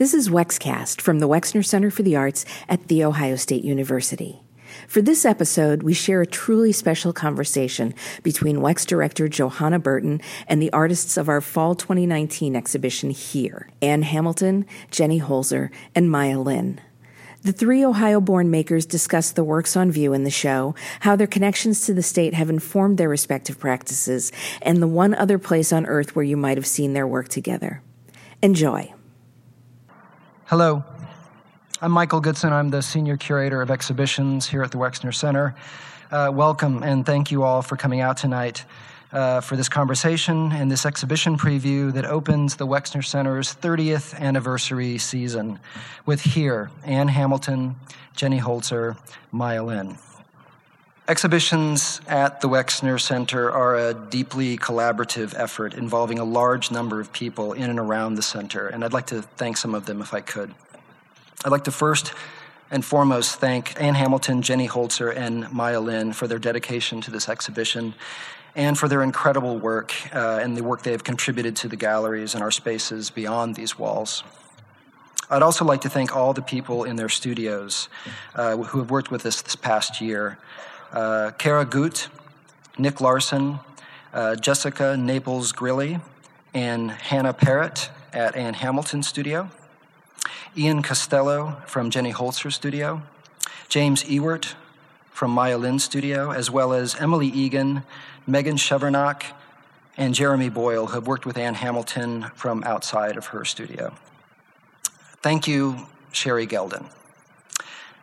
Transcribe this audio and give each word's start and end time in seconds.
This 0.00 0.14
is 0.14 0.30
Wexcast 0.30 1.02
from 1.02 1.18
the 1.18 1.28
Wexner 1.28 1.62
Center 1.62 1.90
for 1.90 2.02
the 2.02 2.16
Arts 2.16 2.46
at 2.70 2.88
The 2.88 3.04
Ohio 3.04 3.36
State 3.36 3.64
University. 3.64 4.40
For 4.88 5.02
this 5.02 5.26
episode, 5.26 5.82
we 5.82 5.92
share 5.92 6.22
a 6.22 6.26
truly 6.26 6.72
special 6.72 7.12
conversation 7.12 7.92
between 8.22 8.60
Wex 8.60 8.86
director 8.86 9.28
Johanna 9.28 9.78
Burton 9.78 10.22
and 10.46 10.62
the 10.62 10.72
artists 10.72 11.18
of 11.18 11.28
our 11.28 11.42
Fall 11.42 11.74
2019 11.74 12.56
exhibition 12.56 13.10
here 13.10 13.68
Ann 13.82 14.00
Hamilton, 14.00 14.64
Jenny 14.90 15.20
Holzer, 15.20 15.68
and 15.94 16.10
Maya 16.10 16.40
Lin. 16.40 16.80
The 17.42 17.52
three 17.52 17.84
Ohio 17.84 18.22
born 18.22 18.50
makers 18.50 18.86
discuss 18.86 19.30
the 19.30 19.44
works 19.44 19.76
on 19.76 19.92
view 19.92 20.14
in 20.14 20.24
the 20.24 20.30
show, 20.30 20.74
how 21.00 21.14
their 21.14 21.26
connections 21.26 21.82
to 21.82 21.92
the 21.92 22.02
state 22.02 22.32
have 22.32 22.48
informed 22.48 22.96
their 22.96 23.10
respective 23.10 23.58
practices, 23.58 24.32
and 24.62 24.80
the 24.80 24.88
one 24.88 25.14
other 25.14 25.38
place 25.38 25.74
on 25.74 25.84
earth 25.84 26.16
where 26.16 26.24
you 26.24 26.38
might 26.38 26.56
have 26.56 26.66
seen 26.66 26.94
their 26.94 27.06
work 27.06 27.28
together. 27.28 27.82
Enjoy. 28.40 28.94
Hello, 30.50 30.82
I'm 31.80 31.92
Michael 31.92 32.20
Goodson. 32.20 32.52
I'm 32.52 32.70
the 32.70 32.82
Senior 32.82 33.16
Curator 33.16 33.62
of 33.62 33.70
Exhibitions 33.70 34.48
here 34.48 34.64
at 34.64 34.72
the 34.72 34.78
Wexner 34.78 35.14
Center. 35.14 35.54
Uh, 36.10 36.28
welcome 36.34 36.82
and 36.82 37.06
thank 37.06 37.30
you 37.30 37.44
all 37.44 37.62
for 37.62 37.76
coming 37.76 38.00
out 38.00 38.16
tonight 38.16 38.64
uh, 39.12 39.40
for 39.42 39.54
this 39.54 39.68
conversation 39.68 40.50
and 40.50 40.68
this 40.68 40.84
exhibition 40.84 41.38
preview 41.38 41.92
that 41.92 42.04
opens 42.04 42.56
the 42.56 42.66
Wexner 42.66 43.04
Center's 43.04 43.54
30th 43.54 44.18
anniversary 44.18 44.98
season 44.98 45.60
with 46.04 46.20
here 46.22 46.68
Ann 46.82 47.06
Hamilton, 47.06 47.76
Jenny 48.16 48.40
Holzer, 48.40 48.96
Maya 49.30 49.62
Lin. 49.62 49.98
Exhibitions 51.10 52.00
at 52.06 52.40
the 52.40 52.48
Wexner 52.48 52.96
Center 53.00 53.50
are 53.50 53.74
a 53.74 53.94
deeply 53.94 54.56
collaborative 54.56 55.34
effort 55.36 55.74
involving 55.74 56.20
a 56.20 56.24
large 56.24 56.70
number 56.70 57.00
of 57.00 57.12
people 57.12 57.52
in 57.52 57.68
and 57.68 57.80
around 57.80 58.14
the 58.14 58.22
center, 58.22 58.68
and 58.68 58.84
I'd 58.84 58.92
like 58.92 59.08
to 59.08 59.20
thank 59.20 59.56
some 59.56 59.74
of 59.74 59.86
them 59.86 60.00
if 60.00 60.14
I 60.14 60.20
could. 60.20 60.54
I'd 61.44 61.50
like 61.50 61.64
to 61.64 61.72
first 61.72 62.14
and 62.70 62.84
foremost 62.84 63.40
thank 63.40 63.74
Ann 63.82 63.94
Hamilton, 63.94 64.40
Jenny 64.40 64.68
Holzer, 64.68 65.12
and 65.12 65.50
Maya 65.50 65.80
Lin 65.80 66.12
for 66.12 66.28
their 66.28 66.38
dedication 66.38 67.00
to 67.00 67.10
this 67.10 67.28
exhibition 67.28 67.94
and 68.54 68.78
for 68.78 68.86
their 68.86 69.02
incredible 69.02 69.58
work 69.58 69.92
uh, 70.14 70.38
and 70.40 70.56
the 70.56 70.62
work 70.62 70.82
they 70.82 70.92
have 70.92 71.02
contributed 71.02 71.56
to 71.56 71.66
the 71.66 71.74
galleries 71.74 72.34
and 72.34 72.42
our 72.44 72.52
spaces 72.52 73.10
beyond 73.10 73.56
these 73.56 73.76
walls. 73.76 74.22
I'd 75.28 75.42
also 75.42 75.64
like 75.64 75.80
to 75.80 75.88
thank 75.88 76.14
all 76.14 76.32
the 76.34 76.42
people 76.42 76.84
in 76.84 76.94
their 76.94 77.08
studios 77.08 77.88
uh, 78.36 78.56
who 78.56 78.78
have 78.78 78.92
worked 78.92 79.10
with 79.10 79.26
us 79.26 79.42
this 79.42 79.56
past 79.56 80.00
year. 80.00 80.38
Uh, 80.92 81.30
Kara 81.38 81.64
Goot, 81.64 82.08
Nick 82.78 83.00
Larson, 83.00 83.60
uh, 84.12 84.34
Jessica 84.36 84.96
Naples 84.96 85.52
Grilly, 85.52 86.00
and 86.52 86.90
Hannah 86.90 87.32
Parrott 87.32 87.90
at 88.12 88.34
Ann 88.34 88.54
Hamilton 88.54 89.02
Studio, 89.02 89.48
Ian 90.56 90.82
Costello 90.82 91.56
from 91.66 91.90
Jenny 91.90 92.12
Holzer 92.12 92.52
Studio, 92.52 93.02
James 93.68 94.02
Ewert 94.04 94.54
from 95.12 95.30
Maya 95.30 95.58
Lin 95.58 95.78
Studio, 95.78 96.32
as 96.32 96.50
well 96.50 96.72
as 96.72 96.96
Emily 96.96 97.28
Egan, 97.28 97.84
Megan 98.26 98.56
Chevernock, 98.56 99.22
and 99.96 100.14
Jeremy 100.14 100.48
Boyle, 100.48 100.86
who 100.86 100.94
have 100.94 101.06
worked 101.06 101.26
with 101.26 101.36
Ann 101.36 101.54
Hamilton 101.54 102.30
from 102.34 102.64
outside 102.64 103.16
of 103.16 103.26
her 103.26 103.44
studio. 103.44 103.94
Thank 105.22 105.46
you, 105.46 105.86
Sherri 106.10 106.46
Geldin, 106.46 106.86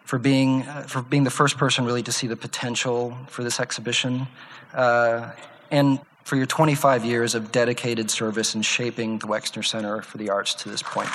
for 0.07 0.17
being, 0.17 0.61
uh, 0.61 0.83
for 0.83 1.01
being 1.01 1.25
the 1.25 1.29
first 1.29 1.57
person 1.57 1.83
really 1.83 2.01
to 2.01 2.13
see 2.13 2.27
the 2.27 2.37
potential 2.37 3.17
for 3.27 3.43
this 3.43 3.59
exhibition, 3.59 4.25
uh, 4.73 5.31
and 5.69 5.99
for 6.23 6.37
your 6.37 6.45
25 6.45 7.03
years 7.03 7.35
of 7.35 7.51
dedicated 7.51 8.09
service 8.09 8.55
in 8.55 8.61
shaping 8.61 9.19
the 9.19 9.27
Wexner 9.27 9.65
Center 9.65 10.01
for 10.01 10.17
the 10.17 10.29
Arts 10.29 10.53
to 10.53 10.69
this 10.69 10.81
point. 10.81 11.09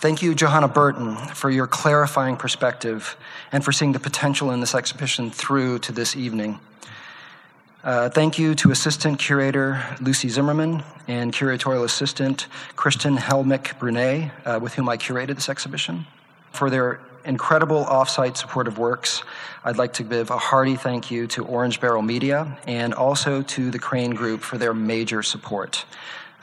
Thank 0.00 0.20
you, 0.20 0.34
Johanna 0.34 0.68
Burton, 0.68 1.16
for 1.16 1.48
your 1.48 1.66
clarifying 1.66 2.36
perspective 2.36 3.16
and 3.52 3.64
for 3.64 3.72
seeing 3.72 3.92
the 3.92 3.98
potential 3.98 4.50
in 4.50 4.60
this 4.60 4.74
exhibition 4.74 5.30
through 5.30 5.78
to 5.78 5.92
this 5.92 6.14
evening. 6.14 6.60
Uh, 7.88 8.06
thank 8.06 8.38
you 8.38 8.54
to 8.54 8.70
Assistant 8.70 9.18
Curator 9.18 9.82
Lucy 10.02 10.28
Zimmerman 10.28 10.82
and 11.06 11.32
Curatorial 11.32 11.84
Assistant 11.84 12.46
Kristen 12.76 13.16
Helmick 13.16 13.78
Brunet, 13.78 14.30
uh, 14.44 14.60
with 14.60 14.74
whom 14.74 14.90
I 14.90 14.98
curated 14.98 15.36
this 15.36 15.48
exhibition. 15.48 16.06
For 16.52 16.68
their 16.68 17.00
incredible 17.24 17.86
offsite 17.86 18.36
supportive 18.36 18.76
works, 18.76 19.22
I'd 19.64 19.78
like 19.78 19.94
to 19.94 20.02
give 20.02 20.28
a 20.28 20.36
hearty 20.36 20.76
thank 20.76 21.10
you 21.10 21.26
to 21.28 21.46
Orange 21.46 21.80
Barrel 21.80 22.02
Media 22.02 22.58
and 22.66 22.92
also 22.92 23.40
to 23.40 23.70
the 23.70 23.78
Crane 23.78 24.10
Group 24.10 24.42
for 24.42 24.58
their 24.58 24.74
major 24.74 25.22
support. 25.22 25.86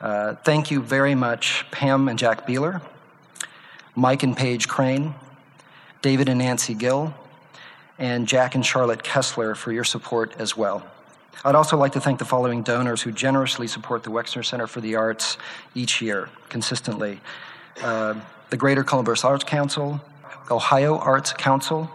Uh, 0.02 0.34
thank 0.34 0.72
you 0.72 0.82
very 0.82 1.14
much, 1.14 1.64
Pam 1.70 2.08
and 2.08 2.18
Jack 2.18 2.48
Beeler, 2.48 2.82
Mike 3.94 4.24
and 4.24 4.36
Paige 4.36 4.68
Crane, 4.68 5.14
David 6.02 6.28
and 6.28 6.40
Nancy 6.40 6.74
Gill, 6.74 7.14
and 8.00 8.28
Jack 8.28 8.56
and 8.56 8.66
Charlotte 8.66 9.04
Kessler 9.04 9.54
for 9.54 9.72
your 9.72 9.84
support 9.84 10.34
as 10.40 10.58
well. 10.58 10.84
I'd 11.44 11.56
also 11.56 11.78
like 11.78 11.92
to 11.94 12.00
thank 12.00 12.20
the 12.20 12.26
following 12.26 12.64
donors 12.64 13.02
who 13.02 13.12
generously 13.12 13.68
support 13.68 14.04
the 14.04 14.10
Wexner 14.10 14.44
Center 14.44 14.68
for 14.68 14.82
the 14.82 14.96
Arts 14.96 15.38
each 15.76 16.02
year, 16.02 16.30
consistently. 16.50 17.20
Uh, 17.82 18.16
the 18.50 18.58
Greater 18.58 18.84
Columbus 18.84 19.24
Arts 19.24 19.44
Council, 19.44 20.02
Ohio 20.50 20.98
Arts 20.98 21.34
Council, 21.34 21.90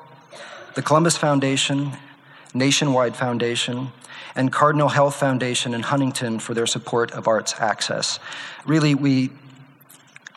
the 0.74 0.82
Columbus 0.82 1.16
Foundation, 1.16 1.92
Nationwide 2.54 3.16
Foundation, 3.16 3.88
and 4.36 4.52
Cardinal 4.52 4.88
Health 4.88 5.16
Foundation 5.16 5.74
in 5.74 5.82
Huntington 5.82 6.38
for 6.38 6.54
their 6.54 6.66
support 6.66 7.10
of 7.12 7.26
arts 7.26 7.54
access. 7.58 8.20
Really, 8.66 8.94
we 8.94 9.30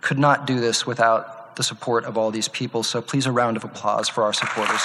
could 0.01 0.19
not 0.19 0.47
do 0.47 0.59
this 0.59 0.85
without 0.85 1.55
the 1.55 1.63
support 1.63 2.05
of 2.05 2.17
all 2.17 2.31
these 2.31 2.47
people. 2.47 2.83
So 2.83 3.01
please, 3.01 3.25
a 3.25 3.31
round 3.31 3.57
of 3.57 3.63
applause 3.63 4.09
for 4.09 4.23
our 4.23 4.33
supporters. 4.33 4.81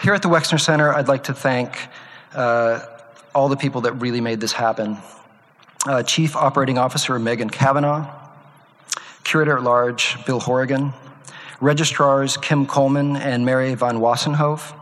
Here 0.00 0.14
at 0.14 0.22
the 0.22 0.28
Wexner 0.28 0.60
Center, 0.60 0.94
I'd 0.94 1.08
like 1.08 1.24
to 1.24 1.34
thank 1.34 1.76
uh, 2.32 2.86
all 3.34 3.48
the 3.48 3.56
people 3.56 3.80
that 3.80 3.94
really 3.94 4.20
made 4.20 4.38
this 4.38 4.52
happen. 4.52 4.96
Uh, 5.84 6.04
Chief 6.04 6.36
Operating 6.36 6.78
Officer 6.78 7.18
Megan 7.18 7.50
Kavanaugh, 7.50 8.08
Curator 9.24 9.56
at 9.56 9.64
Large 9.64 10.24
Bill 10.24 10.38
Horrigan, 10.38 10.92
Registrars 11.60 12.36
Kim 12.36 12.64
Coleman 12.64 13.16
and 13.16 13.44
Mary 13.44 13.74
Van 13.74 13.96
Wassenhoef, 13.98 14.72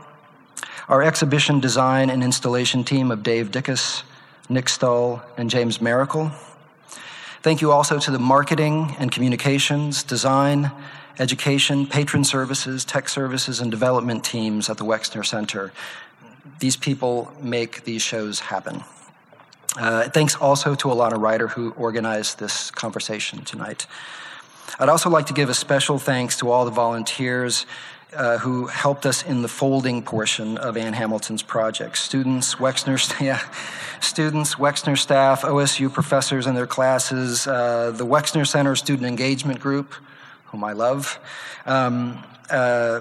our 0.86 1.02
exhibition 1.02 1.60
design 1.60 2.10
and 2.10 2.22
installation 2.22 2.84
team 2.84 3.10
of 3.10 3.22
Dave 3.22 3.50
Dickus, 3.50 4.02
Nick 4.50 4.68
Stull, 4.68 5.22
and 5.38 5.48
James 5.48 5.80
Miracle. 5.80 6.30
Thank 7.40 7.62
you 7.62 7.72
also 7.72 7.98
to 7.98 8.10
the 8.10 8.18
marketing 8.18 8.94
and 8.98 9.10
communications, 9.10 10.02
design, 10.02 10.70
education, 11.18 11.86
patron 11.86 12.24
services, 12.24 12.84
tech 12.84 13.08
services, 13.08 13.60
and 13.60 13.70
development 13.70 14.24
teams 14.24 14.68
at 14.68 14.76
the 14.76 14.84
Wexner 14.84 15.24
Center. 15.24 15.72
These 16.58 16.76
people 16.76 17.32
make 17.40 17.84
these 17.84 18.02
shows 18.02 18.40
happen. 18.40 18.84
Uh, 19.78 20.08
thanks 20.08 20.36
also 20.36 20.74
to 20.74 20.88
Alana 20.88 21.20
Ryder, 21.20 21.48
who 21.48 21.72
organized 21.72 22.38
this 22.38 22.70
conversation 22.70 23.44
tonight. 23.44 23.86
I'd 24.78 24.88
also 24.88 25.10
like 25.10 25.26
to 25.26 25.32
give 25.32 25.48
a 25.48 25.54
special 25.54 25.98
thanks 25.98 26.36
to 26.38 26.50
all 26.50 26.64
the 26.64 26.70
volunteers 26.70 27.66
uh, 28.14 28.38
who 28.38 28.66
helped 28.66 29.04
us 29.04 29.22
in 29.22 29.42
the 29.42 29.48
folding 29.48 30.02
portion 30.02 30.56
of 30.58 30.76
Ann 30.76 30.94
Hamilton's 30.94 31.42
project. 31.42 31.98
Students, 31.98 32.54
Wexner, 32.56 33.20
yeah, 33.20 33.40
students, 34.00 34.54
Wexner 34.54 34.96
staff, 34.96 35.42
OSU 35.42 35.92
professors 35.92 36.46
and 36.46 36.56
their 36.56 36.66
classes, 36.66 37.46
uh, 37.46 37.90
the 37.90 38.06
Wexner 38.06 38.46
Center 38.46 38.76
Student 38.76 39.06
Engagement 39.06 39.60
Group, 39.60 39.94
whom 40.56 40.64
I 40.64 40.72
love, 40.72 41.20
um, 41.66 42.24
uh, 42.48 43.00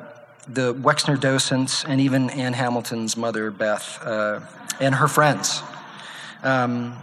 the 0.49 0.73
Wexner 0.73 1.17
docents, 1.17 1.85
and 1.85 2.01
even 2.01 2.29
Ann 2.31 2.51
Hamilton's 2.51 3.15
mother, 3.15 3.49
Beth, 3.49 3.97
uh, 4.03 4.41
and 4.81 4.93
her 4.93 5.07
friends. 5.07 5.63
Um, 6.43 6.97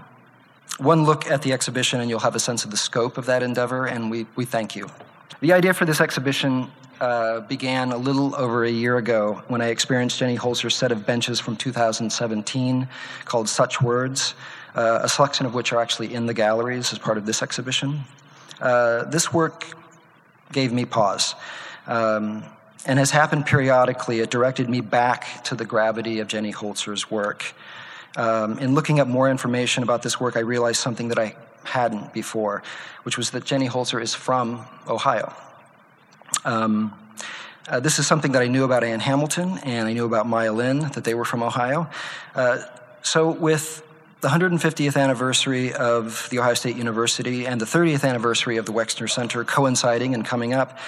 one 0.78 1.04
look 1.04 1.30
at 1.30 1.40
the 1.40 1.54
exhibition, 1.54 2.00
and 2.00 2.10
you'll 2.10 2.20
have 2.20 2.36
a 2.36 2.40
sense 2.40 2.66
of 2.66 2.70
the 2.70 2.76
scope 2.76 3.16
of 3.16 3.24
that 3.26 3.42
endeavor, 3.42 3.86
and 3.86 4.10
we, 4.10 4.26
we 4.36 4.44
thank 4.44 4.76
you. 4.76 4.90
The 5.40 5.54
idea 5.54 5.72
for 5.72 5.86
this 5.86 6.02
exhibition 6.02 6.70
uh, 7.00 7.40
began 7.40 7.92
a 7.92 7.96
little 7.96 8.36
over 8.36 8.64
a 8.64 8.70
year 8.70 8.98
ago 8.98 9.42
when 9.48 9.62
I 9.62 9.68
experienced 9.68 10.18
Jenny 10.18 10.36
Holzer's 10.36 10.76
set 10.76 10.92
of 10.92 11.06
benches 11.06 11.40
from 11.40 11.56
2017 11.56 12.86
called 13.24 13.48
Such 13.48 13.80
Words, 13.80 14.34
uh, 14.74 15.00
a 15.02 15.08
selection 15.08 15.46
of 15.46 15.54
which 15.54 15.72
are 15.72 15.80
actually 15.80 16.12
in 16.12 16.26
the 16.26 16.34
galleries 16.34 16.92
as 16.92 16.98
part 16.98 17.16
of 17.16 17.24
this 17.24 17.42
exhibition. 17.42 18.04
Uh, 18.62 19.02
this 19.06 19.32
work 19.32 19.66
gave 20.52 20.72
me 20.72 20.84
pause. 20.84 21.34
Um, 21.86 22.44
and 22.86 22.98
has 22.98 23.10
happened 23.10 23.46
periodically. 23.46 24.20
It 24.20 24.30
directed 24.30 24.68
me 24.68 24.80
back 24.80 25.44
to 25.44 25.54
the 25.54 25.64
gravity 25.64 26.18
of 26.20 26.28
Jenny 26.28 26.52
Holzer's 26.52 27.10
work. 27.10 27.54
Um, 28.16 28.58
in 28.58 28.74
looking 28.74 29.00
up 29.00 29.08
more 29.08 29.30
information 29.30 29.82
about 29.82 30.02
this 30.02 30.20
work, 30.20 30.36
I 30.36 30.40
realized 30.40 30.80
something 30.80 31.08
that 31.08 31.18
I 31.18 31.36
hadn't 31.64 32.12
before, 32.12 32.62
which 33.04 33.16
was 33.16 33.30
that 33.30 33.44
Jenny 33.44 33.68
Holzer 33.68 34.02
is 34.02 34.14
from 34.14 34.66
Ohio. 34.88 35.32
Um, 36.44 36.92
uh, 37.68 37.78
this 37.80 37.98
is 37.98 38.06
something 38.06 38.32
that 38.32 38.42
I 38.42 38.48
knew 38.48 38.64
about 38.64 38.82
Ann 38.82 39.00
Hamilton 39.00 39.58
and 39.64 39.88
I 39.88 39.92
knew 39.92 40.04
about 40.04 40.26
Maya 40.26 40.52
Lin, 40.52 40.80
that 40.80 41.04
they 41.04 41.14
were 41.14 41.24
from 41.24 41.42
Ohio. 41.42 41.88
Uh, 42.34 42.58
so, 43.02 43.30
with 43.30 43.82
the 44.22 44.28
150th 44.28 44.96
anniversary 44.96 45.74
of 45.74 46.28
The 46.30 46.38
Ohio 46.38 46.54
State 46.54 46.76
University 46.76 47.44
and 47.44 47.60
the 47.60 47.64
30th 47.64 48.08
anniversary 48.08 48.56
of 48.56 48.66
the 48.66 48.72
Wexner 48.72 49.10
Center 49.10 49.42
coinciding 49.42 50.14
and 50.14 50.24
coming 50.24 50.54
up, 50.54 50.78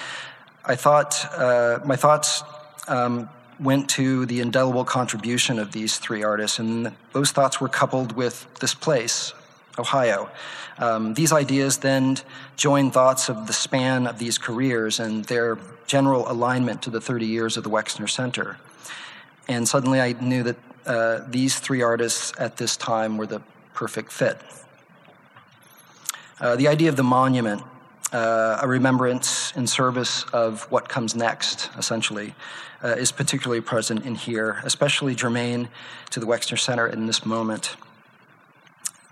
I 0.63 0.75
thought 0.75 1.25
uh, 1.35 1.79
my 1.83 1.97
thoughts 1.97 2.43
um, 2.87 3.29
went 3.59 3.89
to 3.89 4.25
the 4.25 4.39
indelible 4.39 4.85
contribution 4.85 5.59
of 5.59 5.73
these 5.73 5.97
three 5.97 6.23
artists, 6.23 6.59
and 6.59 6.93
those 7.11 7.31
thoughts 7.31 7.59
were 7.59 7.67
coupled 7.67 8.13
with 8.13 8.47
this 8.61 8.73
place, 8.73 9.33
Ohio. 9.77 10.29
Um, 10.77 11.13
these 11.13 11.33
ideas 11.33 11.79
then 11.79 12.17
joined 12.55 12.93
thoughts 12.93 13.27
of 13.27 13.47
the 13.47 13.53
span 13.53 14.07
of 14.07 14.17
these 14.17 14.37
careers 14.37 14.97
and 15.01 15.25
their 15.25 15.57
general 15.87 16.31
alignment 16.31 16.81
to 16.83 16.89
the 16.89 17.01
30 17.01 17.25
years 17.25 17.57
of 17.57 17.65
the 17.65 17.69
Wexner 17.69 18.09
Center. 18.09 18.57
And 19.49 19.67
suddenly 19.67 19.99
I 19.99 20.13
knew 20.13 20.43
that 20.43 20.55
uh, 20.85 21.21
these 21.27 21.59
three 21.59 21.81
artists 21.81 22.33
at 22.37 22.57
this 22.57 22.77
time 22.77 23.17
were 23.17 23.27
the 23.27 23.41
perfect 23.73 24.11
fit. 24.11 24.37
Uh, 26.39 26.55
the 26.55 26.67
idea 26.67 26.89
of 26.89 26.95
the 26.95 27.03
monument, 27.03 27.61
uh, 28.11 28.59
a 28.61 28.67
remembrance 28.67 29.53
in 29.55 29.65
service 29.67 30.23
of 30.33 30.69
what 30.71 30.89
comes 30.89 31.15
next, 31.15 31.69
essentially, 31.77 32.35
uh, 32.83 32.89
is 32.89 33.11
particularly 33.11 33.61
present 33.61 34.05
in 34.05 34.15
here, 34.15 34.61
especially 34.63 35.15
germane 35.15 35.69
to 36.09 36.19
the 36.19 36.25
Wexner 36.25 36.59
Center 36.59 36.87
in 36.87 37.05
this 37.07 37.25
moment. 37.25 37.75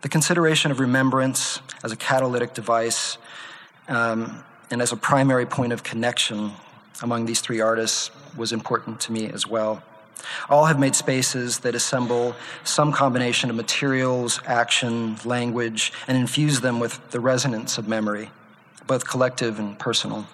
The 0.01 0.09
consideration 0.09 0.69
of 0.69 0.79
remembrance 0.79 1.61
as 1.83 1.91
a 1.91 1.95
catalytic 1.95 2.53
device 2.53 3.17
um, 3.87 4.43
and 4.69 4.81
as 4.81 4.91
a 4.91 4.97
primary 4.97 5.45
point 5.45 5.71
of 5.71 5.81
connection 5.81 6.51
among 7.01 7.25
these 7.25 7.41
three 7.41 7.61
artists 7.61 8.11
was 8.35 8.51
important 8.51 8.99
to 9.01 9.11
me 9.11 9.27
as 9.27 9.47
well. 9.47 9.81
All 10.49 10.65
have 10.65 10.79
made 10.79 10.95
spaces 10.95 11.59
that 11.59 11.75
assemble 11.75 12.35
some 12.63 12.91
combination 12.91 13.49
of 13.49 13.55
materials, 13.55 14.39
action, 14.45 15.17
language, 15.25 15.93
and 16.07 16.17
infuse 16.17 16.61
them 16.61 16.79
with 16.79 17.11
the 17.11 17.19
resonance 17.19 17.77
of 17.77 17.87
memory, 17.87 18.29
both 18.87 19.07
collective 19.07 19.59
and 19.59 19.77
personal. 19.79 20.27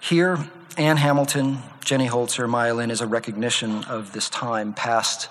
Here, 0.00 0.38
Ann 0.76 0.96
Hamilton, 0.96 1.58
Jenny 1.84 2.08
Holzer, 2.08 2.48
Maya 2.48 2.74
Lin 2.74 2.90
is 2.90 3.00
a 3.00 3.06
recognition 3.06 3.84
of 3.84 4.12
this 4.12 4.28
time, 4.28 4.72
past, 4.72 5.28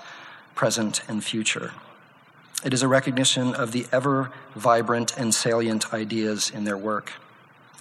present, 0.55 1.01
and 1.07 1.23
future. 1.23 1.71
It 2.63 2.73
is 2.73 2.81
a 2.81 2.87
recognition 2.87 3.53
of 3.53 3.71
the 3.71 3.85
ever 3.91 4.31
vibrant 4.55 5.17
and 5.17 5.33
salient 5.33 5.93
ideas 5.93 6.49
in 6.49 6.63
their 6.63 6.77
work. 6.77 7.11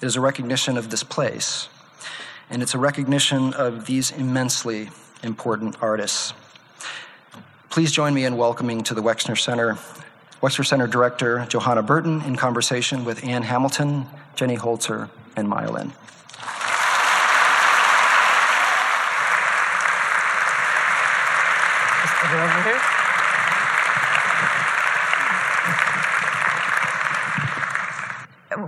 It 0.00 0.06
is 0.06 0.16
a 0.16 0.20
recognition 0.20 0.76
of 0.76 0.90
this 0.90 1.04
place, 1.04 1.68
and 2.52 2.62
it's 2.62 2.74
a 2.74 2.78
recognition 2.78 3.54
of 3.54 3.86
these 3.86 4.10
immensely 4.10 4.90
important 5.22 5.74
artists. 5.80 6.34
Please 7.70 7.90
join 7.90 8.12
me 8.12 8.26
in 8.26 8.36
welcoming 8.36 8.82
to 8.84 8.94
the 8.94 9.02
Wexner 9.02 9.36
Center 9.36 9.78
Wexner 10.42 10.66
Center 10.66 10.86
Director 10.86 11.46
Johanna 11.48 11.82
Burton 11.82 12.20
in 12.22 12.36
conversation 12.36 13.04
with 13.04 13.24
Ann 13.24 13.42
Hamilton, 13.42 14.06
Jenny 14.36 14.56
Holzer, 14.56 15.08
and 15.34 15.48
Maya 15.48 15.70
Lin. 15.70 15.92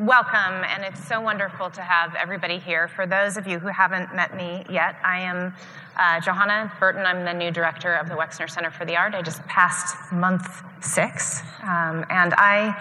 Welcome, 0.04 0.64
and 0.64 0.84
it's 0.84 1.02
so 1.08 1.18
wonderful 1.18 1.70
to 1.70 1.80
have 1.80 2.14
everybody 2.14 2.58
here. 2.58 2.88
For 2.88 3.06
those 3.06 3.38
of 3.38 3.46
you 3.46 3.58
who 3.58 3.68
haven't 3.68 4.14
met 4.14 4.36
me 4.36 4.62
yet, 4.68 4.96
I 5.02 5.20
am 5.20 5.54
uh, 5.96 6.20
Johanna 6.20 6.70
Burton. 6.78 7.06
I'm 7.06 7.24
the 7.24 7.32
new 7.32 7.50
director 7.50 7.94
of 7.94 8.10
the 8.10 8.14
Wexner 8.14 8.50
Center 8.50 8.70
for 8.70 8.84
the 8.84 8.96
Art. 8.96 9.14
I 9.14 9.22
just 9.22 9.42
passed 9.46 9.96
month 10.12 10.62
six, 10.82 11.40
um, 11.62 12.04
and 12.10 12.34
I 12.36 12.78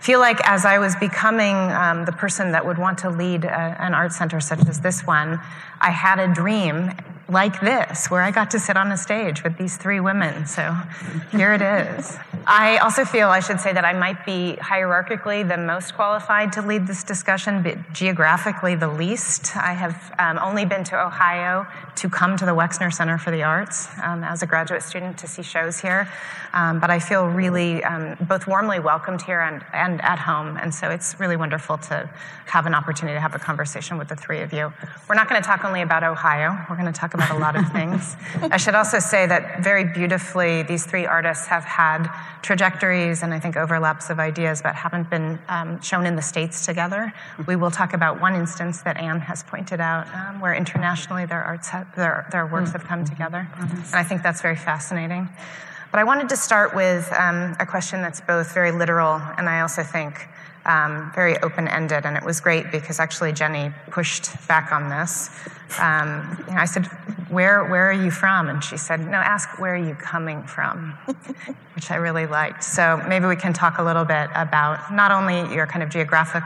feel 0.00 0.20
like 0.20 0.46
as 0.46 0.66
I 0.66 0.78
was 0.78 0.94
becoming 0.96 1.56
um, 1.56 2.04
the 2.04 2.12
person 2.12 2.52
that 2.52 2.66
would 2.66 2.76
want 2.76 2.98
to 2.98 3.08
lead 3.08 3.46
a, 3.46 3.82
an 3.82 3.94
art 3.94 4.12
center 4.12 4.38
such 4.38 4.68
as 4.68 4.80
this 4.80 5.06
one, 5.06 5.40
I 5.80 5.90
had 5.90 6.18
a 6.18 6.32
dream 6.34 6.90
like 7.28 7.60
this, 7.60 8.06
where 8.10 8.22
I 8.22 8.30
got 8.30 8.52
to 8.52 8.60
sit 8.60 8.76
on 8.76 8.92
a 8.92 8.96
stage 8.96 9.42
with 9.42 9.58
these 9.58 9.76
three 9.76 9.98
women. 9.98 10.46
So 10.46 10.76
here 11.32 11.52
it 11.54 11.62
is. 11.62 12.16
I 12.46 12.76
also 12.78 13.04
feel 13.04 13.28
I 13.28 13.40
should 13.40 13.60
say 13.60 13.72
that 13.72 13.84
I 13.84 13.92
might 13.92 14.24
be 14.24 14.56
hierarchically 14.60 15.46
the 15.46 15.56
most 15.56 15.96
qualified 15.96 16.52
to 16.52 16.62
lead 16.62 16.86
this 16.86 17.02
discussion, 17.02 17.64
but 17.64 17.92
geographically 17.92 18.76
the 18.76 18.86
least. 18.86 19.56
I 19.56 19.72
have 19.72 20.14
um, 20.20 20.38
only 20.40 20.64
been 20.64 20.84
to 20.84 21.04
Ohio 21.04 21.66
to 21.96 22.08
come 22.08 22.36
to 22.36 22.46
the 22.46 22.52
Wexner 22.52 22.92
Center 22.92 23.18
for 23.18 23.32
the 23.32 23.42
Arts 23.42 23.88
um, 24.04 24.22
as 24.22 24.42
a 24.44 24.46
graduate 24.46 24.84
student 24.84 25.18
to 25.18 25.26
see 25.26 25.42
shows 25.42 25.80
here. 25.80 26.08
Um, 26.52 26.78
but 26.78 26.88
I 26.88 27.00
feel 27.00 27.26
really 27.26 27.82
um, 27.82 28.16
both 28.20 28.46
warmly 28.46 28.78
welcomed 28.78 29.22
here 29.22 29.40
and, 29.40 29.64
and 29.72 30.00
at 30.02 30.18
home. 30.18 30.56
And 30.56 30.72
so 30.72 30.88
it's 30.90 31.18
really 31.18 31.36
wonderful 31.36 31.78
to 31.78 32.08
have 32.46 32.66
an 32.66 32.74
opportunity 32.74 33.16
to 33.16 33.20
have 33.20 33.34
a 33.34 33.38
conversation 33.38 33.98
with 33.98 34.08
the 34.08 34.16
three 34.16 34.40
of 34.40 34.52
you. 34.52 34.72
We're 35.08 35.16
not 35.16 35.28
going 35.28 35.42
to 35.42 35.46
talk 35.46 35.64
only 35.64 35.82
about 35.82 36.04
Ohio, 36.04 36.56
we're 36.70 36.76
going 36.76 36.92
to 36.92 36.98
talk 36.98 37.14
about 37.16 37.36
a 37.36 37.38
lot 37.38 37.56
of 37.56 37.70
things. 37.72 38.16
I 38.52 38.56
should 38.56 38.74
also 38.74 38.98
say 38.98 39.26
that 39.26 39.62
very 39.62 39.84
beautifully, 39.84 40.62
these 40.62 40.86
three 40.86 41.06
artists 41.06 41.46
have 41.46 41.64
had 41.64 42.08
trajectories 42.42 43.22
and 43.22 43.34
I 43.34 43.40
think 43.40 43.56
overlaps 43.56 44.10
of 44.10 44.20
ideas 44.20 44.62
that 44.62 44.74
haven't 44.74 45.10
been 45.10 45.38
um, 45.48 45.80
shown 45.80 46.06
in 46.06 46.16
the 46.16 46.22
States 46.22 46.64
together. 46.64 47.12
We 47.46 47.56
will 47.56 47.70
talk 47.70 47.92
about 47.92 48.20
one 48.20 48.34
instance 48.34 48.82
that 48.82 48.96
Ann 48.98 49.20
has 49.20 49.42
pointed 49.42 49.80
out 49.80 50.06
um, 50.14 50.40
where 50.40 50.54
internationally 50.54 51.26
their, 51.26 51.42
arts 51.42 51.68
have, 51.68 51.94
their, 51.96 52.26
their 52.30 52.46
works 52.46 52.72
have 52.72 52.84
come 52.84 53.04
together. 53.04 53.48
And 53.58 53.94
I 53.94 54.04
think 54.04 54.22
that's 54.22 54.42
very 54.42 54.56
fascinating. 54.56 55.28
But 55.90 56.00
I 56.00 56.04
wanted 56.04 56.28
to 56.28 56.36
start 56.36 56.74
with 56.74 57.10
um, 57.12 57.56
a 57.58 57.66
question 57.66 58.02
that's 58.02 58.20
both 58.20 58.52
very 58.52 58.72
literal 58.72 59.20
and 59.38 59.48
I 59.48 59.60
also 59.60 59.82
think 59.82 60.28
um, 60.66 61.10
very 61.14 61.38
open 61.38 61.68
ended. 61.68 62.04
And 62.04 62.16
it 62.16 62.24
was 62.24 62.40
great 62.40 62.70
because 62.70 63.00
actually 63.00 63.32
Jenny 63.32 63.72
pushed 63.90 64.30
back 64.48 64.72
on 64.72 64.90
this. 64.90 65.30
Um, 65.80 66.44
know, 66.54 66.60
I 66.60 66.64
said, 66.64 66.86
where, 67.28 67.64
where 67.64 67.88
are 67.88 68.04
you 68.04 68.10
from? 68.10 68.48
And 68.48 68.62
she 68.62 68.76
said, 68.76 69.00
No, 69.00 69.18
ask 69.18 69.58
where 69.58 69.74
are 69.74 69.88
you 69.88 69.94
coming 69.94 70.42
from, 70.44 70.92
which 71.74 71.90
I 71.90 71.96
really 71.96 72.26
liked. 72.26 72.62
So 72.62 73.02
maybe 73.08 73.26
we 73.26 73.36
can 73.36 73.52
talk 73.52 73.78
a 73.78 73.82
little 73.82 74.04
bit 74.04 74.28
about 74.34 74.92
not 74.92 75.10
only 75.10 75.52
your 75.54 75.66
kind 75.66 75.82
of 75.82 75.88
geographic 75.88 76.44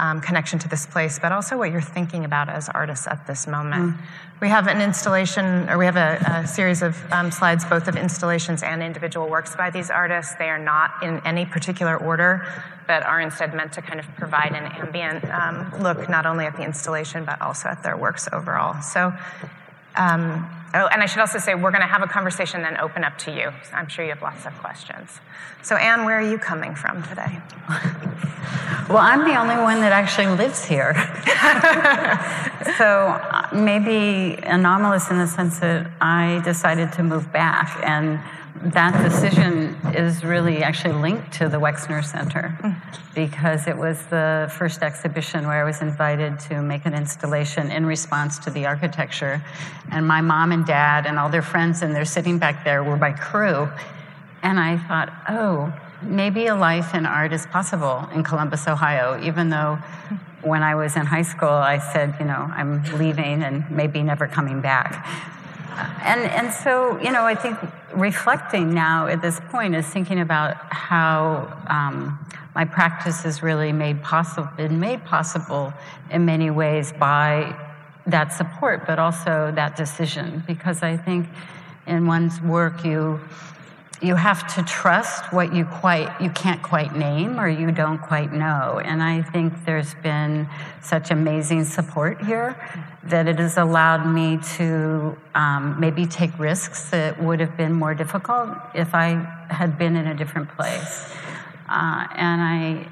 um, 0.00 0.20
connection 0.20 0.58
to 0.58 0.68
this 0.68 0.86
place, 0.86 1.18
but 1.18 1.30
also 1.30 1.58
what 1.58 1.70
you're 1.70 1.80
thinking 1.80 2.24
about 2.24 2.48
as 2.48 2.68
artists 2.70 3.06
at 3.06 3.26
this 3.26 3.46
moment. 3.46 3.94
Mm. 3.94 3.98
We 4.40 4.48
have 4.48 4.66
an 4.66 4.80
installation, 4.80 5.68
or 5.68 5.76
we 5.76 5.84
have 5.84 5.96
a, 5.96 6.42
a 6.42 6.46
series 6.46 6.80
of 6.80 6.96
um, 7.12 7.30
slides, 7.30 7.66
both 7.66 7.86
of 7.86 7.96
installations 7.96 8.62
and 8.62 8.82
individual 8.82 9.28
works 9.28 9.54
by 9.54 9.68
these 9.68 9.90
artists. 9.90 10.34
They 10.36 10.48
are 10.48 10.58
not 10.58 11.02
in 11.02 11.20
any 11.26 11.44
particular 11.44 11.98
order, 11.98 12.46
but 12.86 13.02
are 13.02 13.20
instead 13.20 13.54
meant 13.54 13.74
to 13.74 13.82
kind 13.82 14.00
of 14.00 14.06
provide 14.16 14.52
an 14.52 14.72
ambient 14.80 15.22
um, 15.26 15.82
look 15.82 16.08
not 16.08 16.24
only 16.24 16.46
at 16.46 16.56
the 16.56 16.64
installation, 16.64 17.26
but 17.26 17.40
also 17.42 17.68
at 17.68 17.82
their 17.82 17.98
works 17.98 18.26
overall. 18.32 18.80
So 18.80 19.12
um, 20.00 20.48
oh, 20.72 20.86
and 20.86 21.02
I 21.02 21.06
should 21.06 21.20
also 21.20 21.38
say 21.38 21.54
we're 21.54 21.70
going 21.70 21.82
to 21.82 21.86
have 21.86 22.02
a 22.02 22.06
conversation 22.06 22.62
then 22.62 22.78
open 22.78 23.04
up 23.04 23.18
to 23.18 23.30
you. 23.30 23.52
I'm 23.74 23.86
sure 23.86 24.02
you 24.02 24.12
have 24.12 24.22
lots 24.22 24.46
of 24.46 24.56
questions. 24.58 25.20
So, 25.62 25.76
Ann, 25.76 26.06
where 26.06 26.18
are 26.18 26.30
you 26.30 26.38
coming 26.38 26.74
from 26.74 27.02
today? 27.02 27.38
well, 28.88 28.96
I'm 28.96 29.28
the 29.28 29.38
only 29.38 29.56
one 29.56 29.80
that 29.80 29.92
actually 29.92 30.28
lives 30.28 30.64
here. 30.64 30.94
so, 32.78 33.08
uh, 33.08 33.48
maybe 33.52 34.40
anomalous 34.42 35.10
in 35.10 35.18
the 35.18 35.26
sense 35.26 35.58
that 35.58 35.90
I 36.00 36.40
decided 36.46 36.92
to 36.94 37.02
move 37.02 37.30
back 37.30 37.78
and 37.84 38.18
that 38.62 39.02
decision 39.02 39.74
is 39.94 40.22
really 40.22 40.62
actually 40.62 40.92
linked 40.94 41.32
to 41.32 41.48
the 41.48 41.56
Wexner 41.56 42.04
Center 42.04 42.56
mm. 42.60 42.76
because 43.14 43.66
it 43.66 43.76
was 43.76 44.04
the 44.06 44.52
first 44.56 44.82
exhibition 44.82 45.46
where 45.46 45.62
I 45.62 45.64
was 45.64 45.80
invited 45.80 46.38
to 46.40 46.60
make 46.60 46.84
an 46.84 46.92
installation 46.92 47.70
in 47.70 47.86
response 47.86 48.38
to 48.40 48.50
the 48.50 48.66
architecture. 48.66 49.42
And 49.90 50.06
my 50.06 50.20
mom 50.20 50.52
and 50.52 50.66
dad 50.66 51.06
and 51.06 51.18
all 51.18 51.30
their 51.30 51.42
friends, 51.42 51.80
and 51.80 51.94
they're 51.94 52.04
sitting 52.04 52.38
back 52.38 52.64
there, 52.64 52.84
were 52.84 52.98
my 52.98 53.12
crew. 53.12 53.68
And 54.42 54.60
I 54.60 54.76
thought, 54.76 55.10
oh, 55.28 55.72
maybe 56.02 56.46
a 56.46 56.54
life 56.54 56.94
in 56.94 57.06
art 57.06 57.32
is 57.32 57.46
possible 57.46 58.08
in 58.14 58.22
Columbus, 58.22 58.68
Ohio, 58.68 59.22
even 59.22 59.48
though 59.48 59.78
when 60.42 60.62
I 60.62 60.74
was 60.74 60.96
in 60.96 61.06
high 61.06 61.22
school, 61.22 61.48
I 61.48 61.78
said, 61.78 62.14
you 62.18 62.26
know, 62.26 62.50
I'm 62.54 62.82
leaving 62.98 63.42
and 63.42 63.70
maybe 63.70 64.02
never 64.02 64.26
coming 64.26 64.60
back. 64.60 65.06
And, 66.04 66.20
and 66.22 66.52
so, 66.52 66.98
you 67.00 67.12
know, 67.12 67.24
I 67.24 67.34
think 67.34 67.58
reflecting 67.94 68.72
now 68.72 69.06
at 69.06 69.22
this 69.22 69.40
point 69.50 69.74
is 69.74 69.86
thinking 69.86 70.20
about 70.20 70.56
how 70.72 71.56
um, 71.68 72.18
my 72.54 72.64
practice 72.64 73.22
has 73.22 73.42
really 73.42 73.72
made 73.72 74.02
possible, 74.02 74.48
been 74.56 74.80
made 74.80 75.04
possible 75.04 75.72
in 76.10 76.24
many 76.24 76.50
ways 76.50 76.92
by 76.92 77.54
that 78.06 78.32
support, 78.32 78.86
but 78.86 78.98
also 78.98 79.52
that 79.54 79.76
decision. 79.76 80.42
Because 80.46 80.82
I 80.82 80.96
think 80.96 81.26
in 81.86 82.06
one's 82.06 82.40
work, 82.40 82.84
you 82.84 83.20
you 84.02 84.14
have 84.14 84.54
to 84.54 84.62
trust 84.62 85.30
what 85.30 85.54
you 85.54 85.64
quite 85.66 86.08
you 86.20 86.30
can't 86.30 86.62
quite 86.62 86.96
name 86.96 87.38
or 87.38 87.48
you 87.48 87.70
don't 87.70 87.98
quite 87.98 88.32
know 88.32 88.80
and 88.82 89.02
i 89.02 89.20
think 89.20 89.52
there's 89.66 89.94
been 89.96 90.48
such 90.80 91.10
amazing 91.10 91.64
support 91.64 92.18
here 92.24 92.56
that 93.04 93.26
it 93.26 93.38
has 93.38 93.56
allowed 93.56 94.06
me 94.06 94.38
to 94.56 95.16
um, 95.34 95.80
maybe 95.80 96.04
take 96.04 96.38
risks 96.38 96.90
that 96.90 97.22
would 97.22 97.40
have 97.40 97.56
been 97.56 97.72
more 97.72 97.94
difficult 97.94 98.50
if 98.74 98.94
i 98.94 99.08
had 99.48 99.78
been 99.78 99.96
in 99.96 100.06
a 100.06 100.14
different 100.14 100.48
place. 100.50 101.08
Uh, 101.68 102.06
and 102.14 102.40
i 102.42 102.88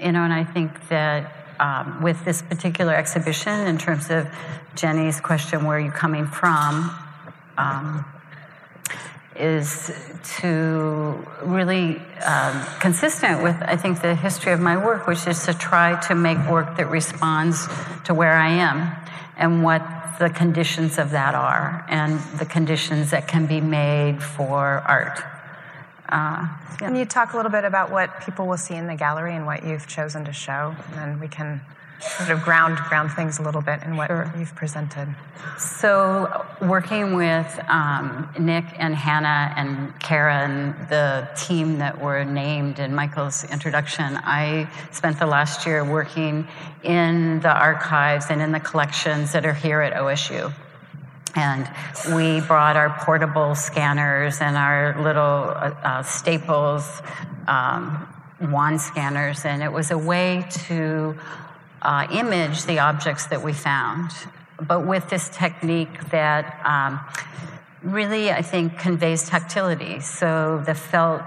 you 0.00 0.12
know 0.12 0.22
and 0.22 0.32
i 0.32 0.44
think 0.44 0.88
that 0.88 1.32
um, 1.60 2.02
with 2.02 2.24
this 2.24 2.40
particular 2.42 2.94
exhibition 2.94 3.66
in 3.66 3.76
terms 3.76 4.10
of 4.10 4.26
jenny's 4.74 5.20
question 5.20 5.64
where 5.64 5.76
are 5.76 5.80
you 5.80 5.90
coming 5.90 6.26
from 6.26 6.90
um, 7.58 8.04
is 9.36 9.90
to 10.38 11.26
really 11.42 12.00
um, 12.24 12.66
consistent 12.80 13.42
with 13.42 13.56
I 13.62 13.76
think 13.76 14.02
the 14.02 14.14
history 14.14 14.52
of 14.52 14.60
my 14.60 14.76
work, 14.76 15.06
which 15.06 15.26
is 15.26 15.46
to 15.46 15.54
try 15.54 15.98
to 16.02 16.14
make 16.14 16.38
work 16.50 16.76
that 16.76 16.90
responds 16.90 17.66
to 18.04 18.14
where 18.14 18.34
I 18.34 18.50
am 18.50 18.94
and 19.36 19.62
what 19.62 19.82
the 20.18 20.30
conditions 20.30 20.98
of 20.98 21.10
that 21.10 21.34
are, 21.34 21.84
and 21.88 22.20
the 22.38 22.44
conditions 22.44 23.10
that 23.10 23.26
can 23.26 23.46
be 23.46 23.60
made 23.60 24.22
for 24.22 24.82
art. 24.86 25.18
Uh, 26.08 26.46
yeah. 26.46 26.76
Can 26.78 26.96
you 26.96 27.04
talk 27.04 27.32
a 27.32 27.36
little 27.36 27.50
bit 27.50 27.64
about 27.64 27.90
what 27.90 28.20
people 28.20 28.46
will 28.46 28.58
see 28.58 28.74
in 28.74 28.86
the 28.86 28.94
gallery 28.94 29.34
and 29.34 29.46
what 29.46 29.64
you've 29.64 29.86
chosen 29.86 30.24
to 30.26 30.32
show, 30.32 30.74
and 30.88 30.94
then 30.96 31.20
we 31.20 31.28
can 31.28 31.60
sort 32.02 32.30
of 32.30 32.42
ground 32.42 32.76
ground 32.88 33.12
things 33.12 33.38
a 33.38 33.42
little 33.42 33.60
bit 33.60 33.82
in 33.84 33.96
what 33.96 34.08
sure. 34.08 34.32
you've 34.36 34.54
presented. 34.54 35.14
So, 35.58 36.44
working 36.60 37.14
with 37.14 37.60
um, 37.68 38.28
Nick 38.38 38.64
and 38.78 38.94
Hannah 38.94 39.54
and 39.56 39.98
Kara 40.00 40.44
and 40.44 40.74
the 40.88 41.28
team 41.36 41.78
that 41.78 42.00
were 42.00 42.24
named 42.24 42.78
in 42.78 42.94
Michael's 42.94 43.44
introduction, 43.44 44.18
I 44.24 44.68
spent 44.90 45.18
the 45.18 45.26
last 45.26 45.66
year 45.66 45.84
working 45.84 46.46
in 46.82 47.40
the 47.40 47.52
archives 47.52 48.26
and 48.30 48.42
in 48.42 48.52
the 48.52 48.60
collections 48.60 49.32
that 49.32 49.46
are 49.46 49.54
here 49.54 49.80
at 49.80 49.94
OSU. 49.94 50.52
And 51.34 51.70
we 52.14 52.40
brought 52.46 52.76
our 52.76 52.90
portable 53.04 53.54
scanners 53.54 54.40
and 54.40 54.56
our 54.56 55.00
little 55.02 55.22
uh, 55.22 55.74
uh, 55.82 56.02
Staples 56.02 57.00
um, 57.46 58.06
wand 58.50 58.80
scanners, 58.80 59.44
and 59.44 59.62
it 59.62 59.72
was 59.72 59.90
a 59.90 59.98
way 59.98 60.44
to 60.50 61.16
uh, 61.82 62.06
image 62.12 62.64
the 62.64 62.78
objects 62.78 63.26
that 63.26 63.42
we 63.42 63.52
found, 63.52 64.10
but 64.60 64.86
with 64.86 65.10
this 65.10 65.28
technique 65.28 66.10
that 66.10 66.60
um, 66.64 67.00
really, 67.82 68.30
I 68.30 68.42
think, 68.42 68.78
conveys 68.78 69.28
tactility. 69.28 70.00
So 70.00 70.62
the 70.64 70.74
felt 70.74 71.22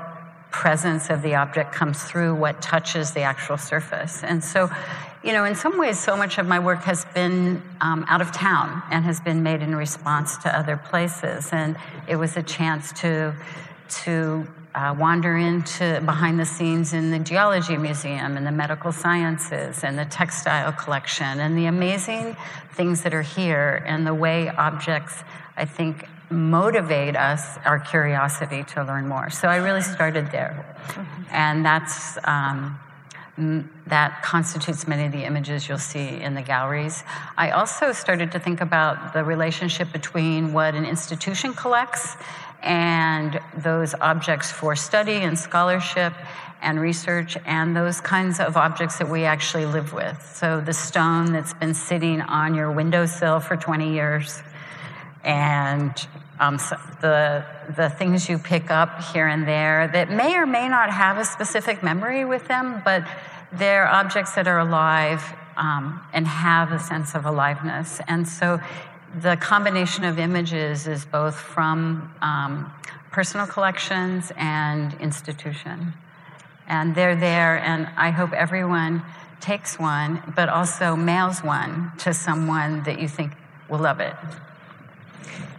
presence 0.51 1.09
of 1.09 1.21
the 1.21 1.35
object 1.35 1.74
comes 1.74 2.01
through 2.01 2.33
what 2.35 2.62
touches 2.62 3.12
the 3.12 3.21
actual 3.21 3.57
surface. 3.57 4.24
And 4.24 4.41
so, 4.41 4.69
you 5.21 5.33
know, 5.33 5.43
in 5.43 5.55
some 5.55 5.77
ways, 5.77 6.00
so 6.00 6.15
much 6.15 6.38
of 6.38 6.47
my 6.47 6.59
work 6.59 6.83
has 6.83 7.03
been 7.13 7.62
um, 7.81 8.05
out 8.07 8.21
of 8.21 8.31
town 8.31 8.81
and 8.89 9.03
has 9.03 9.19
been 9.19 9.43
made 9.43 9.62
in 9.62 9.75
response 9.75 10.38
to 10.38 10.57
other 10.57 10.77
places. 10.77 11.50
And 11.51 11.75
it 12.07 12.15
was 12.15 12.38
a 12.38 12.43
chance 12.43 12.93
to 13.01 13.35
to 13.88 14.47
uh, 14.75 14.94
wander 15.00 15.38
into 15.38 16.01
behind 16.05 16.38
the 16.38 16.46
scenes 16.46 16.94
in 16.94 17.10
the 17.10 17.20
Geology 17.20 17.77
Museum 17.77 18.36
and 18.36 18.46
the 18.46 18.51
Medical 18.51 18.91
Sciences 18.91 19.84
and 19.86 19.98
the 19.98 20.05
Textile 20.05 20.74
Collection 20.74 21.39
and 21.39 21.58
the 21.58 21.65
amazing 21.67 22.36
things 22.74 23.01
that 23.03 23.13
are 23.13 23.22
here 23.22 23.82
and 23.88 24.05
the 24.05 24.13
way 24.13 24.50
objects, 24.50 25.24
I 25.55 25.63
think, 25.63 26.05
motivate 26.29 27.15
us, 27.15 27.58
our 27.63 27.79
curiosity 27.79 28.63
to 28.63 28.84
learn 28.84 29.08
more. 29.08 29.29
So 29.29 29.48
I 29.48 29.58
really 29.58 29.82
started 29.82 30.32
there. 30.32 30.65
Mm-hmm. 30.88 31.24
And 31.32 31.65
that's. 31.65 32.17
Um, 32.25 32.79
that 33.88 34.24
constitutes 34.24 34.88
many 34.88 35.05
of 35.05 35.12
the 35.12 35.25
images 35.25 35.67
you'll 35.67 35.77
see 35.77 36.22
in 36.22 36.36
the 36.36 36.41
galleries. 36.41 37.03
I 37.38 37.50
also 37.50 37.91
started 37.91 38.32
to 38.32 38.39
think 38.39 38.62
about 38.62 39.12
the 39.12 39.25
relationship 39.25 39.91
between 39.91 40.53
what 40.53 40.74
an 40.74 40.86
institution 40.86 41.53
collects 41.53 42.15
and 42.65 43.39
those 43.57 43.93
objects 43.93 44.51
for 44.51 44.75
study 44.75 45.13
and 45.13 45.38
scholarship 45.38 46.13
and 46.62 46.79
research 46.79 47.38
and 47.45 47.75
those 47.75 48.01
kinds 48.01 48.39
of 48.39 48.57
objects 48.57 48.98
that 48.98 49.07
we 49.07 49.24
actually 49.24 49.67
live 49.67 49.93
with. 49.93 50.19
So 50.36 50.60
the 50.60 50.74
stone 50.74 51.31
that's 51.31 51.53
been 51.53 51.75
sitting 51.75 52.22
on 52.22 52.55
your 52.55 52.72
windowsill 52.72 53.39
for 53.39 53.55
20 53.55 53.93
years 53.93 54.41
and 55.24 56.07
um, 56.39 56.57
so 56.57 56.75
the, 57.01 57.45
the 57.75 57.89
things 57.89 58.27
you 58.27 58.38
pick 58.38 58.69
up 58.69 59.01
here 59.13 59.27
and 59.27 59.48
there 59.48 59.88
that 59.88 60.10
may 60.12 60.36
or 60.36 60.45
may 60.45 60.67
not 60.67 60.91
have 60.91 61.17
a 61.17 61.25
specific 61.25 61.81
memory 61.81 62.25
with 62.25 62.48
them, 62.48 62.81
but 62.84 63.07
they're 63.53 63.88
objects 63.88 64.36
that 64.36 64.48
are 64.48 64.60
alive 64.60 65.34
um, 65.55 66.01
and 66.13 66.27
have 66.27 66.72
a 66.72 66.79
sense 66.79 67.15
of 67.15 67.25
aliveness. 67.25 68.01
And 68.07 68.27
so 68.27 68.60
the 69.22 69.38
combination 69.38 70.03
of 70.03 70.19
images 70.19 70.88
is 70.88 71.05
both 71.05 71.36
from 71.36 72.13
um, 72.22 72.72
personal 73.12 73.48
collections 73.48 74.31
and 74.36 74.93
institution. 75.00 75.93
And 76.67 76.95
they're 76.95 77.15
there, 77.15 77.60
and 77.60 77.88
I 77.95 78.10
hope 78.10 78.34
everyone 78.34 79.03
takes 79.39 79.79
one, 79.79 80.34
but 80.36 80.50
also 80.50 80.95
mails 80.95 81.43
one 81.43 81.91
to 82.00 82.13
someone 82.13 82.84
that 82.84 83.00
you 83.00 83.07
think 83.07 83.34
will 83.69 83.79
love 83.79 84.00
it. 84.00 84.15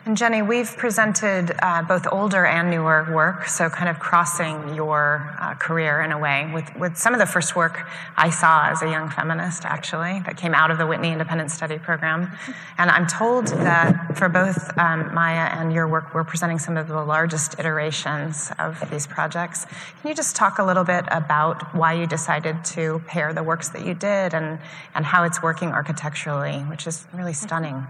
And 0.06 0.16
Jenny, 0.16 0.40
we've 0.40 0.76
presented 0.76 1.52
uh, 1.60 1.82
both 1.82 2.06
older 2.12 2.46
and 2.46 2.70
newer 2.70 3.08
work, 3.12 3.48
so 3.48 3.68
kind 3.68 3.88
of 3.88 3.98
crossing 3.98 4.72
your 4.76 5.34
uh, 5.40 5.54
career 5.54 6.00
in 6.00 6.12
a 6.12 6.18
way 6.18 6.48
with, 6.54 6.64
with 6.76 6.96
some 6.96 7.12
of 7.12 7.18
the 7.18 7.26
first 7.26 7.56
work 7.56 7.84
I 8.16 8.30
saw 8.30 8.68
as 8.68 8.82
a 8.82 8.86
young 8.88 9.10
feminist, 9.10 9.64
actually, 9.64 10.20
that 10.24 10.36
came 10.36 10.54
out 10.54 10.70
of 10.70 10.78
the 10.78 10.86
Whitney 10.86 11.10
Independent 11.10 11.50
Study 11.50 11.80
Program. 11.80 12.30
And 12.78 12.88
I'm 12.88 13.08
told 13.08 13.48
that 13.48 14.16
for 14.16 14.28
both 14.28 14.78
um, 14.78 15.12
Maya 15.12 15.50
and 15.58 15.72
your 15.72 15.88
work, 15.88 16.14
we're 16.14 16.22
presenting 16.22 16.60
some 16.60 16.76
of 16.76 16.86
the 16.86 17.02
largest 17.02 17.58
iterations 17.58 18.52
of 18.60 18.88
these 18.92 19.08
projects. 19.08 19.64
Can 19.64 20.08
you 20.08 20.14
just 20.14 20.36
talk 20.36 20.60
a 20.60 20.64
little 20.64 20.84
bit 20.84 21.04
about 21.10 21.74
why 21.74 21.94
you 21.94 22.06
decided 22.06 22.64
to 22.66 23.02
pair 23.08 23.32
the 23.32 23.42
works 23.42 23.70
that 23.70 23.84
you 23.84 23.92
did 23.92 24.34
and, 24.34 24.60
and 24.94 25.04
how 25.04 25.24
it's 25.24 25.42
working 25.42 25.70
architecturally, 25.70 26.58
which 26.58 26.86
is 26.86 27.08
really 27.12 27.32
stunning? 27.32 27.88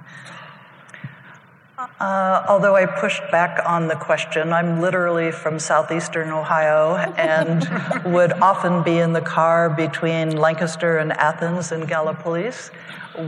Uh, 1.79 2.43
although 2.49 2.75
I 2.75 2.87
pushed 2.87 3.23
back 3.31 3.61
on 3.67 3.87
the 3.87 3.97
question, 3.97 4.53
I'm 4.53 4.81
literally 4.81 5.31
from 5.31 5.59
southeastern 5.59 6.31
Ohio 6.31 6.97
and 7.17 7.69
would 8.15 8.33
often 8.35 8.83
be 8.83 8.99
in 8.99 9.13
the 9.13 9.21
car 9.21 9.69
between 9.69 10.37
Lancaster 10.37 10.97
and 10.99 11.13
Athens 11.13 11.73
and 11.73 11.87
Gallipolis. 11.87 12.71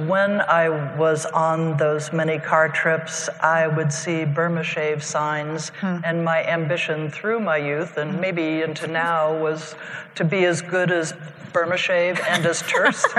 When 0.07 0.41
I 0.41 0.97
was 0.97 1.27
on 1.27 1.77
those 1.77 2.13
many 2.13 2.39
car 2.39 2.71
trips, 2.71 3.29
I 3.43 3.67
would 3.67 3.93
see 3.93 4.25
Burma 4.25 4.63
Shave 4.63 5.03
signs, 5.03 5.71
hmm. 5.81 5.99
and 6.05 6.25
my 6.25 6.45
ambition 6.45 7.11
through 7.11 7.41
my 7.41 7.57
youth 7.59 7.97
and 7.99 8.21
maybe 8.21 8.63
into 8.63 8.87
now 8.87 9.39
was 9.39 9.75
to 10.15 10.25
be 10.25 10.45
as 10.45 10.63
good 10.63 10.91
as 10.91 11.15
Burma 11.53 11.77
Shave 11.77 12.21
and 12.29 12.45
as 12.47 12.63
terse. 12.63 13.05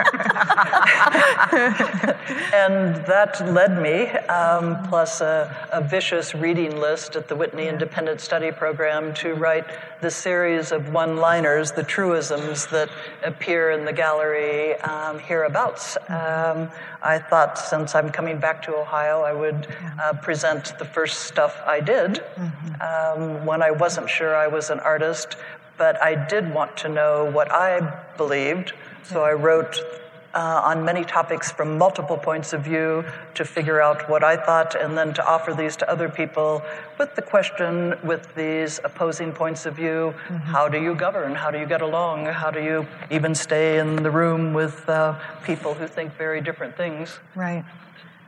and 2.53 2.95
that 3.05 3.41
led 3.45 3.81
me, 3.81 4.07
um, 4.27 4.87
plus 4.87 5.21
a, 5.21 5.69
a, 5.71 5.81
vicious 5.81 6.35
reading 6.35 6.79
list 6.79 7.15
at 7.15 7.27
the 7.27 7.35
Whitney 7.35 7.67
Independent 7.67 8.21
Study 8.21 8.51
Program, 8.51 9.13
to 9.15 9.33
write 9.33 9.65
the 10.01 10.11
series 10.11 10.71
of 10.71 10.93
one 10.93 11.17
liners, 11.17 11.71
the 11.71 11.83
truisms 11.83 12.67
that 12.67 12.89
appear 13.23 13.71
in 13.71 13.85
the 13.85 13.93
gallery 13.93 14.75
um, 14.81 15.19
hereabouts. 15.19 15.97
Um, 16.07 16.69
I 17.01 17.17
thought 17.19 17.57
since 17.57 17.95
I'm 17.95 18.11
coming 18.11 18.39
back 18.39 18.61
to 18.63 18.75
Ohio, 18.75 19.21
I 19.21 19.33
would 19.33 19.67
uh, 20.01 20.13
present 20.21 20.77
the 20.79 20.85
first 20.85 21.21
stuff 21.23 21.61
I 21.65 21.79
did 21.79 22.21
mm-hmm. 22.35 22.81
um, 22.81 23.45
when 23.45 23.61
I 23.61 23.71
wasn't 23.71 24.09
sure 24.09 24.35
I 24.35 24.47
was 24.47 24.69
an 24.69 24.79
artist, 24.79 25.37
but 25.79 25.99
I 26.03 26.13
did 26.27 26.53
want 26.53 26.77
to 26.77 26.89
know 26.89 27.31
what 27.31 27.51
I 27.51 28.03
believed. 28.17 28.73
So 29.03 29.23
I 29.23 29.33
wrote 29.33 29.79
uh, 30.35 30.61
on 30.63 30.85
many 30.85 31.03
topics 31.03 31.51
from 31.51 31.77
multiple 31.77 32.17
points 32.17 32.53
of 32.53 32.61
view 32.61 33.03
to 33.33 33.43
figure 33.43 33.81
out 33.81 34.07
what 34.09 34.23
I 34.23 34.35
thought 34.35 34.75
and 34.75 34.95
then 34.95 35.13
to 35.15 35.25
offer 35.25 35.53
these 35.53 35.75
to 35.77 35.89
other 35.89 36.07
people 36.07 36.61
with 36.99 37.15
the 37.15 37.23
question 37.23 37.95
with 38.03 38.35
these 38.35 38.79
opposing 38.83 39.31
points 39.31 39.65
of 39.65 39.75
view 39.75 40.13
mm-hmm. 40.13 40.35
how 40.37 40.67
do 40.67 40.79
you 40.79 40.93
govern? 40.93 41.33
How 41.33 41.49
do 41.49 41.57
you 41.57 41.65
get 41.65 41.81
along? 41.81 42.25
How 42.25 42.51
do 42.51 42.61
you 42.61 42.85
even 43.09 43.33
stay 43.33 43.79
in 43.79 43.95
the 44.03 44.11
room 44.11 44.53
with 44.53 44.87
uh, 44.87 45.17
people 45.43 45.73
who 45.73 45.87
think 45.87 46.15
very 46.15 46.41
different 46.41 46.77
things? 46.77 47.19
Right. 47.35 47.65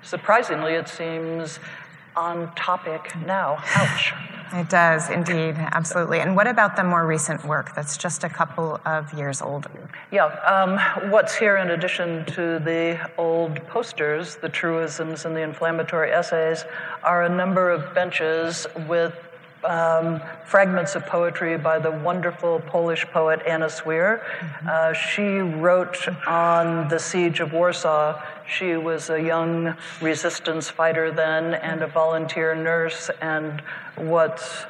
Surprisingly, 0.02 0.74
it 0.74 0.90
seems 0.90 1.60
on 2.16 2.54
topic 2.56 3.16
now. 3.26 3.58
Ouch. 3.76 4.14
It 4.54 4.70
does, 4.70 5.10
indeed, 5.10 5.56
absolutely. 5.58 6.20
And 6.20 6.36
what 6.36 6.46
about 6.46 6.76
the 6.76 6.84
more 6.84 7.08
recent 7.08 7.46
work 7.46 7.74
that's 7.74 7.96
just 7.96 8.26
a 8.26 8.30
couple 8.30 8.82
of 8.86 9.14
years 9.14 9.42
older? 9.42 9.90
Yeah, 10.12 10.26
um, 10.26 11.10
what's 11.10 11.34
here 11.34 11.56
in 11.56 11.70
addition 11.70 12.26
to 12.28 12.60
the 12.60 13.00
old 13.18 13.66
posters, 13.68 14.36
the 14.36 14.50
truisms 14.50 15.24
and 15.24 15.36
the 15.36 15.42
inflammatory 15.42 16.12
essays, 16.12 16.66
are 17.04 17.24
a 17.24 17.30
number 17.30 17.70
of 17.70 17.94
benches 17.94 18.68
with 18.90 19.14
um, 19.64 20.22
fragments 20.46 20.96
of 20.96 21.06
poetry 21.06 21.58
by 21.58 21.80
the 21.80 21.92
wonderful 21.92 22.60
Polish 22.62 23.06
poet 23.08 23.42
Anna 23.46 23.70
Swir. 23.70 24.22
Uh, 24.68 24.94
she 24.94 25.24
wrote 25.24 26.08
on 26.28 26.88
the 26.88 27.00
siege 27.00 27.40
of 27.40 27.54
Warsaw. 27.54 28.22
She 28.48 28.76
was 28.76 29.10
a 29.10 29.22
young 29.22 29.76
resistance 30.02 30.70
fighter 30.70 31.12
then 31.12 31.54
and 31.54 31.82
a 31.82 31.88
volunteer 31.88 32.56
nurse. 32.56 33.10
And 33.22 33.62
what 33.96 34.68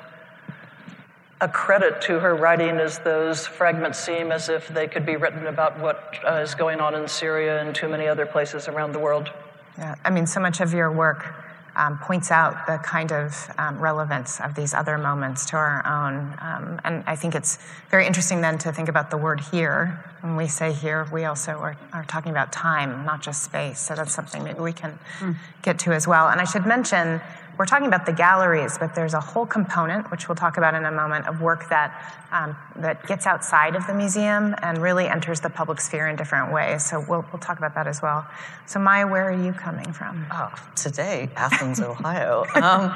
a 1.39 1.47
credit 1.47 2.01
to 2.01 2.19
her 2.19 2.35
writing 2.35 2.75
is 2.75 2.99
those 2.99 3.47
fragments 3.47 3.97
seem 3.97 4.31
as 4.31 4.49
if 4.49 4.67
they 4.67 4.87
could 4.87 5.05
be 5.05 5.15
written 5.15 5.47
about 5.47 5.79
what 5.79 6.19
uh, 6.27 6.35
is 6.35 6.53
going 6.53 6.79
on 6.79 6.93
in 6.93 7.07
Syria 7.07 7.61
and 7.61 7.73
too 7.73 7.89
many 7.89 8.07
other 8.07 8.25
places 8.25 8.67
around 8.67 8.91
the 8.91 8.99
world. 8.99 9.31
Yeah, 9.77 9.95
I 10.03 10.09
mean, 10.11 10.27
so 10.27 10.39
much 10.39 10.59
of 10.59 10.73
your 10.73 10.91
work 10.91 11.50
um, 11.75 11.97
points 11.99 12.31
out 12.31 12.67
the 12.67 12.77
kind 12.77 13.11
of 13.11 13.49
um, 13.57 13.79
relevance 13.79 14.39
of 14.41 14.55
these 14.55 14.73
other 14.73 14.97
moments 14.97 15.45
to 15.47 15.57
our 15.57 15.85
own. 15.85 16.35
Um, 16.39 16.81
and 16.83 17.03
I 17.07 17.15
think 17.15 17.35
it's 17.35 17.57
very 17.89 18.05
interesting 18.05 18.41
then 18.41 18.57
to 18.59 18.71
think 18.71 18.89
about 18.89 19.09
the 19.09 19.17
word 19.17 19.39
here. 19.39 20.03
When 20.21 20.35
we 20.35 20.47
say 20.47 20.71
here, 20.71 21.07
we 21.11 21.25
also 21.25 21.53
are, 21.53 21.77
are 21.93 22.03
talking 22.05 22.31
about 22.31 22.51
time, 22.51 23.05
not 23.05 23.21
just 23.21 23.43
space. 23.43 23.79
So 23.79 23.95
that's 23.95 24.13
something 24.13 24.43
maybe 24.43 24.59
we 24.59 24.73
can 24.73 24.99
mm. 25.19 25.35
get 25.61 25.79
to 25.79 25.91
as 25.93 26.07
well. 26.07 26.27
And 26.29 26.39
I 26.39 26.43
should 26.43 26.65
mention 26.65 27.21
we're 27.61 27.65
talking 27.65 27.85
about 27.85 28.07
the 28.07 28.11
galleries, 28.11 28.79
but 28.79 28.95
there's 28.95 29.13
a 29.13 29.19
whole 29.19 29.45
component, 29.45 30.09
which 30.09 30.27
we'll 30.27 30.35
talk 30.35 30.57
about 30.57 30.73
in 30.73 30.83
a 30.85 30.91
moment, 30.91 31.27
of 31.27 31.41
work 31.41 31.69
that, 31.69 31.93
um, 32.31 32.57
that 32.77 33.05
gets 33.05 33.27
outside 33.27 33.75
of 33.75 33.85
the 33.85 33.93
museum 33.93 34.55
and 34.63 34.79
really 34.79 35.05
enters 35.07 35.41
the 35.41 35.49
public 35.51 35.79
sphere 35.79 36.07
in 36.07 36.15
different 36.15 36.51
ways. 36.51 36.83
So 36.83 37.05
we'll, 37.07 37.23
we'll 37.31 37.39
talk 37.39 37.59
about 37.59 37.75
that 37.75 37.85
as 37.85 38.01
well. 38.01 38.25
So, 38.65 38.79
Maya, 38.79 39.05
where 39.05 39.29
are 39.29 39.45
you 39.45 39.53
coming 39.53 39.93
from? 39.93 40.25
Oh, 40.31 40.51
today, 40.75 41.29
Athens, 41.35 41.79
Ohio. 41.79 42.45
Um, 42.55 42.95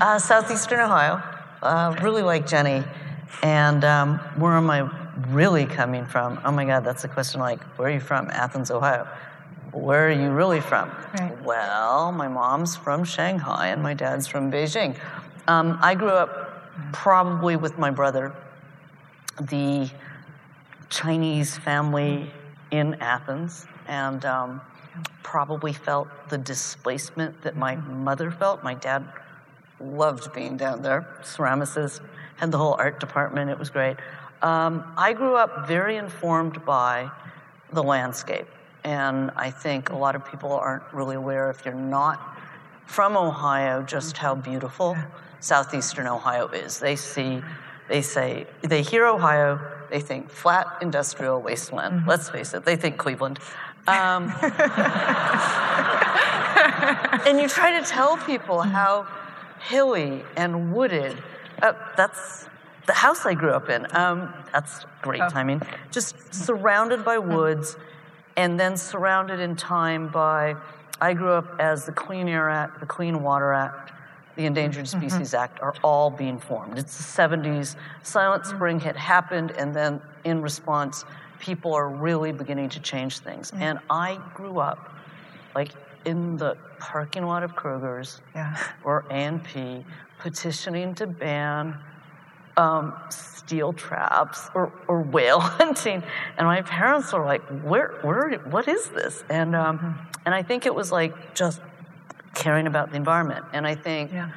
uh, 0.00 0.18
southeastern 0.18 0.80
Ohio. 0.80 1.22
Uh, 1.62 1.94
really 2.02 2.22
like 2.22 2.44
Jenny. 2.44 2.82
And 3.44 3.84
um, 3.84 4.18
where 4.34 4.54
am 4.54 4.68
I 4.68 4.90
really 5.28 5.64
coming 5.64 6.06
from? 6.06 6.40
Oh 6.44 6.50
my 6.50 6.64
God, 6.64 6.82
that's 6.84 7.04
a 7.04 7.08
question 7.08 7.40
like, 7.40 7.62
where 7.78 7.86
are 7.86 7.92
you 7.92 8.00
from? 8.00 8.30
Athens, 8.32 8.72
Ohio 8.72 9.06
where 9.76 10.08
are 10.08 10.12
you 10.12 10.30
really 10.30 10.60
from? 10.60 10.90
Right. 11.18 11.42
Well, 11.42 12.12
my 12.12 12.28
mom's 12.28 12.76
from 12.76 13.04
Shanghai 13.04 13.68
and 13.68 13.82
my 13.82 13.94
dad's 13.94 14.26
from 14.26 14.50
Beijing. 14.50 14.98
Um, 15.48 15.78
I 15.80 15.94
grew 15.94 16.10
up 16.10 16.92
probably 16.92 17.56
with 17.56 17.78
my 17.78 17.90
brother, 17.90 18.34
the 19.40 19.90
Chinese 20.88 21.56
family 21.58 22.30
in 22.70 22.94
Athens, 22.94 23.66
and 23.86 24.24
um, 24.24 24.60
probably 25.22 25.72
felt 25.72 26.08
the 26.28 26.38
displacement 26.38 27.42
that 27.42 27.56
my 27.56 27.76
mother 27.76 28.30
felt. 28.30 28.62
My 28.64 28.74
dad 28.74 29.04
loved 29.80 30.32
being 30.32 30.56
down 30.56 30.82
there, 30.82 31.06
ceramicist, 31.22 32.00
had 32.36 32.50
the 32.50 32.58
whole 32.58 32.74
art 32.78 33.00
department, 33.00 33.50
it 33.50 33.58
was 33.58 33.70
great. 33.70 33.96
Um, 34.42 34.92
I 34.96 35.12
grew 35.12 35.36
up 35.36 35.66
very 35.66 35.96
informed 35.96 36.64
by 36.64 37.10
the 37.72 37.82
landscape. 37.82 38.46
And 38.86 39.32
I 39.34 39.50
think 39.50 39.90
a 39.90 39.96
lot 39.96 40.14
of 40.14 40.24
people 40.24 40.52
aren't 40.52 40.84
really 40.92 41.16
aware, 41.16 41.50
if 41.50 41.64
you're 41.64 41.74
not 41.74 42.38
from 42.86 43.16
Ohio, 43.16 43.82
just 43.82 44.16
how 44.16 44.36
beautiful 44.36 44.96
southeastern 45.40 46.06
Ohio 46.06 46.46
is. 46.46 46.78
They 46.78 46.94
see, 46.94 47.42
they 47.88 48.00
say, 48.00 48.46
they 48.62 48.82
hear 48.82 49.04
Ohio, 49.06 49.60
they 49.90 49.98
think 49.98 50.30
flat 50.30 50.68
industrial 50.80 51.42
wasteland. 51.42 51.98
Mm-hmm. 51.98 52.08
Let's 52.08 52.28
face 52.28 52.54
it, 52.54 52.64
they 52.64 52.76
think 52.76 52.96
Cleveland. 52.96 53.40
Um, 53.88 54.32
and 57.26 57.40
you 57.40 57.48
try 57.48 57.80
to 57.80 57.84
tell 57.84 58.18
people 58.18 58.58
mm-hmm. 58.58 58.70
how 58.70 59.08
hilly 59.68 60.22
and 60.36 60.72
wooded. 60.72 61.20
Uh, 61.60 61.72
that's 61.96 62.46
the 62.86 62.92
house 62.92 63.26
I 63.26 63.34
grew 63.34 63.50
up 63.50 63.68
in. 63.68 63.84
Um, 63.96 64.32
that's 64.52 64.86
great 65.02 65.22
oh. 65.22 65.28
timing. 65.28 65.60
Just 65.90 66.32
surrounded 66.32 67.04
by 67.04 67.18
woods 67.18 67.76
and 68.36 68.58
then 68.58 68.76
surrounded 68.76 69.40
in 69.40 69.56
time 69.56 70.08
by, 70.08 70.56
I 71.00 71.14
grew 71.14 71.32
up 71.32 71.56
as 71.58 71.86
the 71.86 71.92
Clean 71.92 72.28
Air 72.28 72.48
Act, 72.50 72.80
the 72.80 72.86
Clean 72.86 73.22
Water 73.22 73.52
Act, 73.52 73.92
the 74.36 74.44
Endangered 74.44 74.84
mm-hmm. 74.84 75.00
Species 75.00 75.28
mm-hmm. 75.28 75.44
Act 75.44 75.60
are 75.60 75.74
all 75.82 76.10
being 76.10 76.38
formed. 76.38 76.78
It's 76.78 76.96
the 76.96 77.22
70s. 77.22 77.76
Silent 78.02 78.42
mm-hmm. 78.42 78.56
Spring 78.56 78.80
had 78.80 78.96
happened, 78.96 79.52
and 79.52 79.74
then 79.74 80.00
in 80.24 80.42
response, 80.42 81.04
people 81.38 81.74
are 81.74 81.88
really 81.88 82.32
beginning 82.32 82.68
to 82.70 82.80
change 82.80 83.18
things. 83.18 83.50
Mm-hmm. 83.50 83.62
And 83.62 83.78
I 83.88 84.20
grew 84.34 84.58
up 84.58 84.92
like 85.54 85.70
in 86.04 86.36
the 86.36 86.56
parking 86.78 87.24
lot 87.24 87.42
of 87.42 87.54
Kroger's 87.54 88.20
yeah. 88.34 88.56
or 88.84 89.04
A&P 89.10 89.84
petitioning 90.18 90.94
to 90.94 91.06
ban 91.06 91.78
um, 92.56 92.94
steel 93.10 93.72
traps 93.72 94.50
or, 94.54 94.72
or 94.88 95.02
whale 95.02 95.40
hunting. 95.40 96.02
And 96.36 96.46
my 96.46 96.62
parents 96.62 97.12
were 97.12 97.24
like, 97.24 97.42
where, 97.62 97.98
where, 98.02 98.38
what 98.50 98.66
is 98.66 98.88
this? 98.88 99.22
And, 99.30 99.54
um, 99.54 99.98
and 100.24 100.34
I 100.34 100.42
think 100.42 100.66
it 100.66 100.74
was 100.74 100.90
like 100.90 101.34
just 101.34 101.60
caring 102.34 102.66
about 102.66 102.90
the 102.90 102.96
environment. 102.96 103.44
And 103.52 103.66
I 103.66 103.74
think, 103.74 104.12
yeah. 104.12 104.30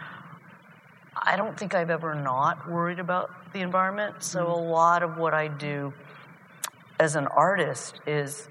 I 1.15 1.35
don't 1.35 1.57
think 1.57 1.75
I've 1.75 1.89
ever 1.89 2.15
not 2.15 2.69
worried 2.69 2.99
about 2.99 3.31
the 3.51 3.59
environment. 3.61 4.23
So 4.23 4.45
mm-hmm. 4.45 4.51
a 4.51 4.71
lot 4.71 5.03
of 5.03 5.17
what 5.17 5.33
I 5.33 5.47
do 5.47 5.93
as 6.99 7.15
an 7.15 7.27
artist 7.27 7.99
is 8.05 8.47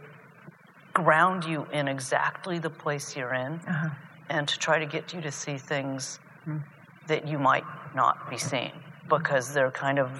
ground 0.92 1.44
you 1.44 1.66
in 1.72 1.87
exactly 1.87 2.59
the 2.59 2.70
place 2.70 3.16
you're 3.16 3.35
in 3.35 3.52
uh-huh. 3.52 3.90
and 4.28 4.48
to 4.48 4.59
try 4.59 4.78
to 4.78 4.87
get 4.87 5.14
you 5.14 5.20
to 5.20 5.31
see 5.31 5.57
things 5.57 6.18
mm-hmm. 6.40 6.59
that 7.07 7.28
you 7.28 7.38
might 7.38 7.64
not 7.94 8.28
be 8.28 8.37
seeing 8.37 8.72
because 9.09 9.53
they're 9.53 9.71
kind 9.71 9.99
of 9.99 10.11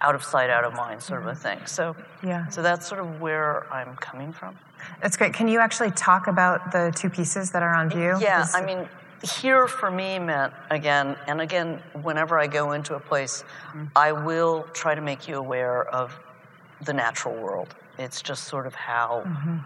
out 0.00 0.14
of 0.14 0.24
sight, 0.24 0.50
out 0.50 0.64
of 0.64 0.74
mind 0.74 1.00
sort 1.00 1.22
of 1.22 1.28
a 1.28 1.34
thing. 1.34 1.60
So, 1.66 1.94
yeah. 2.24 2.48
So 2.48 2.60
that's 2.60 2.86
sort 2.88 3.00
of 3.00 3.20
where 3.20 3.72
I'm 3.72 3.96
coming 3.96 4.32
from. 4.32 4.58
That's 5.00 5.16
great. 5.16 5.32
Can 5.32 5.46
you 5.46 5.60
actually 5.60 5.92
talk 5.92 6.26
about 6.26 6.72
the 6.72 6.92
two 6.96 7.08
pieces 7.08 7.52
that 7.52 7.62
are 7.62 7.74
on 7.74 7.88
view? 7.88 8.16
Yeah, 8.20 8.46
I 8.52 8.64
mean, 8.64 8.88
here 9.22 9.68
for 9.68 9.90
me 9.90 10.18
meant 10.18 10.52
again 10.70 11.16
and 11.28 11.40
again 11.40 11.80
whenever 12.02 12.38
i 12.38 12.46
go 12.46 12.72
into 12.72 12.96
a 12.96 13.00
place 13.00 13.44
mm-hmm. 13.68 13.84
i 13.94 14.10
will 14.10 14.64
try 14.72 14.94
to 14.94 15.00
make 15.00 15.28
you 15.28 15.36
aware 15.36 15.84
of 15.88 16.18
the 16.84 16.92
natural 16.92 17.34
world 17.36 17.74
it's 17.98 18.20
just 18.20 18.44
sort 18.44 18.66
of 18.66 18.74
how 18.74 19.22
mm-hmm. 19.24 19.58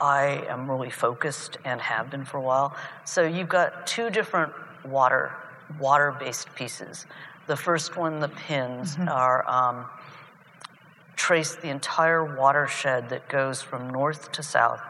i 0.00 0.44
am 0.48 0.70
really 0.70 0.90
focused 0.90 1.58
and 1.64 1.80
have 1.80 2.08
been 2.08 2.24
for 2.24 2.36
a 2.36 2.40
while 2.40 2.76
so 3.04 3.22
you've 3.22 3.48
got 3.48 3.84
two 3.84 4.10
different 4.10 4.52
water 4.84 5.32
water 5.80 6.14
based 6.20 6.52
pieces 6.54 7.06
the 7.48 7.56
first 7.56 7.96
one, 7.96 8.20
the 8.20 8.28
pins, 8.28 8.94
mm-hmm. 8.94 9.08
are 9.08 9.48
um, 9.48 9.86
trace 11.16 11.56
the 11.56 11.68
entire 11.68 12.36
watershed 12.36 13.08
that 13.08 13.28
goes 13.28 13.60
from 13.60 13.90
north 13.90 14.30
to 14.32 14.42
south 14.42 14.80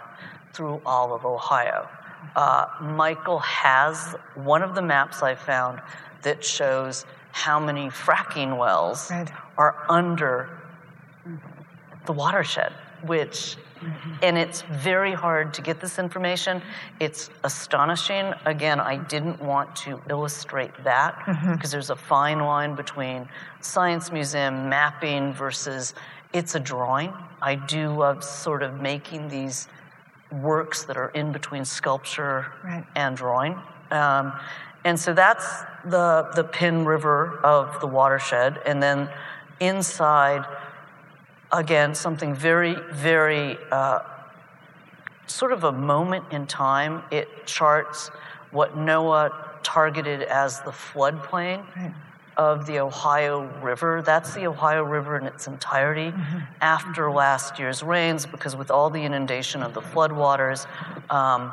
through 0.53 0.83
all 0.85 1.15
of 1.15 1.25
Ohio. 1.25 1.89
Uh, 2.37 2.67
Michael 2.83 3.39
has 3.39 4.15
one 4.35 4.63
of 4.63 4.75
the 4.75 4.83
maps 4.83 5.23
I 5.23 5.35
found 5.35 5.81
that 6.23 6.45
shows 6.45 7.07
how 7.31 7.61
many 7.61 7.89
fracking 7.89 8.59
wells 8.59 9.11
right. 9.11 9.31
are 9.57 9.87
under 9.89 10.51
the 12.07 12.13
watershed, 12.13 12.73
which. 13.03 13.57
And 14.23 14.37
it's 14.37 14.63
very 14.63 15.13
hard 15.13 15.55
to 15.55 15.63
get 15.63 15.81
this 15.81 16.01
information. 16.01 16.61
It's 16.99 17.31
astonishing. 17.45 18.35
Again, 18.45 18.81
I 18.81 18.97
didn't 18.97 19.41
want 19.41 19.77
to 19.77 20.03
illustrate 20.11 20.73
that 20.83 21.17
because 21.27 21.39
mm-hmm. 21.39 21.71
there's 21.71 21.91
a 21.91 21.97
fine 21.97 22.41
line 22.41 22.75
between 22.75 23.29
science 23.61 24.11
museum 24.11 24.69
mapping 24.69 25.33
versus 25.33 25.95
it's 26.33 26.57
a 26.57 26.61
drawing. 26.61 27.13
I 27.41 27.55
do 27.55 27.91
love 27.91 28.25
sort 28.25 28.63
of 28.63 28.81
making 28.81 29.29
these 29.29 29.69
works 30.31 30.85
that 30.85 30.97
are 30.97 31.11
in 31.11 31.33
between 31.33 31.65
sculpture 31.65 32.53
right. 32.65 32.85
and 32.97 33.17
drawing. 33.17 33.57
Um, 33.91 34.33
and 34.85 34.99
so 34.99 35.13
that's 35.13 35.63
the, 35.85 36.29
the 36.35 36.45
Pin 36.45 36.85
River 36.85 37.39
of 37.43 37.81
the 37.81 37.87
watershed. 37.87 38.61
And 38.67 38.83
then 38.83 39.09
inside, 39.61 40.45
again, 41.53 41.95
something 41.95 42.35
very, 42.35 42.77
very 42.93 43.59
uh, 43.71 44.01
sort 45.27 45.53
of 45.53 45.65
a 45.65 45.73
moment 45.73 46.25
in 46.31 46.47
time. 46.47 47.03
It 47.11 47.47
charts 47.47 48.09
what 48.51 48.77
NOAA 48.77 49.33
targeted 49.63 50.23
as 50.23 50.61
the 50.61 50.71
floodplain 50.71 51.65
right. 51.77 51.93
of 52.37 52.67
the 52.67 52.79
Ohio 52.81 53.47
River. 53.61 54.03
That's 54.03 54.35
the 54.35 54.47
Ohio 54.47 54.83
River 54.83 55.19
in 55.19 55.27
its 55.27 55.47
entirety 55.47 56.11
mm-hmm. 56.11 56.39
after 56.61 57.11
last 57.11 57.59
year's 57.59 57.83
rains, 57.83 58.25
because 58.27 58.57
with 58.57 58.71
all 58.71 58.91
the 58.91 59.03
inundation 59.03 59.63
of 59.63 59.75
the 59.75 59.83
floodwaters, 59.83 60.67
um, 61.11 61.53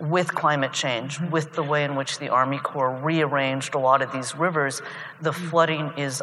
with 0.00 0.32
climate 0.34 0.72
change, 0.72 1.18
mm-hmm. 1.18 1.30
with 1.30 1.52
the 1.54 1.62
way 1.62 1.84
in 1.84 1.96
which 1.96 2.18
the 2.18 2.28
Army 2.28 2.58
Corps 2.58 2.94
rearranged 3.02 3.74
a 3.74 3.78
lot 3.78 4.02
of 4.02 4.12
these 4.12 4.34
rivers, 4.34 4.80
the 5.20 5.30
mm-hmm. 5.30 5.48
flooding 5.48 5.92
is 5.96 6.22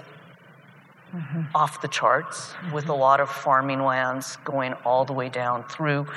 mm-hmm. 1.16 1.44
off 1.56 1.82
the 1.82 1.88
charts 1.88 2.54
with 2.74 2.90
a 2.90 2.94
lot 2.94 3.20
of 3.20 3.30
farming 3.30 3.84
lands 3.84 4.38
going 4.44 4.74
all 4.86 5.06
the 5.06 5.14
way 5.14 5.30
down 5.30 5.64
through 5.64 6.08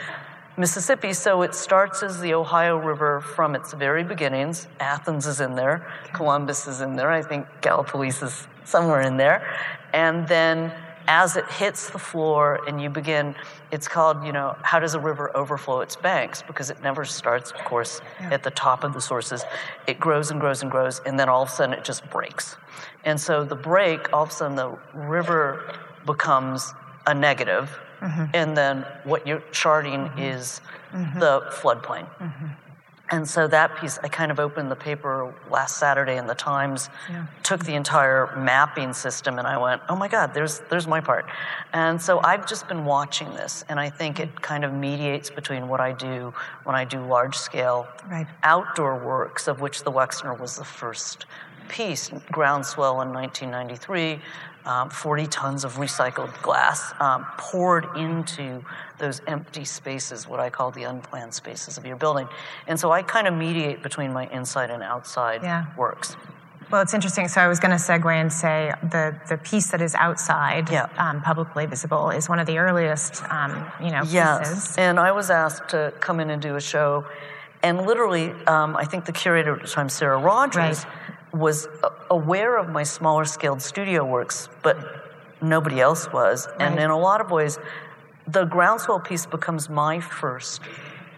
Mississippi, 0.57 1.13
so 1.13 1.43
it 1.43 1.55
starts 1.55 2.03
as 2.03 2.21
the 2.21 2.35
Ohio 2.35 2.79
River 2.79 3.21
from 3.21 3.55
its 3.55 3.73
very 3.73 4.03
beginnings. 4.03 4.67
Athens 4.81 5.25
is 5.25 5.41
in 5.41 5.55
there, 5.55 5.87
Columbus 6.13 6.67
is 6.67 6.81
in 6.81 6.97
there, 6.97 7.11
I 7.11 7.23
think 7.23 7.47
Gallipolis 7.63 8.25
is 8.25 8.49
somewhere 8.65 9.03
in 9.03 9.17
there. 9.17 9.47
And 9.93 10.27
then 10.27 10.73
as 11.09 11.37
it 11.37 11.51
hits 11.51 11.89
the 11.89 11.99
floor 11.99 12.61
and 12.69 12.81
you 12.81 12.91
begin, 12.91 13.35
it's 13.73 13.89
called, 13.89 14.25
you 14.25 14.31
know, 14.31 14.55
how 14.63 14.79
does 14.79 14.95
a 14.95 15.01
river 15.01 15.35
overflow 15.35 15.81
its 15.81 15.97
banks? 15.97 16.43
Because 16.47 16.69
it 16.69 16.83
never 16.83 17.05
starts, 17.07 17.51
of 17.51 17.65
course, 17.65 18.03
yeah. 18.21 18.35
at 18.35 18.43
the 18.43 18.51
top 18.51 18.85
of 18.85 18.93
the 18.93 19.01
sources. 19.01 19.43
It 19.87 19.99
grows 19.99 20.31
and 20.31 20.39
grows 20.39 20.63
and 20.63 20.71
grows, 20.71 21.01
and 21.07 21.19
then 21.19 21.29
all 21.31 21.43
of 21.43 21.49
a 21.49 21.53
sudden 21.53 21.73
it 21.73 21.83
just 21.83 22.09
breaks. 22.11 22.57
And 23.05 23.19
so 23.19 23.43
the 23.43 23.57
break, 23.57 24.13
all 24.13 24.25
of 24.25 24.29
a 24.29 24.33
sudden 24.33 24.57
the 24.57 24.79
river 24.93 25.75
becomes 26.05 26.75
a 27.07 27.15
negative, 27.15 27.71
mm-hmm. 28.01 28.27
and 28.35 28.55
then 28.55 28.85
what 29.05 29.27
you're 29.27 29.43
charting 29.51 30.01
mm-hmm. 30.01 30.19
is 30.19 30.61
mm-hmm. 30.93 31.19
the 31.19 31.41
floodplain. 31.51 32.07
And 33.11 33.27
so 33.27 33.47
that 33.49 33.77
piece, 33.77 33.99
I 34.03 34.09
kind 34.09 34.31
of 34.31 34.39
opened 34.39 34.71
the 34.71 34.77
paper 34.77 35.33
last 35.51 35.79
Saturday 35.79 36.19
in 36.19 36.27
the 36.27 36.35
Times, 36.35 36.91
yeah. 37.09 37.27
took 37.43 37.65
the 37.65 37.75
entire 37.75 38.37
mapping 38.37 38.93
system, 38.93 39.39
and 39.39 39.47
I 39.47 39.57
went, 39.57 39.81
oh 39.89 39.97
my 39.97 40.09
God, 40.09 40.35
there's, 40.35 40.61
there's 40.69 40.87
my 40.87 41.01
part. 41.01 41.25
And 41.73 42.01
so 42.01 42.21
I've 42.23 42.47
just 42.47 42.69
been 42.69 42.85
watching 42.85 43.29
this, 43.35 43.65
and 43.69 43.81
I 43.81 43.89
think 43.89 44.21
it 44.21 44.43
kind 44.43 44.65
of 44.65 44.75
mediates 44.75 45.31
between 45.31 45.69
what 45.69 45.81
I 45.81 45.93
do 45.93 46.35
when 46.65 46.77
I 46.77 46.85
do 46.85 47.01
large 47.05 47.37
scale 47.37 47.89
right. 48.11 48.27
outdoor 48.43 48.99
works, 48.99 49.49
of 49.49 49.61
which 49.61 49.85
the 49.85 49.93
Wexner 49.93 50.39
was 50.39 50.57
the 50.57 50.65
first 50.65 51.25
piece, 51.69 52.11
Groundswell 52.31 53.03
in 53.03 53.13
1993, 53.13 54.21
um, 54.65 54.91
40 54.91 55.27
tons 55.27 55.65
of 55.65 55.75
recycled 55.75 56.41
glass 56.43 56.93
um, 57.01 57.27
poured 57.37 57.87
into 57.97 58.63
those 58.99 59.21
empty 59.27 59.65
spaces, 59.65 60.29
what 60.29 60.41
I 60.41 60.51
call 60.51 60.71
the 60.71 60.85
unplanned 60.85 61.35
spaces 61.35 61.79
of 61.79 61.87
your 61.87 61.97
building. 61.97 62.29
And 62.67 62.79
so 62.79 62.91
I 62.91 63.03
kind 63.03 63.27
of 63.27 63.35
mediate 63.35 63.83
between 63.83 64.13
my 64.13 64.27
inside 64.29 64.71
and 64.71 64.83
outside 64.83 65.43
yeah. 65.43 65.67
works. 65.77 66.17
Well, 66.71 66.83
it's 66.83 66.93
interesting. 66.93 67.29
So 67.29 67.41
I 67.41 67.49
was 67.49 67.61
going 67.61 67.71
to 67.71 67.83
segue 67.83 68.13
and 68.13 68.31
say 68.31 68.75
the, 68.83 69.19
the 69.29 69.39
piece 69.39 69.71
that 69.71 69.81
is 69.81 69.95
outside, 69.95 70.69
yeah. 70.71 70.89
um, 70.99 71.23
publicly 71.23 71.65
visible, 71.65 72.11
is 72.11 72.29
one 72.29 72.39
of 72.39 72.47
the 72.47 72.59
earliest, 72.59 73.23
um, 73.31 73.67
you 73.83 73.91
know, 73.91 74.03
yes. 74.07 74.51
pieces. 74.51 74.77
And 74.77 75.01
I 75.01 75.13
was 75.13 75.31
asked 75.31 75.71
to 75.71 75.95
come 76.01 76.21
in 76.21 76.29
and 76.29 76.43
do 76.43 76.57
a 76.57 76.61
show, 76.61 77.07
and 77.63 77.87
literally, 77.87 78.33
um, 78.47 78.77
I 78.77 78.85
think 78.85 79.07
the 79.07 79.13
curator 79.13 79.57
at 79.57 79.63
the 79.63 79.69
time, 79.69 79.89
Sarah 79.89 80.19
Rogers, 80.19 80.85
right 80.85 81.08
was 81.33 81.69
aware 82.11 82.57
of 82.57 82.69
my 82.69 82.83
smaller 82.83 83.25
scaled 83.25 83.61
studio 83.61 84.05
works, 84.05 84.49
but 84.63 84.77
nobody 85.41 85.81
else 85.81 86.11
was. 86.13 86.47
Right. 86.47 86.63
And 86.63 86.79
in 86.79 86.91
a 86.91 86.99
lot 86.99 87.21
of 87.21 87.31
ways, 87.31 87.59
the 88.27 88.45
groundswell 88.45 89.01
piece 89.01 89.27
becomes 89.27 89.69
my 89.69 90.01
first 90.01 90.61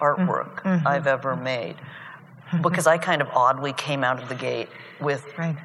artwork 0.01 0.63
mm-hmm. 0.63 0.87
I've 0.87 1.07
ever 1.07 1.37
made 1.37 1.77
mm-hmm. 1.77 2.63
because 2.63 2.87
I 2.87 2.99
kind 2.99 3.21
of 3.23 3.29
oddly 3.29 3.73
came 3.73 4.05
out 4.05 4.23
of 4.23 4.29
the 4.29 4.35
gate 4.35 4.69
with 5.01 5.27
right. 5.39 5.57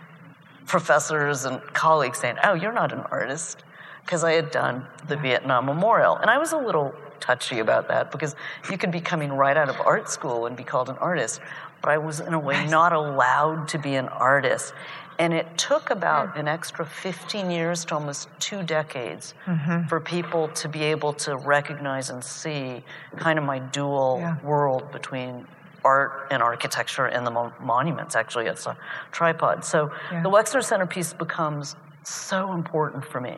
professors 0.66 1.46
and 1.46 1.62
colleagues 1.74 2.20
saying, 2.20 2.38
Oh, 2.44 2.54
you're 2.54 2.74
not 2.74 2.92
an 2.92 3.02
artist. 3.12 3.64
Because 4.02 4.24
I 4.24 4.34
had 4.34 4.52
done 4.52 4.86
the 5.08 5.18
Vietnam 5.18 5.66
Memorial. 5.66 6.18
And 6.18 6.30
I 6.30 6.38
was 6.38 6.52
a 6.52 6.58
little 6.58 6.94
touchy 7.20 7.58
about 7.58 7.88
that 7.88 8.12
because 8.12 8.36
you 8.70 8.78
could 8.78 8.92
be 8.92 9.02
coming 9.02 9.32
right 9.32 9.58
out 9.58 9.68
of 9.68 9.82
art 9.82 10.10
school 10.10 10.46
and 10.46 10.56
be 10.56 10.64
called 10.64 10.90
an 10.90 10.98
artist 10.98 11.42
but 11.86 11.92
I 11.92 12.00
was 12.00 12.20
in 12.20 12.34
a 12.34 12.40
way 12.40 12.66
not 12.66 12.94
allowed 12.94 13.68
to 13.68 13.78
be 13.78 13.94
an 13.94 14.08
artist. 14.08 14.74
And 15.20 15.36
it 15.36 15.56
took 15.56 15.92
about 15.92 16.36
an 16.36 16.48
extra 16.48 16.84
15 16.84 17.52
years 17.52 17.86
to 17.86 17.94
almost 17.94 18.28
two 18.40 18.64
decades 18.64 19.36
mm-hmm. 19.46 19.88
for 19.88 20.00
people 20.00 20.48
to 20.48 20.68
be 20.68 20.82
able 20.82 21.14
to 21.14 21.38
recognize 21.38 22.10
and 22.10 22.24
see 22.24 22.84
kind 23.18 23.38
of 23.38 23.46
my 23.46 23.60
dual 23.60 24.18
yeah. 24.20 24.42
world 24.42 24.92
between 24.92 25.46
art 25.84 26.28
and 26.32 26.42
architecture 26.42 27.06
and 27.06 27.26
the 27.26 27.30
mo- 27.30 27.54
monuments. 27.62 28.16
Actually, 28.16 28.48
it's 28.48 28.66
a 28.66 28.76
tripod. 29.12 29.64
So 29.64 29.92
yeah. 30.12 30.24
the 30.24 30.30
Wexner 30.30 30.64
Centerpiece 30.64 31.14
becomes 31.14 31.76
so 32.04 32.52
important 32.52 33.06
for 33.06 33.22
me 33.22 33.38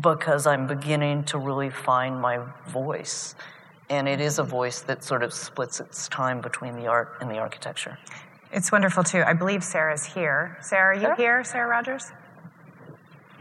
because 0.00 0.48
I'm 0.48 0.66
beginning 0.66 1.22
to 1.24 1.38
really 1.38 1.70
find 1.70 2.20
my 2.20 2.40
voice 2.66 3.36
and 3.92 4.08
it 4.08 4.22
is 4.22 4.38
a 4.38 4.42
voice 4.42 4.80
that 4.80 5.04
sort 5.04 5.22
of 5.22 5.34
splits 5.34 5.78
its 5.78 6.08
time 6.08 6.40
between 6.40 6.76
the 6.76 6.86
art 6.86 7.12
and 7.20 7.30
the 7.30 7.36
architecture. 7.36 7.98
It's 8.50 8.72
wonderful 8.72 9.04
too. 9.04 9.22
I 9.26 9.34
believe 9.34 9.62
Sarah's 9.62 10.04
here. 10.04 10.56
Sarah, 10.62 10.92
are 10.92 10.94
you 10.94 11.00
Sarah? 11.02 11.16
here, 11.16 11.44
Sarah 11.44 11.68
Rogers? 11.68 12.10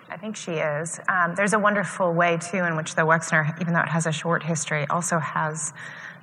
I 0.10 0.18
think 0.18 0.36
she 0.36 0.52
is. 0.52 1.00
Um, 1.08 1.36
there's 1.36 1.54
a 1.54 1.60
wonderful 1.60 2.14
way 2.14 2.38
too 2.38 2.66
in 2.66 2.76
which 2.76 2.96
the 2.96 3.04
Wexner, 3.04 3.58
even 3.62 3.74
though 3.74 3.80
it 3.80 3.88
has 3.88 4.06
a 4.08 4.12
short 4.12 4.44
history, 4.44 4.86
also 4.90 5.20
has 5.20 5.72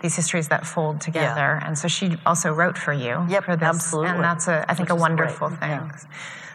these 0.03 0.15
histories 0.15 0.49
that 0.49 0.67
fold 0.67 1.01
together. 1.01 1.59
Yeah. 1.59 1.67
And 1.67 1.79
so 1.79 1.89
she 1.89 2.19
also 2.27 2.53
wrote 2.53 2.77
for 2.77 2.93
you 2.93 3.25
yep, 3.31 3.45
for 3.45 3.57
this, 3.57 3.67
absolutely. 3.67 4.11
and 4.11 4.23
that's 4.23 4.47
a 4.47 4.65
I 4.69 4.75
think 4.75 4.91
Which 4.91 4.99
a 4.99 5.01
wonderful 5.01 5.49
thing. 5.49 5.71
Yeah. 5.71 5.91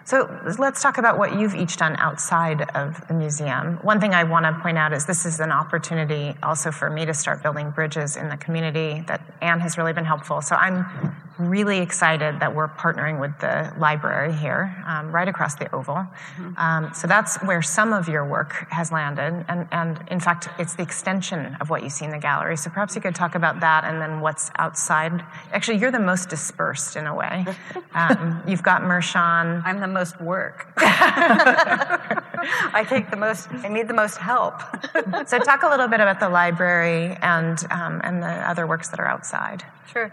So 0.06 0.30
let's 0.60 0.82
talk 0.82 0.98
about 0.98 1.18
what 1.18 1.40
you've 1.40 1.56
each 1.56 1.78
done 1.78 1.96
outside 1.96 2.70
of 2.76 3.08
the 3.08 3.14
museum. 3.14 3.78
One 3.84 4.02
thing 4.02 4.14
I 4.14 4.26
want 4.26 4.46
to 4.46 4.54
point 4.62 4.78
out 4.78 4.92
is 4.92 5.06
this 5.06 5.26
is 5.26 5.40
an 5.40 5.52
opportunity 5.52 6.36
also 6.44 6.72
for 6.72 6.90
me 6.90 7.06
to 7.06 7.14
start 7.14 7.42
building 7.42 7.72
bridges 7.72 8.18
in 8.18 8.28
the 8.28 8.36
community 8.36 9.04
that 9.08 9.22
Ann 9.42 9.62
has 9.62 9.78
really 9.78 9.94
been 9.94 10.04
helpful. 10.04 10.42
So 10.42 10.56
I'm 10.56 10.86
really 11.38 11.80
excited 11.80 12.40
that 12.40 12.56
we're 12.56 12.68
partnering 12.68 13.20
with 13.20 13.38
the 13.40 13.74
library 13.80 14.34
here, 14.34 14.76
um, 14.86 15.12
right 15.12 15.28
across 15.28 15.56
the 15.56 15.74
Oval. 15.74 15.96
Mm-hmm. 15.96 16.58
Um, 16.58 16.94
so 16.94 17.08
that's 17.08 17.42
where 17.44 17.62
some 17.62 17.94
of 17.94 18.08
your 18.08 18.26
work 18.26 18.68
has 18.70 18.92
landed. 18.92 19.46
And, 19.48 19.68
and 19.72 20.04
in 20.10 20.20
fact, 20.20 20.50
it's 20.60 20.76
the 20.76 20.84
extension 20.84 21.58
of 21.60 21.70
what 21.70 21.84
you 21.84 21.90
see 21.90 22.06
in 22.06 22.12
the 22.12 22.20
gallery. 22.20 22.58
So 22.58 22.70
perhaps 22.70 22.96
you 22.96 23.02
could 23.02 23.16
talk 23.16 23.36
about 23.36 23.60
that 23.62 23.84
and 23.84 24.02
then 24.02 24.22
what's 24.22 24.52
outside. 24.58 25.24
Actually, 25.52 25.80
you're 25.80 25.92
the 25.92 26.00
most 26.00 26.30
dispersed 26.30 26.96
in 26.96 27.08
a 27.08 27.16
way. 27.16 27.46
Um, 27.96 28.42
you've 28.48 28.64
got 28.64 28.82
Mershon. 28.82 29.62
I'm 29.66 29.80
the 29.80 29.88
most 29.88 30.20
work. 30.20 30.68
I 30.78 32.86
take 32.90 33.12
the 33.12 33.18
most, 33.18 33.50
I 33.52 33.68
need 33.68 33.88
the 33.88 33.94
most 33.94 34.18
help. 34.18 34.62
so 35.28 35.38
talk 35.38 35.62
a 35.62 35.70
little 35.70 35.88
bit 35.88 36.00
about 36.00 36.20
the 36.20 36.30
library 36.30 37.16
and, 37.22 37.60
um, 37.70 38.02
and 38.04 38.24
the 38.24 38.28
other 38.28 38.66
works 38.66 38.90
that 38.90 39.00
are 39.00 39.08
outside. 39.08 39.64
Sure. 39.92 40.12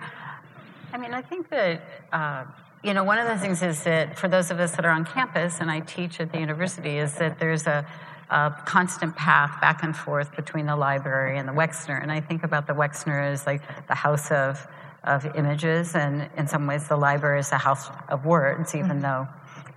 I 0.92 0.98
mean, 0.98 1.14
I 1.14 1.22
think 1.22 1.48
that, 1.50 1.82
uh, 2.12 2.44
you 2.82 2.94
know, 2.94 3.04
one 3.04 3.18
of 3.18 3.28
the 3.28 3.38
things 3.38 3.62
is 3.62 3.84
that 3.84 4.18
for 4.18 4.28
those 4.28 4.50
of 4.50 4.58
us 4.58 4.74
that 4.76 4.84
are 4.84 4.90
on 4.90 5.04
campus, 5.04 5.60
and 5.60 5.70
I 5.70 5.80
teach 5.80 6.20
at 6.20 6.32
the 6.32 6.40
university, 6.40 6.98
is 6.98 7.14
that 7.16 7.38
there's 7.38 7.66
a, 7.66 7.86
a 8.30 8.54
constant 8.64 9.14
path 9.16 9.60
back 9.60 9.82
and 9.82 9.96
forth 9.96 10.34
between 10.34 10.66
the 10.66 10.76
library 10.76 11.38
and 11.38 11.48
the 11.48 11.52
Wexner. 11.52 12.00
And 12.02 12.10
I 12.10 12.20
think 12.20 12.42
about 12.42 12.66
the 12.66 12.72
Wexner 12.72 13.32
as 13.32 13.46
like 13.46 13.62
the 13.86 13.94
house 13.94 14.30
of, 14.30 14.66
of 15.04 15.26
images, 15.36 15.94
and 15.94 16.28
in 16.36 16.48
some 16.48 16.66
ways 16.66 16.88
the 16.88 16.96
library 16.96 17.40
is 17.40 17.50
the 17.50 17.58
house 17.58 17.88
of 18.08 18.26
words, 18.26 18.74
even 18.74 19.00
mm-hmm. 19.00 19.02
though, 19.02 19.28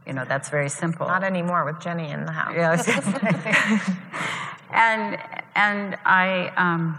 you 0.07 0.13
know, 0.13 0.25
that's 0.25 0.49
very 0.49 0.69
simple. 0.69 1.07
Not 1.07 1.23
anymore 1.23 1.63
with 1.65 1.79
Jenny 1.79 2.09
in 2.09 2.25
the 2.25 2.31
house. 2.31 2.55
Yes. 2.55 2.87
and, 4.71 5.19
and 5.55 5.97
I, 6.05 6.51
um, 6.57 6.97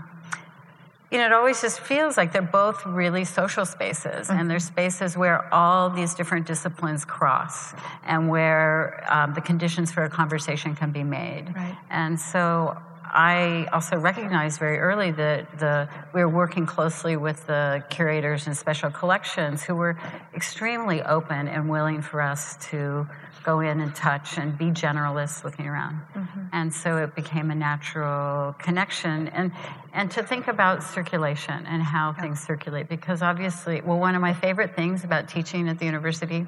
you 1.15 1.21
know, 1.21 1.27
it 1.27 1.33
always 1.33 1.63
just 1.63 1.79
feels 1.79 2.17
like 2.17 2.33
they're 2.33 2.43
both 2.43 2.85
really 2.85 3.25
social 3.25 3.65
spaces, 3.65 4.27
mm-hmm. 4.27 4.37
and 4.37 4.51
they're 4.51 4.59
spaces 4.59 5.17
where 5.17 5.47
all 5.55 5.89
these 5.89 6.13
different 6.13 6.45
disciplines 6.45 7.05
cross, 7.05 7.73
and 8.05 8.29
where 8.29 9.07
um, 9.09 9.33
the 9.33 9.41
conditions 9.41 9.93
for 9.93 10.03
a 10.03 10.11
conversation 10.11 10.75
can 10.75 10.91
be 10.91 11.05
made. 11.05 11.55
Right. 11.55 11.79
And 11.89 12.19
so 12.19 12.77
I 13.15 13.69
also 13.73 13.97
recognized 13.97 14.59
very 14.59 14.79
early 14.79 15.13
that 15.13 15.59
the, 15.61 15.89
we 16.13 16.21
were 16.21 16.29
working 16.29 16.67
closely 16.67 17.17
with 17.17 17.47
the 17.47 17.85
curators 17.89 18.49
and 18.49 18.57
special 18.57 18.91
collections 18.91 19.63
who 19.63 19.77
were 19.77 19.97
extremely 20.35 21.01
open 21.01 21.47
and 21.47 21.71
willing 21.71 22.03
for 22.03 22.21
us 22.21 22.57
to 22.71 23.07
go 23.45 23.61
in 23.61 23.79
and 23.79 23.95
touch 23.95 24.37
and 24.37 24.59
be 24.59 24.67
generalists 24.67 25.45
looking 25.45 25.69
around. 25.69 26.01
Mm-hmm. 26.17 26.41
And 26.53 26.75
so 26.75 26.97
it 26.97 27.15
became 27.15 27.53
a 27.53 27.55
natural 27.55 28.55
connection 28.55 29.29
and, 29.29 29.53
and 29.93 30.11
to 30.13 30.23
think 30.25 30.49
about 30.49 30.83
circulation 30.83 31.67
and 31.67 31.83
how 31.83 32.15
yeah. 32.17 32.23
things 32.23 32.41
circulate. 32.41 32.89
Because 32.89 33.23
obviously, 33.23 33.81
well, 33.81 33.99
one 33.99 34.17
of 34.17 34.23
my 34.23 34.33
favorite 34.33 34.75
things 34.75 35.05
about 35.05 35.29
teaching 35.29 35.69
at 35.69 35.79
the 35.79 35.85
university 35.85 36.47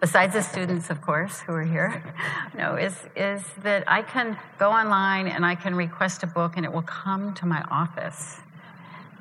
besides 0.00 0.34
the 0.34 0.42
students, 0.42 0.90
of 0.90 1.00
course, 1.02 1.40
who 1.40 1.52
are 1.52 1.62
here, 1.62 2.02
no, 2.56 2.76
is, 2.76 2.96
is 3.14 3.42
that 3.62 3.84
I 3.86 4.02
can 4.02 4.38
go 4.58 4.70
online 4.70 5.26
and 5.26 5.44
I 5.44 5.54
can 5.54 5.74
request 5.74 6.22
a 6.22 6.26
book 6.26 6.56
and 6.56 6.64
it 6.64 6.72
will 6.72 6.82
come 6.82 7.34
to 7.34 7.46
my 7.46 7.62
office. 7.70 8.40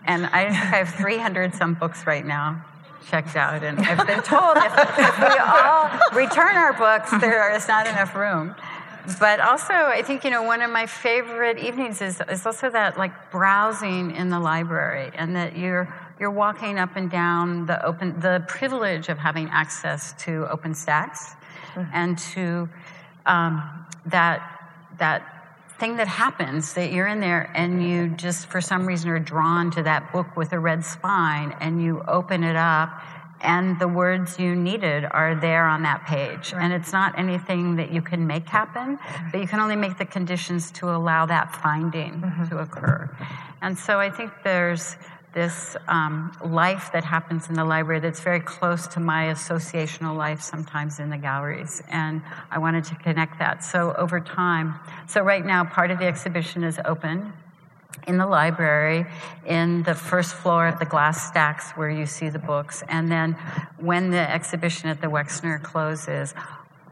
And 0.06 0.26
I, 0.26 0.48
I 0.48 0.52
have 0.52 0.90
300 0.96 1.54
some 1.54 1.74
books 1.74 2.08
right 2.08 2.26
now 2.26 2.66
checked 3.10 3.36
out, 3.36 3.64
and 3.64 3.80
I've 3.80 4.06
been 4.06 4.22
told 4.22 4.58
if, 4.58 4.74
if 4.78 5.20
we 5.20 5.38
all 5.38 5.90
return 6.14 6.56
our 6.56 6.74
books, 6.74 7.12
there 7.20 7.54
is 7.56 7.68
not 7.68 7.88
enough 7.88 8.16
room. 8.16 8.56
But 9.20 9.40
also, 9.40 9.74
I 9.74 10.04
think 10.04 10.24
you 10.24 10.30
know 10.30 10.44
one 10.44 10.62
of 10.62 10.70
my 10.70 10.86
favorite 10.86 11.58
evenings 11.58 12.02
is 12.02 12.22
is 12.30 12.46
also 12.46 12.70
that 12.70 12.98
like 12.98 13.32
browsing 13.32 14.12
in 14.12 14.30
the 14.30 14.40
library, 14.40 15.12
and 15.16 15.36
that 15.36 15.58
you're 15.58 15.92
you're 16.20 16.32
walking 16.32 16.78
up 16.78 16.96
and 16.96 17.10
down 17.10 17.66
the 17.66 17.84
open 17.86 18.20
the 18.20 18.44
privilege 18.48 19.10
of 19.10 19.18
having 19.18 19.50
access 19.50 20.14
to 20.24 20.48
open 20.50 20.74
stacks, 20.76 21.36
mm-hmm. 21.74 21.90
and 21.94 22.18
to 22.18 22.70
um, 23.26 23.86
that 24.06 24.60
that 24.98 25.40
thing 25.80 25.96
that 25.96 26.08
happens 26.08 26.74
that 26.74 26.92
you're 26.92 27.08
in 27.08 27.22
there 27.22 27.50
and 27.56 27.82
you 27.82 28.10
just 28.10 28.48
for 28.48 28.60
some 28.60 28.86
reason 28.86 29.10
are 29.10 29.20
drawn 29.20 29.72
to 29.72 29.82
that 29.82 30.12
book 30.12 30.36
with 30.36 30.52
a 30.52 30.60
red 30.60 30.84
spine 30.84 31.56
and 31.62 31.82
you 31.82 32.04
open 32.06 32.44
it 32.44 32.58
up 32.58 33.02
and 33.42 33.80
the 33.80 33.88
words 33.88 34.38
you 34.38 34.54
needed 34.56 35.06
are 35.06 35.36
there 35.36 35.66
on 35.66 35.84
that 35.84 36.06
page 36.06 36.52
right. 36.52 36.64
and 36.64 36.74
it's 36.74 36.92
not 36.92 37.18
anything 37.18 37.78
that 37.78 37.94
you 37.94 38.02
can 38.02 38.28
make 38.28 38.46
happen 38.46 39.00
but 39.32 39.40
you 39.40 39.48
can 39.48 39.62
only 39.62 39.78
make 39.78 39.98
the 39.98 40.06
conditions 40.06 40.70
to 40.72 40.90
allow 40.90 41.26
that 41.26 41.56
finding 41.56 42.20
mm-hmm. 42.20 42.50
to 42.50 42.58
occur 42.58 43.10
and 43.62 43.78
so 43.78 44.00
i 44.02 44.10
think 44.10 44.32
there's 44.44 44.98
this 45.34 45.78
um, 45.88 46.36
life 46.44 46.90
that 46.94 47.04
happens 47.04 47.50
in 47.50 47.56
the 47.56 47.64
library 47.64 48.00
that's 48.00 48.20
very 48.20 48.40
close 48.40 48.88
to 48.88 49.00
my 49.00 49.26
associational 49.26 50.16
life 50.16 50.42
sometimes 50.42 51.00
in 51.00 51.10
the 51.10 51.18
galleries. 51.18 51.84
And 51.90 52.22
I 52.50 52.60
wanted 52.60 52.84
to 52.86 52.96
connect 52.96 53.40
that. 53.40 53.64
So 53.64 53.94
over 53.94 54.20
time, 54.20 54.76
so 55.08 55.22
right 55.22 55.46
now, 55.46 55.64
part 55.66 55.92
of 55.92 56.00
the 56.00 56.06
exhibition 56.06 56.64
is 56.64 56.80
open 56.86 57.34
in 58.08 58.18
the 58.18 58.26
library 58.26 59.06
in 59.46 59.84
the 59.84 59.96
first 59.96 60.34
floor 60.34 60.68
of 60.68 60.80
the 60.80 60.86
glass 60.86 61.28
stacks 61.28 61.72
where 61.72 61.90
you 61.90 62.06
see 62.06 62.30
the 62.30 62.40
books. 62.40 62.84
And 62.88 63.12
then 63.12 63.34
when 63.78 64.12
the 64.12 64.32
exhibition 64.32 64.90
at 64.90 65.02
the 65.02 65.08
Wexner 65.08 65.62
closes, 65.62 66.34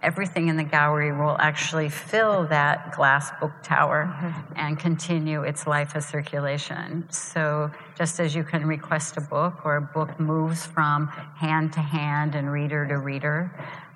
everything 0.08 0.48
in 0.48 0.56
the 0.56 0.64
gallery 0.64 1.12
will 1.12 1.36
actually 1.38 1.90
fill 1.90 2.48
that 2.48 2.96
glass 2.96 3.30
book 3.42 3.52
tower 3.62 4.06
mm-hmm. 4.06 4.54
and 4.56 4.80
continue 4.80 5.42
its 5.44 5.68
life 5.68 5.96
of 5.96 6.04
circulation. 6.04 7.06
So, 7.12 7.70
just 7.98 8.22
as 8.22 8.34
you 8.34 8.46
can 8.46 8.66
request 8.66 9.18
a 9.18 9.22
book 9.22 9.66
or 9.66 9.76
a 9.76 9.82
book 9.82 10.18
moves 10.18 10.66
from 10.66 11.08
hand 11.08 11.74
to 11.74 11.82
hand 11.82 12.36
and 12.36 12.50
reader 12.50 12.88
to 12.88 12.98
reader, 13.00 13.52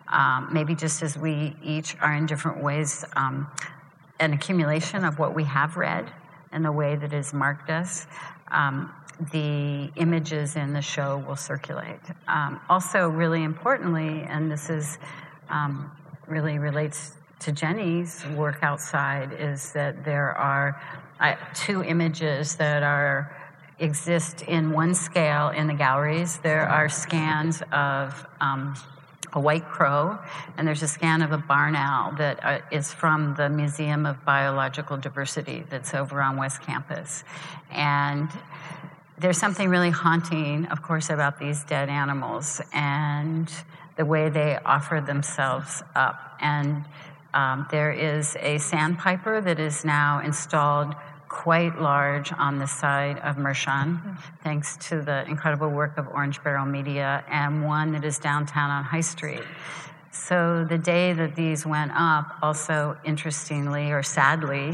um, 0.10 0.50
maybe 0.52 0.76
just 0.76 1.02
as 1.02 1.18
we 1.18 1.56
each 1.64 1.96
are 2.02 2.14
in 2.14 2.26
different 2.26 2.62
ways 2.62 3.06
um, 3.16 3.48
an 4.20 4.34
accumulation 4.34 5.06
of 5.06 5.18
what 5.18 5.34
we 5.34 5.46
have 5.46 5.78
read 5.78 6.12
and 6.52 6.66
the 6.66 6.72
way 6.74 6.98
that 6.98 7.14
has 7.14 7.34
marked 7.34 7.70
us. 7.70 8.06
Um, 8.50 8.94
the 9.32 9.90
images 9.96 10.58
in 10.58 10.74
the 10.74 10.82
show 10.82 11.24
will 11.26 11.38
circulate. 11.38 12.02
Um, 12.28 12.60
also, 12.70 13.08
really 13.08 13.44
importantly, 13.44 14.26
and 14.28 14.52
this 14.52 14.70
is 14.70 14.98
um, 15.50 15.92
really 16.32 16.58
relates 16.58 17.14
to 17.42 17.52
Jenny's 17.52 18.26
work 18.36 18.60
outside 18.62 19.34
is 19.34 19.74
that 19.74 20.06
there 20.06 20.32
are 20.38 20.82
uh, 21.20 21.36
two 21.54 21.84
images 21.84 22.56
that 22.56 22.84
are 22.84 23.36
exist 23.80 24.44
in 24.44 24.72
one 24.72 24.94
scale 24.94 25.50
in 25.50 25.68
the 25.68 25.74
galleries. 25.74 26.38
There 26.40 26.68
are 26.68 26.88
scans 26.88 27.62
of 27.72 28.26
um, 28.40 28.76
a 29.34 29.40
white 29.40 29.66
crow, 29.66 30.20
and 30.58 30.68
there's 30.68 30.84
a 30.84 30.88
scan 30.88 31.22
of 31.22 31.32
a 31.32 31.38
barn 31.38 31.76
owl 31.76 32.14
that 32.18 32.44
uh, 32.44 32.60
is 32.72 32.94
from 32.94 33.34
the 33.36 33.50
Museum 33.50 34.06
of 34.06 34.24
Biological 34.24 34.98
Diversity 34.98 35.64
that's 35.70 35.94
over 35.94 36.22
on 36.22 36.38
West 36.38 36.62
Campus. 36.62 37.24
And 37.72 38.30
there's 39.18 39.38
something 39.38 39.70
really 39.70 39.90
haunting, 39.90 40.66
of 40.68 40.82
course, 40.82 41.10
about 41.10 41.40
these 41.40 41.64
dead 41.64 41.90
animals. 41.90 42.62
And 42.74 43.52
the 43.98 44.06
way 44.06 44.30
they 44.30 44.58
offer 44.66 45.02
themselves 45.02 45.84
up. 45.96 46.38
And 46.40 46.86
um, 47.34 47.68
there 47.72 47.92
is 47.92 48.36
a 48.40 48.58
sandpiper 48.58 49.42
that 49.42 49.60
is 49.60 49.86
now 49.86 50.20
installed 50.20 50.96
quite 51.30 51.80
large 51.80 52.34
on 52.34 52.60
the 52.60 52.68
side 52.68 53.18
of 53.20 53.38
Mershon, 53.38 54.18
thanks 54.44 54.76
to 54.90 55.02
the 55.02 55.26
incredible 55.30 55.70
work 55.70 55.98
of 55.98 56.08
Orange 56.10 56.44
Barrel 56.44 56.66
Media, 56.66 57.24
and 57.30 57.64
one 57.64 57.94
that 57.94 58.04
is 58.04 58.20
downtown 58.20 58.70
on 58.70 58.84
High 58.84 59.00
Street. 59.02 59.44
So 60.12 60.66
the 60.68 60.78
day 60.78 61.14
that 61.14 61.38
these 61.38 61.66
went 61.66 61.94
up, 61.96 62.38
also 62.42 62.98
interestingly 63.06 63.94
or 63.94 64.04
sadly, 64.04 64.74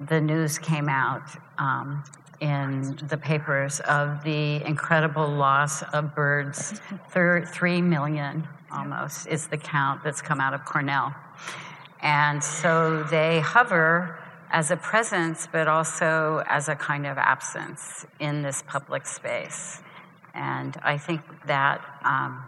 the 0.00 0.20
news 0.20 0.58
came 0.58 0.88
out 0.88 1.22
um, 1.58 2.02
in 2.40 2.96
the 3.08 3.16
papers 3.16 3.80
of 3.80 4.22
the 4.24 4.64
incredible 4.66 5.28
loss 5.28 5.82
of 5.82 6.14
birds. 6.14 6.80
Three 7.08 7.80
million 7.80 8.46
almost 8.70 9.26
is 9.26 9.46
the 9.48 9.56
count 9.56 10.02
that's 10.02 10.20
come 10.20 10.40
out 10.40 10.54
of 10.54 10.64
Cornell. 10.64 11.14
And 12.02 12.42
so 12.42 13.02
they 13.04 13.40
hover 13.40 14.18
as 14.50 14.70
a 14.70 14.76
presence, 14.76 15.48
but 15.50 15.68
also 15.68 16.42
as 16.46 16.68
a 16.68 16.74
kind 16.74 17.06
of 17.06 17.18
absence 17.18 18.06
in 18.20 18.42
this 18.42 18.62
public 18.66 19.06
space. 19.06 19.82
And 20.34 20.76
I 20.82 20.98
think 20.98 21.22
that 21.46 21.80
um, 22.04 22.44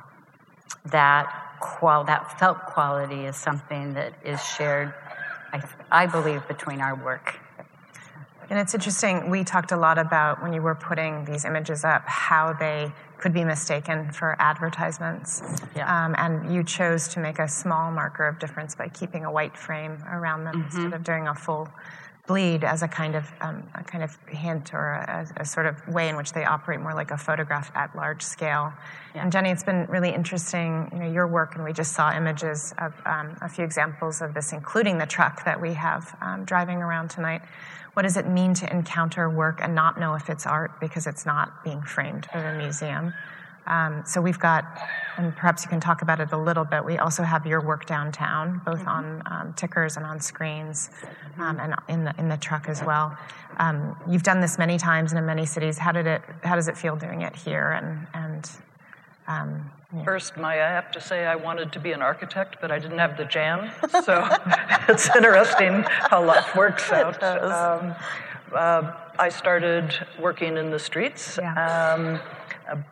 that 0.87 1.59
qual 1.61 2.05
that 2.05 2.38
felt 2.38 2.66
quality 2.66 3.25
is 3.25 3.37
something 3.37 3.94
that 3.94 4.14
is 4.25 4.44
shared, 4.44 4.92
I, 5.53 5.62
I 5.90 6.07
believe, 6.07 6.46
between 6.49 6.81
our 6.81 6.94
work 6.94 7.40
and 8.49 8.59
it's 8.59 8.75
interesting, 8.75 9.31
we 9.31 9.45
talked 9.45 9.73
a 9.73 9.77
lot 9.77 9.99
about 9.99 10.43
when 10.43 10.53
you 10.53 10.63
were 10.63 10.75
putting 10.75 11.25
these 11.25 11.45
images 11.45 11.85
up, 11.85 12.03
how 12.07 12.53
they 12.53 12.93
could 13.19 13.33
be 13.33 13.45
mistaken 13.45 14.13
for 14.13 14.37
advertisements. 14.41 15.43
Yeah. 15.75 16.07
Um, 16.07 16.15
and 16.19 16.55
you 16.55 16.63
chose 16.63 17.09
to 17.09 17.21
make 17.21 17.39
a 17.39 17.49
small 17.49 17.91
marker 17.91 18.27
of 18.27 18.39
difference 18.39 18.75
by 18.75 18.89
keeping 18.89 19.25
a 19.25 19.33
white 19.33 19.57
frame 19.57 20.03
around 20.11 20.45
them 20.45 20.57
mm-hmm. 20.57 20.77
instead 20.77 20.93
of 20.93 21.03
doing 21.03 21.27
a 21.27 21.35
full 21.35 21.69
bleed 22.27 22.65
as 22.65 22.83
a 22.83 22.89
kind 22.89 23.15
of 23.15 23.33
um, 23.41 23.63
a 23.75 23.85
kind 23.85 24.03
of 24.03 24.17
hint 24.29 24.75
or 24.75 24.95
a, 24.95 25.27
a, 25.37 25.45
sort 25.45 25.67
of 25.67 25.87
way 25.87 26.09
in 26.09 26.17
which 26.17 26.33
they 26.33 26.45
operate 26.45 26.81
more 26.81 26.95
like 26.95 27.13
a 27.13 27.17
photograph 27.17 27.71
at 27.75 27.95
large 27.95 28.23
scale. 28.23 28.73
Yeah. 29.15 29.23
And 29.23 29.33
Jenny, 29.33 29.51
it's 29.51 29.63
been 29.63 29.87
really 29.87 30.11
interesting, 30.11 30.89
you 30.93 30.99
know, 30.99 31.11
your 31.11 31.27
work, 31.27 31.55
and 31.55 31.65
we 31.65 31.73
just 31.73 31.93
saw 31.93 32.13
images 32.17 32.75
of 32.79 32.95
um, 33.07 33.37
a 33.41 33.49
few 33.49 33.65
examples 33.65 34.21
of 34.23 34.35
this, 34.35 34.53
including 34.53 34.99
the 34.99 35.07
truck 35.07 35.45
that 35.45 35.61
we 35.61 35.75
have 35.75 36.17
um, 36.21 36.45
driving 36.45 36.79
around 36.79 37.11
tonight. 37.11 37.43
What 37.97 38.03
does 38.03 38.19
it 38.19 38.29
mean 38.29 38.53
to 38.53 38.71
encounter 38.71 39.31
work 39.31 39.61
and 39.63 39.75
not 39.75 39.99
know 39.99 40.13
if 40.17 40.29
it's 40.29 40.45
art 40.45 40.79
because 40.81 41.07
it's 41.07 41.25
not 41.25 41.65
being 41.65 41.81
framed 41.81 42.27
for 42.31 42.43
the 42.43 42.53
museum? 42.53 43.15
Um, 43.67 44.03
so 44.05 44.21
we've 44.21 44.39
got, 44.39 44.67
and 45.17 45.35
perhaps 45.35 45.65
you 45.65 45.71
can 45.71 45.81
talk 45.81 46.03
about 46.03 46.21
it 46.21 46.31
a 46.33 46.37
little 46.37 46.67
bit. 46.67 46.85
We 46.85 46.99
also 46.99 47.23
have 47.23 47.47
your 47.47 47.63
work 47.63 47.87
downtown, 47.87 48.61
both 48.67 48.81
mm-hmm. 48.81 48.89
on 48.89 49.23
um, 49.25 49.55
tickers 49.55 49.97
and 49.97 50.05
on 50.05 50.21
screens, 50.21 50.91
um, 51.39 51.59
and 51.59 51.75
in 51.89 52.05
the 52.05 52.15
in 52.19 52.29
the 52.29 52.37
truck 52.37 52.69
as 52.69 52.85
well. 52.85 53.17
Um, 53.57 53.97
you've 54.07 54.23
done 54.23 54.43
this 54.43 54.59
many 54.59 54.77
times 54.77 55.13
and 55.13 55.19
in 55.19 55.25
many 55.25 55.47
cities. 55.47 55.79
How 55.79 55.93
did 55.93 56.07
it? 56.07 56.21
How 56.43 56.55
does 56.55 56.69
it 56.69 56.77
feel 56.77 56.97
doing 56.97 57.23
it 57.23 57.35
here? 57.35 57.71
And 57.71 58.07
and 58.13 58.51
um, 59.27 59.71
yeah. 59.95 60.05
First, 60.05 60.37
Maya, 60.37 60.65
I 60.65 60.71
have 60.71 60.91
to 60.93 61.01
say 61.01 61.27
I 61.27 61.37
wanted 61.37 61.73
to 61.73 61.79
be 61.79 61.93
an 61.93 62.03
architect, 62.03 62.57
but 62.61 62.73
I 62.73 62.79
didn't 62.79 62.99
have 62.99 63.17
the 63.17 63.25
jam. 63.25 63.71
So 64.05 64.29
it's 64.89 65.15
interesting 65.15 65.85
how 65.87 66.25
life 66.25 66.57
works 66.57 66.91
out. 66.93 67.23
Um, 67.23 67.95
uh, 68.53 68.93
I 69.19 69.29
started 69.29 69.95
working 70.19 70.57
in 70.57 70.71
the 70.71 70.79
streets. 70.79 71.39
Yeah. 71.41 71.55
Um, 71.55 72.21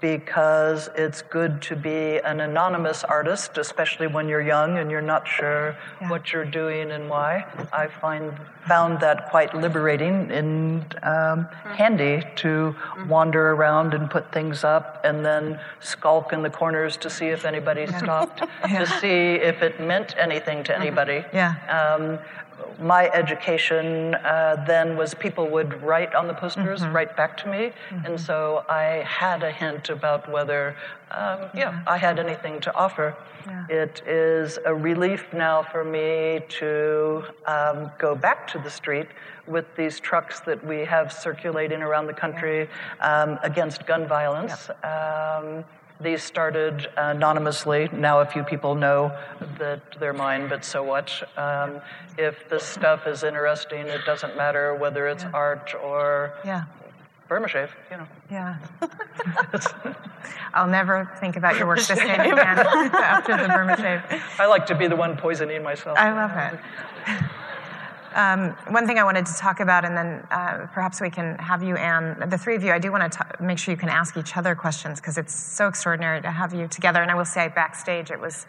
because 0.00 0.88
it's 0.94 1.22
good 1.22 1.60
to 1.62 1.74
be 1.74 2.18
an 2.18 2.40
anonymous 2.40 3.02
artist, 3.02 3.58
especially 3.58 4.06
when 4.06 4.28
you're 4.28 4.40
young 4.40 4.78
and 4.78 4.90
you're 4.90 5.02
not 5.02 5.26
sure 5.26 5.76
yeah. 6.00 6.08
what 6.08 6.32
you're 6.32 6.44
doing 6.44 6.92
and 6.92 7.08
why. 7.08 7.44
I 7.72 7.88
find 7.88 8.32
found 8.66 9.00
that 9.00 9.28
quite 9.30 9.54
liberating 9.54 10.30
and 10.30 10.82
um, 11.02 11.10
mm-hmm. 11.44 11.70
handy 11.70 12.22
to 12.36 12.48
mm-hmm. 12.48 13.08
wander 13.08 13.50
around 13.52 13.94
and 13.94 14.08
put 14.08 14.32
things 14.32 14.64
up 14.64 15.00
and 15.04 15.24
then 15.24 15.60
skulk 15.80 16.32
in 16.32 16.42
the 16.42 16.50
corners 16.50 16.96
to 16.98 17.10
see 17.10 17.26
if 17.26 17.44
anybody 17.44 17.86
stopped, 17.86 18.42
yeah. 18.68 18.78
to 18.78 18.86
see 19.00 19.34
if 19.34 19.62
it 19.62 19.80
meant 19.80 20.14
anything 20.16 20.62
to 20.64 20.72
mm-hmm. 20.72 20.82
anybody. 20.82 21.24
Yeah. 21.32 21.56
Um, 21.68 22.18
my 22.80 23.08
education 23.10 24.14
uh, 24.14 24.64
then 24.66 24.96
was 24.96 25.14
people 25.14 25.48
would 25.48 25.82
write 25.82 26.14
on 26.14 26.26
the 26.26 26.34
posters, 26.34 26.80
mm-hmm. 26.80 26.92
write 26.94 27.16
back 27.16 27.36
to 27.38 27.48
me, 27.48 27.72
mm-hmm. 27.90 28.06
and 28.06 28.20
so 28.20 28.64
I 28.68 29.04
had 29.06 29.42
a 29.42 29.50
hint 29.50 29.90
about 29.90 30.30
whether, 30.30 30.76
um, 31.10 31.50
yeah, 31.54 31.82
I 31.86 31.98
had 31.98 32.18
anything 32.18 32.60
to 32.60 32.74
offer. 32.74 33.16
Yeah. 33.46 33.66
It 33.68 34.02
is 34.06 34.58
a 34.64 34.74
relief 34.74 35.32
now 35.32 35.62
for 35.62 35.84
me 35.84 36.40
to 36.60 37.24
um, 37.46 37.90
go 37.98 38.14
back 38.14 38.46
to 38.48 38.58
the 38.58 38.70
street 38.70 39.08
with 39.46 39.66
these 39.76 40.00
trucks 40.00 40.40
that 40.40 40.64
we 40.66 40.80
have 40.84 41.12
circulating 41.12 41.82
around 41.82 42.06
the 42.06 42.14
country 42.14 42.68
um, 43.00 43.38
against 43.42 43.86
gun 43.86 44.08
violence. 44.08 44.70
These 46.04 46.22
started 46.22 46.90
anonymously. 46.98 47.88
Now 47.90 48.20
a 48.20 48.26
few 48.26 48.42
people 48.42 48.74
know 48.74 49.16
that 49.56 49.80
they're 49.98 50.12
mine, 50.12 50.50
but 50.50 50.62
so 50.62 50.82
what? 50.82 51.10
Um, 51.38 51.80
if 52.18 52.46
this 52.50 52.62
stuff 52.62 53.06
is 53.06 53.22
interesting, 53.22 53.86
it 53.86 54.04
doesn't 54.04 54.36
matter 54.36 54.74
whether 54.74 55.08
it's 55.08 55.24
yeah. 55.24 55.30
art 55.32 55.74
or 55.82 56.34
yeah. 56.44 56.64
Burma 57.26 57.48
shave, 57.48 57.74
you 57.90 57.96
know. 57.96 58.06
Yeah. 58.30 58.58
I'll 60.52 60.68
never 60.68 61.10
think 61.20 61.36
about 61.36 61.56
your 61.56 61.66
work 61.66 61.78
the 61.78 61.96
same 61.96 62.10
again 62.20 62.36
after 62.38 63.38
the 63.38 63.48
Burma 63.48 63.74
shave. 63.78 64.22
I 64.38 64.44
like 64.44 64.66
to 64.66 64.74
be 64.74 64.86
the 64.86 64.96
one 64.96 65.16
poisoning 65.16 65.62
myself. 65.62 65.96
I 65.96 66.12
love 66.12 66.32
it. 66.36 66.60
Um, 68.14 68.50
one 68.68 68.86
thing 68.86 68.98
I 68.98 69.04
wanted 69.04 69.26
to 69.26 69.34
talk 69.34 69.58
about, 69.58 69.84
and 69.84 69.96
then 69.96 70.26
uh, 70.30 70.68
perhaps 70.72 71.00
we 71.00 71.10
can 71.10 71.36
have 71.38 71.62
you, 71.64 71.76
Ann, 71.76 72.28
the 72.30 72.38
three 72.38 72.54
of 72.54 72.62
you, 72.62 72.70
I 72.70 72.78
do 72.78 72.92
want 72.92 73.12
to 73.12 73.26
make 73.40 73.58
sure 73.58 73.72
you 73.72 73.78
can 73.78 73.88
ask 73.88 74.16
each 74.16 74.36
other 74.36 74.54
questions 74.54 75.00
because 75.00 75.18
it's 75.18 75.34
so 75.34 75.66
extraordinary 75.66 76.22
to 76.22 76.30
have 76.30 76.54
you 76.54 76.68
together. 76.68 77.02
And 77.02 77.10
I 77.10 77.16
will 77.16 77.24
say, 77.24 77.48
backstage, 77.48 78.12
it 78.12 78.20
was 78.20 78.46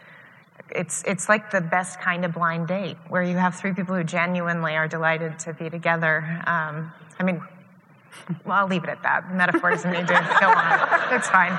it's 0.72 1.04
it's 1.06 1.30
like 1.30 1.52
the 1.52 1.62
best 1.62 2.00
kind 2.00 2.26
of 2.26 2.34
blind 2.34 2.68
date 2.68 2.98
where 3.10 3.24
you 3.24 3.38
have 3.38 3.56
three 3.56 3.74
people 3.74 3.96
who 3.96 4.04
genuinely 4.04 4.76
are 4.76 4.88
delighted 4.88 5.38
to 5.40 5.54
be 5.54 5.70
together. 5.70 6.44
Um, 6.48 6.92
I 7.20 7.24
mean, 7.24 7.42
well, 8.46 8.58
I'll 8.58 8.68
leave 8.68 8.84
it 8.84 8.90
at 8.90 9.02
that. 9.04 9.28
The 9.30 9.36
metaphor 9.36 9.72
doesn't 9.72 9.92
need 9.92 10.08
to 10.08 10.38
go 10.40 10.48
on. 10.48 11.14
It's 11.14 11.30
fine. 11.30 11.52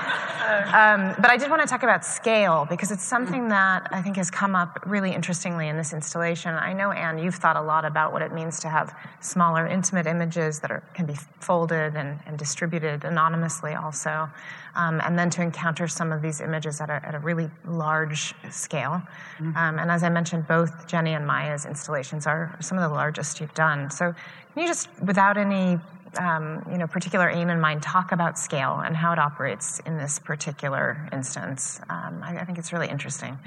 Um, 0.73 1.13
but 1.19 1.29
I 1.29 1.37
did 1.37 1.49
want 1.49 1.61
to 1.61 1.67
talk 1.67 1.83
about 1.83 2.05
scale 2.05 2.65
because 2.69 2.91
it's 2.91 3.03
something 3.03 3.49
that 3.49 3.87
I 3.91 4.01
think 4.01 4.15
has 4.15 4.31
come 4.31 4.55
up 4.55 4.79
really 4.85 5.13
interestingly 5.13 5.67
in 5.67 5.77
this 5.77 5.93
installation. 5.93 6.55
I 6.55 6.73
know, 6.73 6.91
Anne, 6.91 7.17
you've 7.17 7.35
thought 7.35 7.57
a 7.57 7.61
lot 7.61 7.85
about 7.85 8.13
what 8.13 8.21
it 8.21 8.33
means 8.33 8.59
to 8.61 8.69
have 8.69 8.95
smaller, 9.19 9.67
intimate 9.67 10.07
images 10.07 10.59
that 10.59 10.71
are, 10.71 10.83
can 10.93 11.05
be 11.05 11.15
folded 11.39 11.95
and, 11.95 12.19
and 12.25 12.37
distributed 12.37 13.03
anonymously, 13.03 13.73
also, 13.73 14.29
um, 14.75 15.01
and 15.01 15.17
then 15.19 15.29
to 15.31 15.41
encounter 15.41 15.87
some 15.87 16.11
of 16.11 16.21
these 16.21 16.39
images 16.39 16.79
at 16.79 16.89
a, 16.89 17.05
at 17.05 17.15
a 17.15 17.19
really 17.19 17.49
large 17.65 18.33
scale. 18.49 19.01
Mm-hmm. 19.39 19.57
Um, 19.57 19.79
and 19.79 19.91
as 19.91 20.03
I 20.03 20.09
mentioned, 20.09 20.47
both 20.47 20.87
Jenny 20.87 21.13
and 21.13 21.27
Maya's 21.27 21.65
installations 21.65 22.25
are 22.25 22.55
some 22.61 22.77
of 22.77 22.89
the 22.89 22.95
largest 22.95 23.41
you've 23.41 23.53
done. 23.53 23.89
So, 23.91 24.13
can 24.53 24.63
you 24.63 24.67
just, 24.67 24.89
without 25.03 25.37
any 25.37 25.79
um, 26.17 26.65
you 26.71 26.77
know, 26.77 26.87
particular 26.87 27.29
aim 27.29 27.49
in 27.49 27.59
mind, 27.59 27.81
talk 27.81 28.11
about 28.11 28.37
scale 28.37 28.81
and 28.85 28.95
how 28.95 29.13
it 29.13 29.19
operates 29.19 29.79
in 29.79 29.97
this 29.97 30.19
particular 30.19 31.07
instance. 31.11 31.79
Um, 31.89 32.21
I, 32.23 32.39
I, 32.39 32.45
think 32.45 32.57
it's 32.57 32.73
really 32.73 32.87
interesting. 32.87 33.37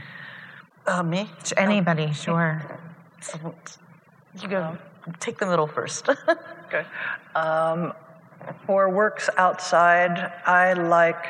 Uh, 0.86 1.02
me? 1.02 1.30
Anybody, 1.56 2.08
oh. 2.10 2.12
sure. 2.12 2.80
You 4.40 4.48
go. 4.48 4.78
Take 5.18 5.38
the 5.38 5.46
middle 5.46 5.66
first. 5.66 6.08
okay. 6.66 6.86
Um, 7.34 7.92
for 8.66 8.88
works 8.88 9.28
outside, 9.36 10.32
I 10.46 10.72
like 10.72 11.24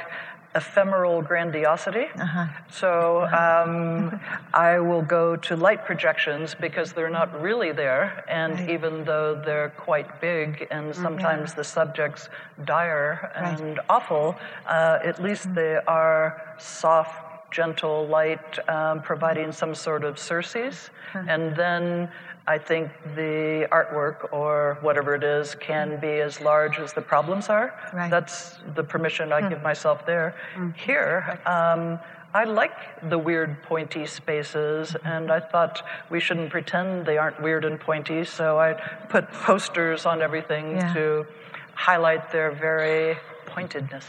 ephemeral 0.54 1.22
grandiosity. 1.22 2.06
Uh-huh. 2.18 2.46
So 2.70 3.22
um, 3.26 4.20
I 4.54 4.78
will 4.78 5.02
go 5.02 5.36
to 5.36 5.56
light 5.56 5.84
projections 5.84 6.54
because 6.54 6.92
they're 6.92 7.10
not 7.10 7.40
really 7.40 7.72
there, 7.72 8.24
and 8.28 8.54
right. 8.54 8.70
even 8.70 9.04
though 9.04 9.40
they're 9.44 9.70
quite 9.70 10.20
big 10.20 10.66
and 10.70 10.92
mm-hmm. 10.92 11.02
sometimes 11.02 11.54
the 11.54 11.64
subjects 11.64 12.28
dire 12.64 13.32
and 13.36 13.76
right. 13.76 13.86
awful, 13.88 14.36
uh, 14.66 14.98
at 15.04 15.22
least 15.22 15.44
mm-hmm. 15.44 15.54
they 15.54 15.76
are 15.86 16.56
soft 16.58 17.30
gentle 17.50 18.06
light, 18.06 18.58
um, 18.68 19.02
providing 19.02 19.52
some 19.52 19.74
sort 19.74 20.04
of 20.04 20.18
surcease. 20.18 20.90
And 21.12 21.56
then 21.56 22.08
I 22.50 22.58
think 22.58 22.90
the 23.14 23.68
artwork 23.70 24.32
or 24.32 24.76
whatever 24.80 25.14
it 25.14 25.22
is 25.22 25.54
can 25.54 26.00
be 26.00 26.14
as 26.28 26.40
large 26.40 26.80
as 26.80 26.92
the 26.92 27.00
problems 27.00 27.48
are. 27.48 27.68
Right. 27.92 28.10
That's 28.10 28.58
the 28.74 28.82
permission 28.82 29.32
I 29.32 29.40
mm. 29.40 29.50
give 29.50 29.62
myself 29.62 30.04
there. 30.04 30.34
Mm. 30.56 30.74
Here, 30.76 31.38
um, 31.46 32.00
I 32.34 32.42
like 32.44 32.76
the 33.08 33.18
weird 33.18 33.62
pointy 33.62 34.04
spaces, 34.04 34.96
and 35.04 35.30
I 35.30 35.38
thought 35.38 35.82
we 36.10 36.18
shouldn't 36.18 36.50
pretend 36.50 37.06
they 37.06 37.18
aren't 37.18 37.40
weird 37.40 37.64
and 37.64 37.78
pointy, 37.78 38.24
so 38.24 38.58
I 38.58 38.72
put 39.14 39.30
posters 39.30 40.04
on 40.04 40.20
everything 40.20 40.64
yeah. 40.72 40.92
to 40.94 41.26
highlight 41.74 42.32
their 42.32 42.50
very 42.50 43.16
pointedness. 43.46 44.06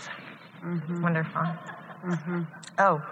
Mm-hmm. 0.65 1.03
Wonderful. 1.03 1.45
Mm-hmm. 2.05 2.41
Oh, 2.79 3.03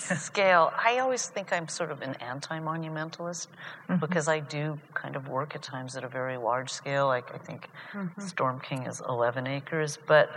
scale, 0.00 0.72
I 0.76 0.98
always 0.98 1.26
think 1.26 1.52
I'm 1.52 1.68
sort 1.68 1.90
of 1.90 2.02
an 2.02 2.14
anti 2.14 2.58
monumentalist 2.58 3.48
mm-hmm. 3.88 3.96
because 3.96 4.28
I 4.28 4.40
do 4.40 4.78
kind 4.94 5.16
of 5.16 5.28
work 5.28 5.54
at 5.54 5.62
times 5.62 5.96
at 5.96 6.04
a 6.04 6.08
very 6.08 6.36
large 6.36 6.70
scale. 6.70 7.06
Like, 7.06 7.34
I 7.34 7.38
think 7.38 7.68
mm-hmm. 7.92 8.20
Storm 8.20 8.60
King 8.60 8.84
is 8.84 9.02
11 9.08 9.46
acres, 9.46 9.98
but 10.06 10.30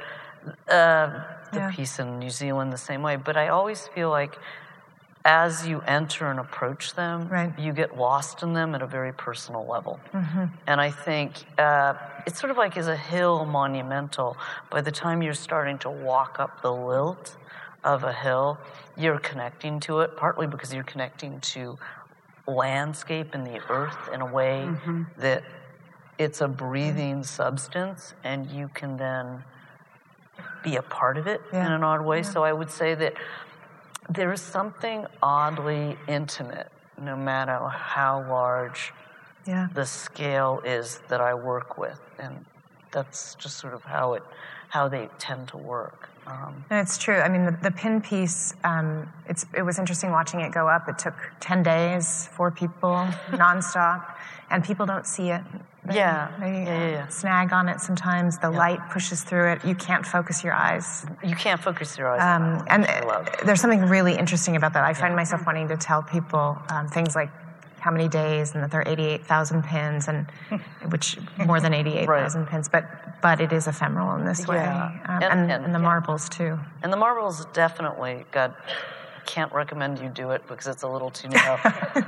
uh, 0.70 1.24
the 1.52 1.60
yeah. 1.60 1.72
piece 1.72 2.00
in 2.00 2.20
New 2.20 2.30
Zealand 2.30 2.72
the 2.72 2.78
same 2.78 3.02
way. 3.02 3.15
But 3.15 3.38
I 3.38 3.50
always 3.50 3.88
feel 3.88 4.10
like 4.10 4.38
as 5.28 5.67
you 5.67 5.82
enter 5.82 6.32
and 6.32 6.39
approach 6.39 6.96
them, 6.96 7.28
right. 7.28 7.52
you 7.60 7.74
get 7.74 7.98
lost 7.98 8.43
in 8.43 8.54
them 8.54 8.74
at 8.74 8.82
a 8.82 8.88
very 8.88 9.12
personal 9.12 9.67
level. 9.67 10.00
Mm-hmm. 10.13 10.46
And 10.67 10.80
I 10.80 10.89
think 10.89 11.34
uh, 11.58 11.96
it's 12.26 12.39
sort 12.39 12.50
of 12.50 12.58
like 12.58 12.78
is 12.78 12.88
a 12.88 12.96
hill 12.96 13.43
monumental, 13.46 14.38
by 14.72 14.80
the 14.80 14.91
time 14.91 15.22
you're 15.22 15.34
starting 15.34 15.78
to 15.80 15.89
walk 15.89 16.39
up 16.39 16.62
the 16.62 16.72
lilt, 16.72 17.36
of 17.88 18.04
a 18.04 18.13
hill, 18.13 18.60
you're 18.97 19.17
connecting 19.19 19.80
to 19.80 20.02
it, 20.02 20.15
partly 20.17 20.45
because 20.45 20.73
you're 20.73 20.84
connecting 20.84 21.39
to 21.39 21.80
landscape 22.45 23.34
and 23.34 23.47
the 23.47 23.60
earth 23.69 24.10
in 24.13 24.21
a 24.21 24.26
way 24.26 24.65
mm-hmm. 24.67 25.04
that 25.17 25.43
it's 26.19 26.41
a 26.41 26.47
breathing 26.47 27.23
substance 27.23 28.13
and 28.23 28.50
you 28.52 28.69
can 28.73 28.97
then 28.97 29.43
be 30.63 30.76
a 30.76 30.82
part 30.82 31.17
of 31.17 31.28
it 31.28 31.41
yeah. 31.54 31.65
in 31.65 31.71
an 31.71 31.84
odd 31.84 32.06
way. 32.06 32.17
Yeah. 32.17 32.23
So 32.23 32.43
I 32.43 32.52
would 32.52 32.69
say 32.69 32.93
that 32.95 33.13
there 34.10 34.34
is 34.34 34.41
something 34.41 35.06
oddly 35.21 35.97
intimate, 36.08 36.71
no 37.02 37.15
matter 37.15 37.67
how 37.67 38.26
large 38.30 38.93
yeah. 39.45 39.67
the 39.73 39.86
scale 39.86 40.62
is 40.65 41.00
that 41.08 41.21
I 41.21 41.34
work 41.34 41.78
with. 41.78 42.00
And 42.19 42.45
that's 42.91 43.36
just 43.36 43.58
sort 43.58 43.73
of 43.73 43.84
how 43.84 44.13
it 44.13 44.23
how 44.69 44.89
they 44.89 45.08
tend 45.17 45.47
to 45.50 45.58
work. 45.58 46.10
Um, 46.28 46.66
it's 46.70 46.98
true. 46.98 47.16
I 47.16 47.30
mean, 47.30 47.46
the, 47.46 47.58
the 47.63 47.72
pin 47.72 48.02
piece, 48.02 48.54
um, 48.63 49.12
it 49.56 49.63
was 49.63 49.80
interesting 49.80 50.12
watching 50.12 50.42
it 50.42 50.52
go 50.52 50.68
up. 50.68 50.90
It 50.90 50.98
took 50.98 51.16
10 51.40 51.63
days, 51.63 52.28
four 52.34 52.52
people, 52.52 52.92
nonstop, 53.30 54.16
and 54.50 54.63
people 54.63 54.86
don't 54.86 55.06
see 55.06 55.30
it. 55.30 55.42
They, 55.86 55.96
yeah. 55.96 56.32
They 56.40 56.52
yeah, 56.52 56.66
yeah, 56.66 56.90
yeah. 56.90 57.08
snag 57.08 57.54
on 57.54 57.70
it 57.70 57.80
sometimes. 57.80 58.38
The 58.40 58.52
light 58.52 58.80
pushes 58.90 59.24
through 59.24 59.54
it. 59.54 59.66
You 59.66 59.76
can't 59.76 60.06
focus 60.06 60.44
your 60.44 60.54
eyes. 60.54 61.06
You 61.24 61.36
can't 61.36 61.62
focus 61.62 61.98
your 61.98 62.10
eyes. 62.10 62.22
Um, 62.22 62.66
and 62.70 62.84
there's 63.46 63.62
something 63.62 63.82
really 63.82 64.18
interesting 64.18 64.58
about 64.58 64.74
that. 64.74 64.84
I 64.84 64.94
find 64.94 65.16
myself 65.16 65.46
wanting 65.46 65.70
to 65.70 65.78
tell 65.78 66.04
people 66.04 66.58
um, 66.70 66.90
things 66.90 67.16
like 67.16 67.30
how 67.80 67.92
many 67.92 68.08
days 68.08 68.54
and 68.54 68.63
that 68.63 68.72
there 68.72 68.82
are 68.82 68.88
88,000 68.88 69.63
pins 69.63 70.08
and 70.08 70.28
which 70.90 71.18
more 71.46 71.60
than 71.60 71.74
88,000 71.74 72.42
right. 72.42 72.50
pins 72.50 72.70
but 72.70 72.86
but 73.22 73.42
it 73.42 73.52
is 73.52 73.68
ephemeral 73.68 74.16
in 74.16 74.26
this 74.26 74.48
way 74.48 74.58
yeah. 74.58 74.86
um, 75.08 75.24
and, 75.24 75.52
and, 75.52 75.66
and, 75.66 75.76
the 75.76 75.80
yeah. 75.80 75.86
marbles 75.86 76.30
too 76.30 76.58
and 76.84 76.92
the 76.92 76.98
marbles 76.98 77.46
definitely 77.54 78.26
got 78.32 78.56
can't 79.26 79.52
recommend 79.52 80.00
you 80.00 80.10
do 80.10 80.32
it 80.32 80.42
because 80.48 80.68
it's 80.68 80.84
a 80.84 80.88
little 80.88 81.12
too 81.12 81.28
narrow 81.30 81.60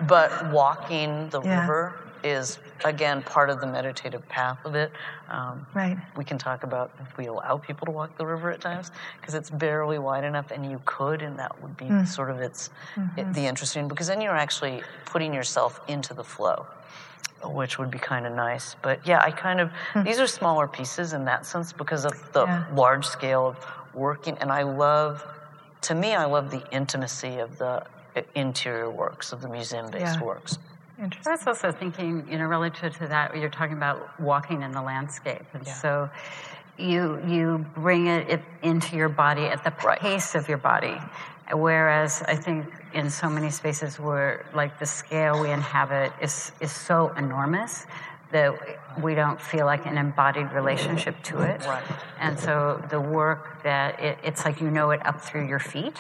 but 0.08 0.52
walking 0.52 1.30
the 1.30 1.42
yeah. 1.42 1.62
river 1.62 2.00
is 2.24 2.60
again 2.86 3.22
part 3.24 3.50
of 3.50 3.60
the 3.62 3.68
meditative 3.68 4.28
path 4.30 4.60
of 4.66 4.76
it. 4.76 4.92
Um, 5.30 5.66
right. 5.74 5.98
We 6.18 6.24
can 6.24 6.38
talk 6.38 6.64
about 6.64 6.92
if 7.00 7.18
we 7.18 7.28
allow 7.28 7.58
people 7.58 7.86
to 7.86 7.92
walk 7.92 8.18
the 8.18 8.26
river 8.26 8.52
at 8.52 8.62
times 8.62 8.92
because 9.20 9.36
it's 9.36 9.50
barely 9.50 10.00
wide 10.00 10.24
enough, 10.24 10.52
and 10.52 10.70
you 10.70 10.82
could, 10.86 11.22
and 11.22 11.38
that 11.40 11.62
would 11.62 11.78
be 11.78 11.86
mm. 11.86 12.08
sort 12.08 12.30
of 12.30 12.40
its 12.40 12.70
mm-hmm. 12.96 13.20
it, 13.20 13.34
the 13.34 13.46
interesting 13.46 13.88
because 13.88 14.08
then 14.08 14.22
you're 14.22 14.36
actually 14.36 14.82
putting 15.06 15.34
yourself 15.34 15.82
into 15.88 16.14
the 16.14 16.24
flow. 16.24 16.66
Which 17.42 17.80
would 17.80 17.90
be 17.90 18.00
kind 18.00 18.28
of 18.28 18.34
nice, 18.34 18.76
but 18.82 19.00
yeah, 19.08 19.22
I 19.22 19.32
kind 19.32 19.62
of 19.62 19.72
mm. 19.94 20.04
these 20.04 20.20
are 20.20 20.28
smaller 20.28 20.68
pieces 20.68 21.14
in 21.14 21.24
that 21.24 21.46
sense 21.46 21.72
because 21.72 22.04
of 22.04 22.14
the 22.34 22.44
yeah. 22.46 22.66
large 22.74 23.06
scale 23.06 23.48
of 23.48 23.66
working, 23.94 24.38
and 24.40 24.52
I 24.52 24.64
love. 24.64 25.26
To 25.84 25.96
me, 25.96 26.16
I 26.16 26.26
love 26.26 26.52
the 26.52 26.62
intimacy 26.74 27.38
of 27.38 27.58
the 27.58 27.86
interior 28.36 28.90
works 28.90 29.32
of 29.32 29.42
the 29.42 29.48
museum-based 29.48 30.20
yeah. 30.20 30.22
works. 30.22 30.58
Interesting. 31.02 31.32
I 31.32 31.36
was 31.36 31.48
also 31.48 31.72
thinking, 31.72 32.28
you 32.30 32.38
know, 32.38 32.46
relative 32.46 32.98
to 32.98 33.08
that, 33.08 33.36
you're 33.38 33.50
talking 33.50 33.78
about 33.78 34.20
walking 34.20 34.64
in 34.64 34.72
the 34.72 34.82
landscape, 34.82 35.46
and 35.54 35.66
yeah. 35.66 35.74
so 35.74 36.10
you 36.78 37.22
you 37.26 37.66
bring 37.76 38.08
it, 38.08 38.30
it, 38.30 38.42
into 38.64 38.96
your 38.96 39.10
body 39.10 39.44
at 39.44 39.64
the 39.64 39.74
right. 39.86 40.00
pace 40.00 40.36
of 40.36 40.50
your 40.50 40.58
body. 40.58 40.98
Whereas 41.52 42.22
I 42.28 42.36
think 42.36 42.66
in 42.94 43.10
so 43.10 43.30
many 43.30 43.50
spaces 43.50 44.00
where 44.00 44.46
like 44.54 44.78
the 44.80 44.86
scale 44.86 45.42
we 45.42 45.52
inhabit 45.52 46.12
is 46.22 46.52
is 46.60 46.72
so 46.72 47.14
enormous 47.18 47.86
that 48.32 48.54
we 49.02 49.16
don't 49.16 49.42
feel 49.42 49.66
like 49.66 49.86
an 49.88 49.98
embodied 49.98 50.52
relationship 50.52 51.16
to 51.24 51.42
it. 51.42 51.66
Right. 51.66 51.84
And 52.20 52.40
so 52.40 52.84
the 52.90 53.02
work 53.02 53.64
that 53.64 54.00
it, 54.00 54.20
it's 54.24 54.46
like 54.46 54.62
you 54.62 54.70
know 54.70 54.92
it 54.92 55.04
up 55.06 55.22
through 55.22 55.48
your 55.48 55.60
feet 55.60 55.96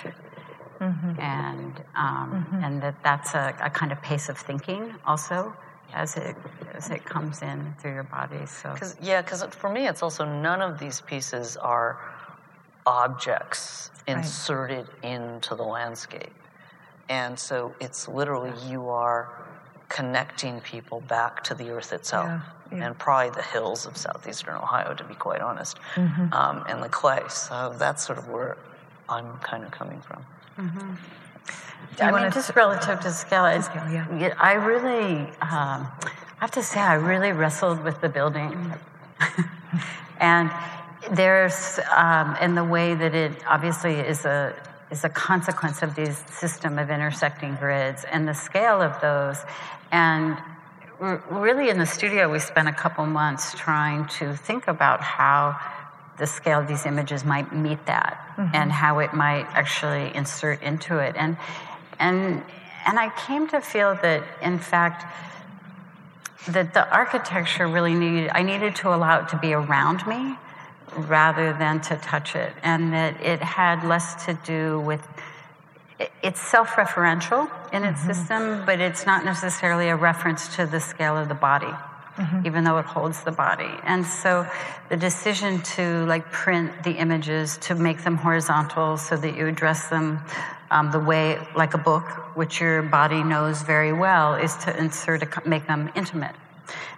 mm-hmm. 0.79 1.19
and 1.19 1.83
um, 1.95 2.45
mm-hmm. 2.49 2.63
and 2.63 2.81
that 2.81 2.95
that's 3.03 3.35
a, 3.35 3.55
a, 3.61 3.69
kind 3.69 3.91
of 3.91 4.01
pace 4.01 4.29
of 4.29 4.37
thinking 4.37 4.93
also 5.05 5.53
as 5.93 6.15
it 6.15 6.35
as 6.73 6.89
it 6.89 7.03
comes 7.03 7.41
in 7.41 7.73
through 7.79 7.93
your 7.93 8.03
body. 8.03 8.45
So 8.45 8.73
Cause, 8.75 8.95
yeah, 9.01 9.21
because 9.21 9.43
for 9.43 9.69
me, 9.69 9.87
it's 9.87 10.03
also 10.03 10.25
none 10.25 10.61
of 10.61 10.79
these 10.79 11.01
pieces 11.01 11.57
are 11.57 11.99
objects 12.85 13.91
inserted 14.07 14.87
right. 15.03 15.11
into 15.11 15.55
the 15.55 15.63
landscape, 15.63 16.33
and 17.09 17.37
so 17.37 17.73
it's 17.79 18.07
literally 18.07 18.53
you 18.67 18.89
are 18.89 19.45
connecting 19.89 20.61
people 20.61 21.01
back 21.01 21.43
to 21.45 21.55
the 21.55 21.69
earth 21.69 21.93
itself. 21.93 22.27
Yeah. 22.27 22.41
Yeah. 22.71 22.85
and 22.85 22.99
probably 22.99 23.31
the 23.31 23.41
hills 23.41 23.87
of 23.87 23.97
southeastern 23.97 24.53
Ohio, 24.53 24.93
to 24.93 25.03
be 25.03 25.15
quite 25.15 25.41
honest, 25.41 25.79
mm-hmm. 25.95 26.31
um, 26.31 26.63
and 26.69 26.83
the 26.83 26.87
clay. 26.87 27.23
So 27.27 27.73
that's 27.79 28.05
sort 28.05 28.19
of 28.19 28.29
where 28.29 28.57
I'm 29.09 29.39
kind 29.39 29.63
of 29.63 29.71
coming 29.71 30.01
from. 30.01 30.23
Mm-hmm. 30.59 32.03
I 32.03 32.11
mean, 32.11 32.31
just 32.31 32.53
relative 32.55 32.99
to 33.01 33.11
scale, 33.11 33.61
scale 33.61 33.89
yeah. 33.89 34.33
I 34.37 34.53
really, 34.53 35.21
um, 35.41 35.87
I 35.87 36.39
have 36.39 36.51
to 36.51 36.63
say, 36.63 36.81
I 36.81 36.95
really 36.95 37.31
wrestled 37.31 37.81
with 37.83 38.01
the 38.01 38.09
building. 38.09 38.73
and 40.19 40.51
there's, 41.11 41.79
um, 41.95 42.35
in 42.41 42.55
the 42.55 42.63
way 42.63 42.93
that 42.93 43.15
it 43.15 43.31
obviously 43.47 43.95
is 43.95 44.25
a, 44.25 44.53
is 44.91 45.05
a 45.05 45.09
consequence 45.09 45.81
of 45.81 45.95
these 45.95 46.17
system 46.29 46.77
of 46.77 46.89
intersecting 46.89 47.55
grids 47.55 48.03
and 48.11 48.27
the 48.27 48.33
scale 48.33 48.81
of 48.81 48.99
those. 49.01 49.37
And 49.91 50.37
really 50.99 51.69
in 51.69 51.79
the 51.79 51.85
studio, 51.85 52.29
we 52.29 52.39
spent 52.39 52.67
a 52.67 52.73
couple 52.73 53.05
months 53.05 53.53
trying 53.53 54.07
to 54.19 54.35
think 54.35 54.67
about 54.67 55.01
how 55.01 55.57
the 56.19 56.27
scale 56.27 56.59
of 56.59 56.67
these 56.67 56.85
images 56.85 57.25
might 57.25 57.53
meet 57.53 57.83
that 57.87 58.33
mm-hmm. 58.37 58.55
and 58.55 58.71
how 58.71 58.99
it 58.99 59.13
might 59.13 59.45
actually 59.53 60.13
insert 60.15 60.61
into 60.61 60.97
it. 60.99 61.15
And, 61.17 61.37
and, 61.97 62.43
and 62.85 62.99
I 62.99 63.09
came 63.25 63.47
to 63.47 63.61
feel 63.61 63.95
that, 64.01 64.23
in 64.41 64.59
fact, 64.59 65.05
that 66.49 66.73
the 66.73 66.87
architecture 66.93 67.67
really 67.67 67.93
needed, 67.93 68.31
I 68.33 68.43
needed 68.43 68.75
to 68.77 68.93
allow 68.93 69.21
it 69.21 69.29
to 69.29 69.37
be 69.37 69.53
around 69.53 70.05
me 70.05 70.35
rather 70.95 71.53
than 71.53 71.81
to 71.81 71.95
touch 71.97 72.35
it. 72.35 72.53
And 72.63 72.93
that 72.93 73.21
it 73.21 73.41
had 73.41 73.83
less 73.83 74.25
to 74.25 74.33
do 74.45 74.79
with, 74.81 75.05
it's 76.23 76.41
self 76.41 76.69
referential 76.71 77.49
in 77.73 77.83
its 77.83 78.01
mm-hmm. 78.01 78.11
system, 78.11 78.65
but 78.65 78.79
it's 78.79 79.05
not 79.05 79.25
necessarily 79.25 79.89
a 79.89 79.95
reference 79.95 80.55
to 80.55 80.65
the 80.65 80.79
scale 80.79 81.17
of 81.17 81.27
the 81.27 81.35
body. 81.35 81.73
Mm-hmm. 82.19 82.45
even 82.47 82.65
though 82.65 82.77
it 82.79 82.85
holds 82.85 83.23
the 83.23 83.31
body. 83.31 83.71
And 83.83 84.05
so 84.05 84.45
the 84.89 84.97
decision 84.97 85.61
to 85.61 86.05
like 86.05 86.29
print 86.33 86.83
the 86.83 86.91
images 86.91 87.57
to 87.59 87.75
make 87.75 88.03
them 88.03 88.17
horizontal 88.17 88.97
so 88.97 89.15
that 89.15 89.37
you 89.37 89.47
address 89.47 89.87
them 89.87 90.19
um, 90.69 90.91
the 90.91 90.99
way 90.99 91.39
like 91.55 91.75
a 91.75 91.77
book, 91.77 92.03
which 92.35 92.59
your 92.59 92.81
body 92.81 93.23
knows 93.23 93.61
very 93.61 93.93
well, 93.93 94.35
is 94.35 94.53
to 94.57 94.77
insert 94.77 95.23
a, 95.23 95.47
make 95.47 95.65
them 95.67 95.89
intimate. 95.95 96.35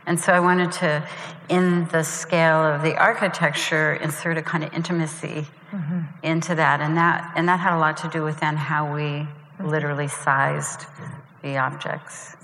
And 0.07 0.19
so 0.19 0.33
I 0.33 0.39
wanted 0.39 0.71
to, 0.73 1.07
in 1.49 1.85
the 1.89 2.01
scale 2.01 2.65
of 2.65 2.81
the 2.81 2.95
architecture, 2.97 3.93
insert 3.93 4.39
a 4.39 4.41
kind 4.41 4.63
of 4.63 4.73
intimacy 4.73 5.45
mm-hmm. 5.71 5.99
into 6.23 6.55
that, 6.55 6.81
and 6.81 6.97
that 6.97 7.31
and 7.35 7.47
that 7.47 7.59
had 7.59 7.75
a 7.75 7.79
lot 7.79 7.97
to 7.97 8.07
do 8.09 8.23
with 8.23 8.39
then 8.39 8.55
how 8.55 8.95
we 8.95 9.27
literally 9.63 10.07
sized 10.07 10.87
the 11.43 11.57
objects. 11.57 12.35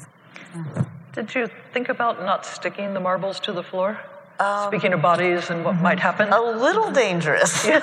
Yeah. 0.56 0.86
Did 1.18 1.34
you 1.34 1.50
think 1.74 1.90
about 1.90 2.20
not 2.20 2.46
sticking 2.46 2.94
the 2.94 3.00
marbles 3.00 3.40
to 3.40 3.52
the 3.52 3.64
floor? 3.64 4.00
Um, 4.40 4.70
Speaking 4.70 4.94
of 4.94 5.02
bodies 5.02 5.50
and 5.50 5.66
what 5.66 5.74
mm-hmm. 5.74 5.84
might 5.84 6.00
happen? 6.00 6.30
A 6.32 6.40
little 6.40 6.92
dangerous. 6.92 7.66
yeah. 7.66 7.80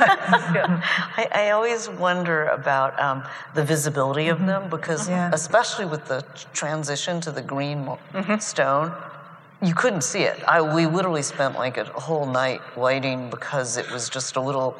yeah. 0.54 0.80
I, 1.16 1.26
I, 1.34 1.50
always 1.50 1.88
wonder 1.88 2.44
about 2.46 2.96
um, 3.00 3.24
the 3.56 3.64
visibility 3.64 4.28
of 4.28 4.36
mm-hmm. 4.38 4.46
them 4.46 4.70
because, 4.70 5.08
yeah. 5.08 5.32
especially 5.32 5.84
with 5.84 6.04
the 6.04 6.24
transition 6.52 7.20
to 7.22 7.32
the 7.32 7.42
green 7.42 7.78
mm-hmm. 7.84 8.38
stone, 8.38 8.92
you 9.60 9.74
couldn't 9.74 10.02
see 10.02 10.22
it. 10.22 10.40
I, 10.46 10.62
we 10.62 10.86
literally 10.86 11.22
spent 11.22 11.56
like 11.56 11.76
a 11.76 11.86
whole 11.86 12.26
night 12.26 12.60
lighting 12.76 13.30
because 13.30 13.76
it 13.78 13.90
was 13.90 14.08
just 14.08 14.36
a 14.36 14.40
little. 14.40 14.78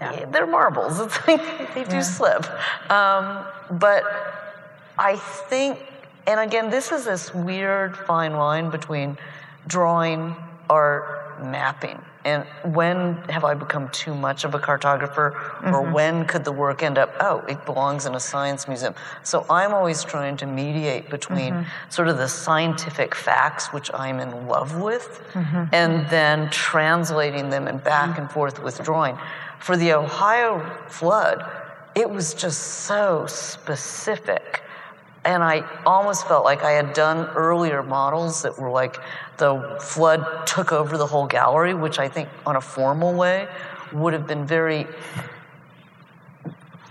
Yeah. 0.00 0.24
They're 0.24 0.46
marbles. 0.46 1.00
It's 1.00 1.18
like 1.28 1.74
they 1.74 1.84
do 1.84 2.00
slip. 2.00 2.46
Um, 2.90 3.44
but 3.72 4.04
I 4.96 5.16
think, 5.16 5.80
and 6.30 6.40
again, 6.40 6.70
this 6.70 6.92
is 6.92 7.04
this 7.04 7.34
weird 7.34 7.96
fine 7.96 8.34
line 8.34 8.70
between 8.70 9.18
drawing, 9.66 10.34
art, 10.68 11.42
mapping 11.42 12.00
and 12.24 12.44
when 12.64 13.16
have 13.28 13.44
I 13.44 13.54
become 13.54 13.88
too 13.90 14.14
much 14.14 14.44
of 14.44 14.54
a 14.54 14.58
cartographer, 14.58 15.32
mm-hmm. 15.32 15.74
or 15.74 15.90
when 15.90 16.26
could 16.26 16.44
the 16.44 16.52
work 16.52 16.82
end 16.82 16.98
up, 16.98 17.14
oh, 17.20 17.38
it 17.48 17.64
belongs 17.64 18.04
in 18.04 18.14
a 18.14 18.20
science 18.20 18.68
museum? 18.68 18.94
So 19.22 19.46
I'm 19.48 19.72
always 19.72 20.04
trying 20.04 20.36
to 20.38 20.46
mediate 20.46 21.08
between 21.08 21.54
mm-hmm. 21.54 21.90
sort 21.90 22.08
of 22.08 22.18
the 22.18 22.28
scientific 22.28 23.14
facts, 23.14 23.72
which 23.72 23.90
I'm 23.94 24.20
in 24.20 24.46
love 24.46 24.80
with, 24.80 25.22
mm-hmm. 25.32 25.74
and 25.74 26.08
then 26.10 26.50
translating 26.50 27.48
them 27.48 27.66
and 27.66 27.82
back 27.82 28.18
and 28.18 28.30
forth 28.30 28.62
with 28.62 28.82
drawing. 28.82 29.18
For 29.58 29.76
the 29.76 29.92
Ohio 29.92 30.60
flood, 30.88 31.50
it 31.94 32.08
was 32.08 32.34
just 32.34 32.60
so 32.84 33.24
specific 33.26 34.62
and 35.24 35.42
I 35.42 35.68
almost 35.84 36.26
felt 36.26 36.44
like 36.44 36.62
I 36.62 36.72
had 36.72 36.94
done 36.94 37.28
earlier 37.36 37.82
models 37.82 38.42
that 38.42 38.58
were 38.58 38.70
like 38.70 38.96
the 39.36 39.78
flood 39.80 40.46
took 40.46 40.72
over 40.72 40.96
the 40.96 41.06
whole 41.06 41.26
gallery, 41.26 41.74
which 41.74 41.98
I 41.98 42.08
think 42.08 42.28
on 42.46 42.56
a 42.56 42.60
formal 42.60 43.14
way 43.14 43.46
would 43.92 44.12
have 44.14 44.26
been 44.26 44.46
very, 44.46 44.86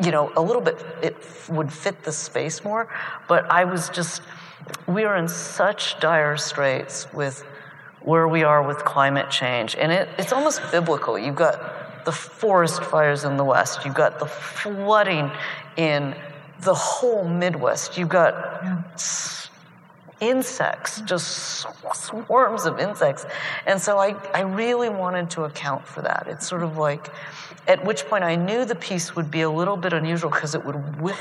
you 0.03 0.11
know, 0.11 0.31
a 0.35 0.41
little 0.41 0.61
bit, 0.61 0.77
it 1.01 1.15
would 1.49 1.73
fit 1.73 2.03
the 2.03 2.11
space 2.11 2.63
more. 2.63 2.87
But 3.27 3.49
I 3.49 3.65
was 3.65 3.89
just, 3.89 4.21
we 4.87 5.05
are 5.05 5.17
in 5.17 5.27
such 5.27 5.99
dire 5.99 6.37
straits 6.37 7.11
with 7.13 7.43
where 8.01 8.27
we 8.27 8.43
are 8.43 8.61
with 8.61 8.77
climate 8.85 9.31
change. 9.31 9.75
And 9.75 9.91
it, 9.91 10.07
it's 10.19 10.33
almost 10.33 10.61
biblical. 10.71 11.17
You've 11.17 11.35
got 11.35 12.05
the 12.05 12.11
forest 12.11 12.83
fires 12.83 13.23
in 13.23 13.37
the 13.37 13.43
West, 13.43 13.85
you've 13.85 13.95
got 13.95 14.19
the 14.19 14.25
flooding 14.25 15.31
in 15.77 16.15
the 16.61 16.73
whole 16.73 17.27
Midwest. 17.27 17.97
You've 17.97 18.09
got 18.09 18.33
yeah. 18.63 18.81
insects, 20.19 21.01
just 21.01 21.65
swarms 21.93 22.65
of 22.65 22.79
insects. 22.79 23.25
And 23.65 23.81
so 23.81 23.97
I, 23.97 24.15
I 24.33 24.41
really 24.41 24.89
wanted 24.89 25.29
to 25.31 25.43
account 25.43 25.87
for 25.87 26.01
that. 26.01 26.27
It's 26.27 26.47
sort 26.47 26.63
of 26.63 26.77
like, 26.77 27.09
at 27.67 27.83
which 27.85 28.05
point 28.05 28.23
I 28.23 28.35
knew 28.35 28.65
the 28.65 28.75
piece 28.75 29.15
would 29.15 29.31
be 29.31 29.41
a 29.41 29.49
little 29.49 29.77
bit 29.77 29.93
unusual 29.93 30.29
because 30.29 30.55
it 30.55 30.65
would 30.65 31.01
whip, 31.01 31.15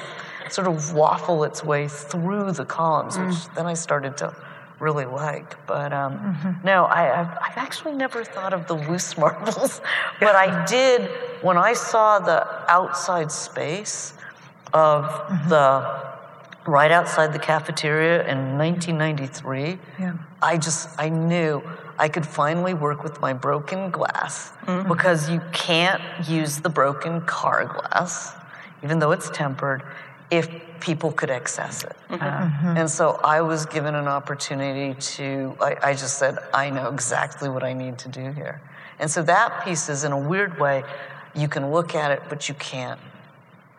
sort 0.50 0.66
of 0.66 0.94
waffle 0.94 1.44
its 1.44 1.62
way 1.62 1.88
through 1.88 2.52
the 2.52 2.64
columns, 2.64 3.16
mm. 3.16 3.28
which 3.28 3.54
then 3.54 3.66
I 3.66 3.74
started 3.74 4.16
to 4.18 4.34
really 4.80 5.04
like. 5.04 5.66
But 5.66 5.92
um, 5.92 6.18
mm-hmm. 6.18 6.66
no, 6.66 6.86
I, 6.86 7.02
have 7.02 7.38
I've 7.42 7.56
actually 7.56 7.94
never 7.94 8.24
thought 8.24 8.52
of 8.52 8.66
the 8.66 8.74
loose 8.74 9.16
marbles, 9.18 9.80
but 10.20 10.34
I 10.34 10.64
did 10.64 11.10
when 11.42 11.56
I 11.56 11.72
saw 11.72 12.18
the 12.18 12.46
outside 12.70 13.30
space 13.30 14.14
of 14.72 15.04
mm-hmm. 15.04 15.48
the 15.48 16.08
right 16.68 16.90
outside 16.90 17.32
the 17.32 17.38
cafeteria 17.38 18.20
in 18.28 18.58
1993 18.58 19.78
yeah. 19.98 20.12
i 20.42 20.56
just 20.56 20.88
i 20.98 21.08
knew 21.08 21.62
i 21.98 22.08
could 22.08 22.26
finally 22.26 22.74
work 22.74 23.02
with 23.02 23.20
my 23.20 23.32
broken 23.32 23.90
glass 23.90 24.52
mm-hmm. 24.66 24.88
because 24.88 25.30
you 25.30 25.40
can't 25.52 26.02
use 26.28 26.58
the 26.58 26.68
broken 26.68 27.20
car 27.22 27.64
glass 27.64 28.34
even 28.82 28.98
though 28.98 29.12
it's 29.12 29.30
tempered 29.30 29.82
if 30.30 30.48
people 30.80 31.10
could 31.10 31.30
access 31.30 31.84
it 31.84 31.96
mm-hmm. 32.10 32.22
mm-hmm. 32.22 32.76
and 32.76 32.90
so 32.90 33.18
i 33.24 33.40
was 33.40 33.64
given 33.66 33.94
an 33.94 34.06
opportunity 34.06 34.98
to 35.00 35.56
I, 35.60 35.76
I 35.82 35.92
just 35.92 36.18
said 36.18 36.38
i 36.52 36.68
know 36.68 36.88
exactly 36.88 37.48
what 37.48 37.64
i 37.64 37.72
need 37.72 37.98
to 37.98 38.08
do 38.08 38.30
here 38.32 38.60
and 38.98 39.10
so 39.10 39.22
that 39.22 39.64
piece 39.64 39.88
is 39.88 40.04
in 40.04 40.12
a 40.12 40.18
weird 40.18 40.60
way 40.60 40.84
you 41.34 41.48
can 41.48 41.70
look 41.70 41.94
at 41.94 42.10
it 42.10 42.22
but 42.28 42.48
you 42.48 42.54
can't 42.56 43.00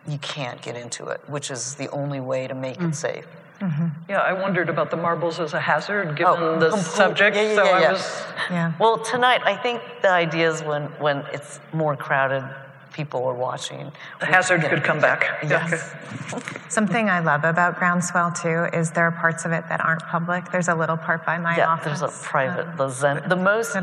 you 0.08 0.18
can't 0.18 0.60
get 0.62 0.76
into 0.76 1.06
it, 1.08 1.20
which 1.28 1.50
is 1.50 1.74
the 1.74 1.88
only 1.90 2.20
way 2.20 2.46
to 2.46 2.54
make 2.54 2.78
mm. 2.78 2.90
it 2.90 2.94
safe. 2.94 3.26
Mm-hmm. 3.60 3.88
Yeah, 4.08 4.20
I 4.20 4.32
wondered 4.32 4.70
about 4.70 4.90
the 4.90 4.96
marbles 4.96 5.38
as 5.38 5.52
a 5.52 5.60
hazard 5.60 6.16
given 6.16 6.34
oh, 6.38 6.58
the 6.58 6.76
subject. 6.78 7.36
Yeah, 7.36 7.42
yeah, 7.42 7.54
so 7.54 7.64
yeah, 7.64 7.70
I 7.70 7.92
was. 7.92 8.24
Yeah. 8.50 8.72
Well, 8.80 8.98
tonight 8.98 9.42
I 9.44 9.54
think 9.54 9.82
the 10.00 10.10
idea 10.10 10.50
is 10.50 10.62
when 10.62 10.84
when 10.98 11.18
it's 11.32 11.60
more 11.74 11.94
crowded, 11.94 12.42
people 12.92 13.24
are 13.26 13.34
watching. 13.34 13.92
The 14.18 14.26
hazard 14.26 14.62
could 14.62 14.82
come 14.82 14.98
back. 14.98 15.44
Yes. 15.46 15.94
Something 16.68 17.10
I 17.10 17.20
love 17.20 17.44
about 17.44 17.76
Groundswell 17.76 18.32
too 18.32 18.76
is 18.76 18.90
there 18.92 19.04
are 19.04 19.12
parts 19.12 19.44
of 19.44 19.52
it 19.52 19.68
that 19.68 19.84
aren't 19.84 20.02
public. 20.04 20.50
There's 20.50 20.68
a 20.68 20.74
little 20.74 20.96
part 20.96 21.26
by 21.26 21.36
my 21.36 21.56
yeah, 21.56 21.68
office. 21.68 22.00
there's 22.00 22.02
a 22.02 22.24
private, 22.24 22.66
um, 22.66 22.76
the, 22.76 22.88
Zen, 22.88 23.28
the 23.28 23.36
most 23.36 23.74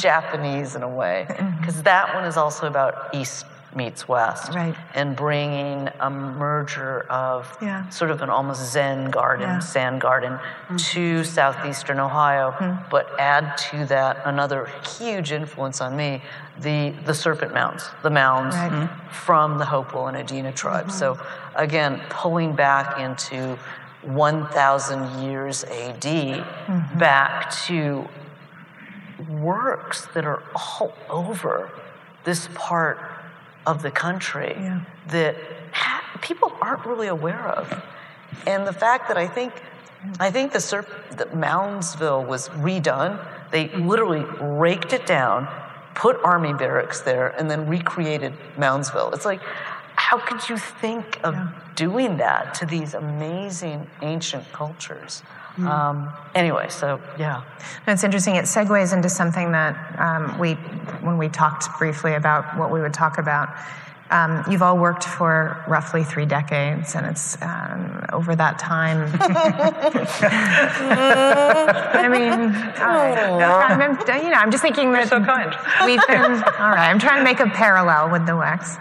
Japanese 0.00 0.76
in 0.76 0.82
a 0.82 0.88
way, 0.88 1.26
because 1.28 1.74
mm-hmm. 1.74 1.82
that 1.82 2.14
one 2.14 2.24
is 2.24 2.36
also 2.36 2.66
about 2.66 3.14
East 3.14 3.44
meets 3.76 4.08
West, 4.08 4.52
right. 4.52 4.74
and 4.94 5.14
bringing 5.14 5.88
a 6.00 6.10
merger 6.10 7.02
of 7.10 7.56
yeah. 7.60 7.88
sort 7.90 8.10
of 8.10 8.22
an 8.22 8.30
almost 8.30 8.72
Zen 8.72 9.10
garden, 9.10 9.46
yeah. 9.46 9.58
sand 9.58 10.00
garden, 10.00 10.32
mm-hmm. 10.32 10.76
to 10.76 11.22
southeastern 11.24 12.00
Ohio, 12.00 12.52
mm-hmm. 12.52 12.88
but 12.90 13.08
add 13.20 13.56
to 13.58 13.84
that 13.86 14.22
another 14.24 14.70
huge 14.98 15.30
influence 15.32 15.80
on 15.80 15.96
me 15.96 16.22
the 16.60 16.94
the 17.04 17.12
Serpent 17.12 17.52
Mounds, 17.52 17.84
the 18.02 18.10
mounds 18.10 18.56
right. 18.56 18.72
mm-hmm. 18.72 19.08
from 19.10 19.58
the 19.58 19.64
Hopewell 19.64 20.06
and 20.08 20.16
Adena 20.16 20.54
tribes. 20.54 20.94
Mm-hmm. 20.94 21.18
So 21.18 21.26
again, 21.54 22.00
pulling 22.08 22.54
back 22.54 22.98
into 22.98 23.58
1,000 24.02 25.28
years 25.28 25.64
AD, 25.64 26.00
mm-hmm. 26.00 26.98
back 26.98 27.50
to 27.66 28.08
works 29.28 30.06
that 30.14 30.24
are 30.24 30.42
all 30.54 30.92
over 31.08 31.70
this 32.24 32.48
part 32.54 32.98
of 33.66 33.82
the 33.82 33.90
country 33.90 34.54
yeah. 34.56 34.80
that 35.08 35.36
ha- 35.72 36.18
people 36.22 36.56
aren't 36.60 36.86
really 36.86 37.08
aware 37.08 37.48
of. 37.48 37.82
And 38.46 38.66
the 38.66 38.72
fact 38.72 39.08
that 39.08 39.16
I 39.16 39.26
think, 39.26 39.52
I 40.20 40.30
think 40.30 40.52
the 40.52 40.58
Serp- 40.58 41.16
that 41.16 41.32
Moundsville 41.32 42.26
was 42.26 42.48
redone. 42.50 43.24
They 43.50 43.68
literally 43.68 44.24
raked 44.40 44.92
it 44.92 45.06
down, 45.06 45.48
put 45.94 46.16
army 46.24 46.52
barracks 46.52 47.00
there, 47.00 47.28
and 47.38 47.50
then 47.50 47.66
recreated 47.66 48.32
Moundsville. 48.56 49.12
It's 49.14 49.24
like, 49.24 49.40
how 49.96 50.18
could 50.18 50.48
you 50.48 50.56
think 50.58 51.18
of 51.24 51.34
yeah. 51.34 51.52
doing 51.74 52.18
that 52.18 52.54
to 52.54 52.66
these 52.66 52.94
amazing 52.94 53.88
ancient 54.02 54.50
cultures? 54.52 55.22
Mm. 55.56 55.66
Um, 55.66 56.12
anyway, 56.34 56.68
so 56.68 57.00
yeah. 57.18 57.42
it's 57.86 58.04
interesting. 58.04 58.36
It 58.36 58.44
segues 58.44 58.92
into 58.92 59.08
something 59.08 59.52
that 59.52 59.74
um, 59.98 60.38
we, 60.38 60.54
when 61.02 61.16
we 61.18 61.28
talked 61.28 61.66
briefly 61.78 62.14
about 62.14 62.56
what 62.58 62.70
we 62.70 62.80
would 62.80 62.94
talk 62.94 63.18
about, 63.18 63.48
Um, 64.08 64.44
you've 64.48 64.62
all 64.62 64.78
worked 64.78 65.02
for 65.02 65.64
roughly 65.66 66.04
three 66.04 66.26
decades, 66.26 66.94
and 66.94 67.04
it's 67.06 67.36
um, 67.42 68.06
over 68.12 68.36
that 68.36 68.56
time. 68.56 69.10
I 71.92 72.06
mean, 72.08 72.54
I'm, 72.78 73.80
I'm, 73.80 73.98
you 74.22 74.30
know, 74.30 74.38
I'm 74.38 74.52
just 74.52 74.62
thinking 74.62 74.92
that 74.92 75.08
so 75.08 75.18
kind. 75.24 75.50
we've 75.84 76.06
been 76.06 76.22
all 76.22 76.70
right. 76.70 76.88
I'm 76.88 77.00
trying 77.00 77.18
to 77.18 77.24
make 77.24 77.40
a 77.40 77.48
parallel 77.50 78.10
with 78.10 78.26
the 78.26 78.32
WEX, 78.32 78.78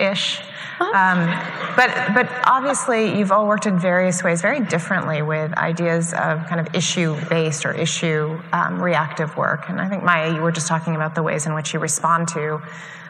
ish. 0.00 0.40
Um, 0.80 1.28
but 1.76 1.90
but 2.14 2.28
obviously, 2.46 3.18
you've 3.18 3.32
all 3.32 3.46
worked 3.46 3.66
in 3.66 3.78
various 3.78 4.24
ways, 4.24 4.40
very 4.40 4.60
differently, 4.60 5.20
with 5.20 5.52
ideas 5.58 6.14
of 6.14 6.46
kind 6.46 6.58
of 6.58 6.74
issue-based 6.74 7.66
or 7.66 7.72
issue-reactive 7.72 9.30
um, 9.30 9.36
work. 9.36 9.68
And 9.68 9.78
I 9.78 9.88
think 9.90 10.02
Maya, 10.02 10.34
you 10.34 10.40
were 10.40 10.52
just 10.52 10.68
talking 10.68 10.96
about 10.96 11.14
the 11.14 11.22
ways 11.22 11.46
in 11.46 11.54
which 11.54 11.74
you 11.74 11.80
respond 11.80 12.28
to 12.28 12.62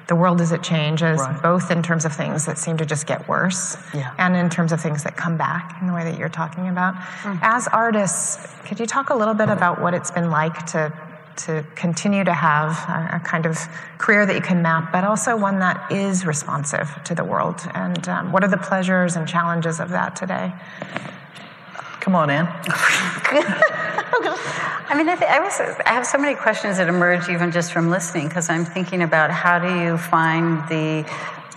the 0.09 0.17
world 0.17 0.41
as 0.41 0.51
it 0.51 0.63
changes, 0.65 1.21
right. 1.21 1.41
both 1.41 1.71
in 1.71 1.85
terms 1.85 2.05
of 2.05 2.13
things 2.13 2.45
that 2.47 2.59
seem 2.59 2.77
to 2.77 2.85
just 2.85 3.07
get 3.07 3.29
worse 3.29 3.77
yeah. 3.95 4.13
and 4.19 4.35
in 4.35 4.51
terms 4.51 4.73
of 4.73 4.81
things 4.81 5.05
that 5.05 5.17
come 5.17 5.37
back 5.37 5.81
in 5.81 5.87
the 5.87 5.93
way 5.93 6.03
that 6.03 6.19
you're 6.19 6.29
talking 6.29 6.67
about. 6.69 6.97
Mm. 7.23 7.39
As 7.41 7.69
artists, 7.69 8.45
could 8.65 8.81
you 8.81 8.87
talk 8.87 9.11
a 9.11 9.15
little 9.15 9.35
bit 9.35 9.49
about 9.49 9.81
what 9.81 9.95
it's 9.95 10.11
been 10.11 10.31
like 10.31 10.67
to 10.67 10.93
to 11.47 11.65
continue 11.75 12.25
to 12.25 12.33
have 12.33 12.71
a, 12.89 13.17
a 13.17 13.21
kind 13.21 13.47
of 13.47 13.57
career 13.99 14.27
that 14.27 14.35
you 14.35 14.43
can 14.43 14.63
map, 14.63 14.93
but 14.93 15.05
also 15.05 15.37
one 15.37 15.59
that 15.61 15.91
is 15.91 16.27
responsive 16.27 16.89
to 17.05 17.15
the 17.15 17.25
world? 17.25 17.61
And 17.75 18.09
um, 18.09 18.33
what 18.33 18.45
are 18.45 18.49
the 18.49 18.59
pleasures 18.59 19.17
and 19.17 19.27
challenges 19.27 19.81
of 19.81 19.91
that 19.91 20.17
today? 20.17 20.53
Come 22.01 22.15
on, 22.15 22.31
Ann. 22.31 22.47
I 24.91 24.95
mean, 24.97 25.09
I, 25.09 25.17
th- 25.17 25.31
I, 25.31 25.39
was, 25.39 25.61
I 25.61 25.91
have 25.91 26.07
so 26.07 26.19
many 26.19 26.35
questions 26.35 26.79
that 26.79 26.89
emerge 26.89 27.29
even 27.29 27.53
just 27.53 27.73
from 27.73 27.91
listening 27.91 28.27
because 28.29 28.51
I'm 28.51 28.65
thinking 28.65 29.03
about 29.03 29.31
how 29.31 29.59
do 29.59 29.69
you 29.81 29.97
find 29.97 30.59
the 30.69 31.05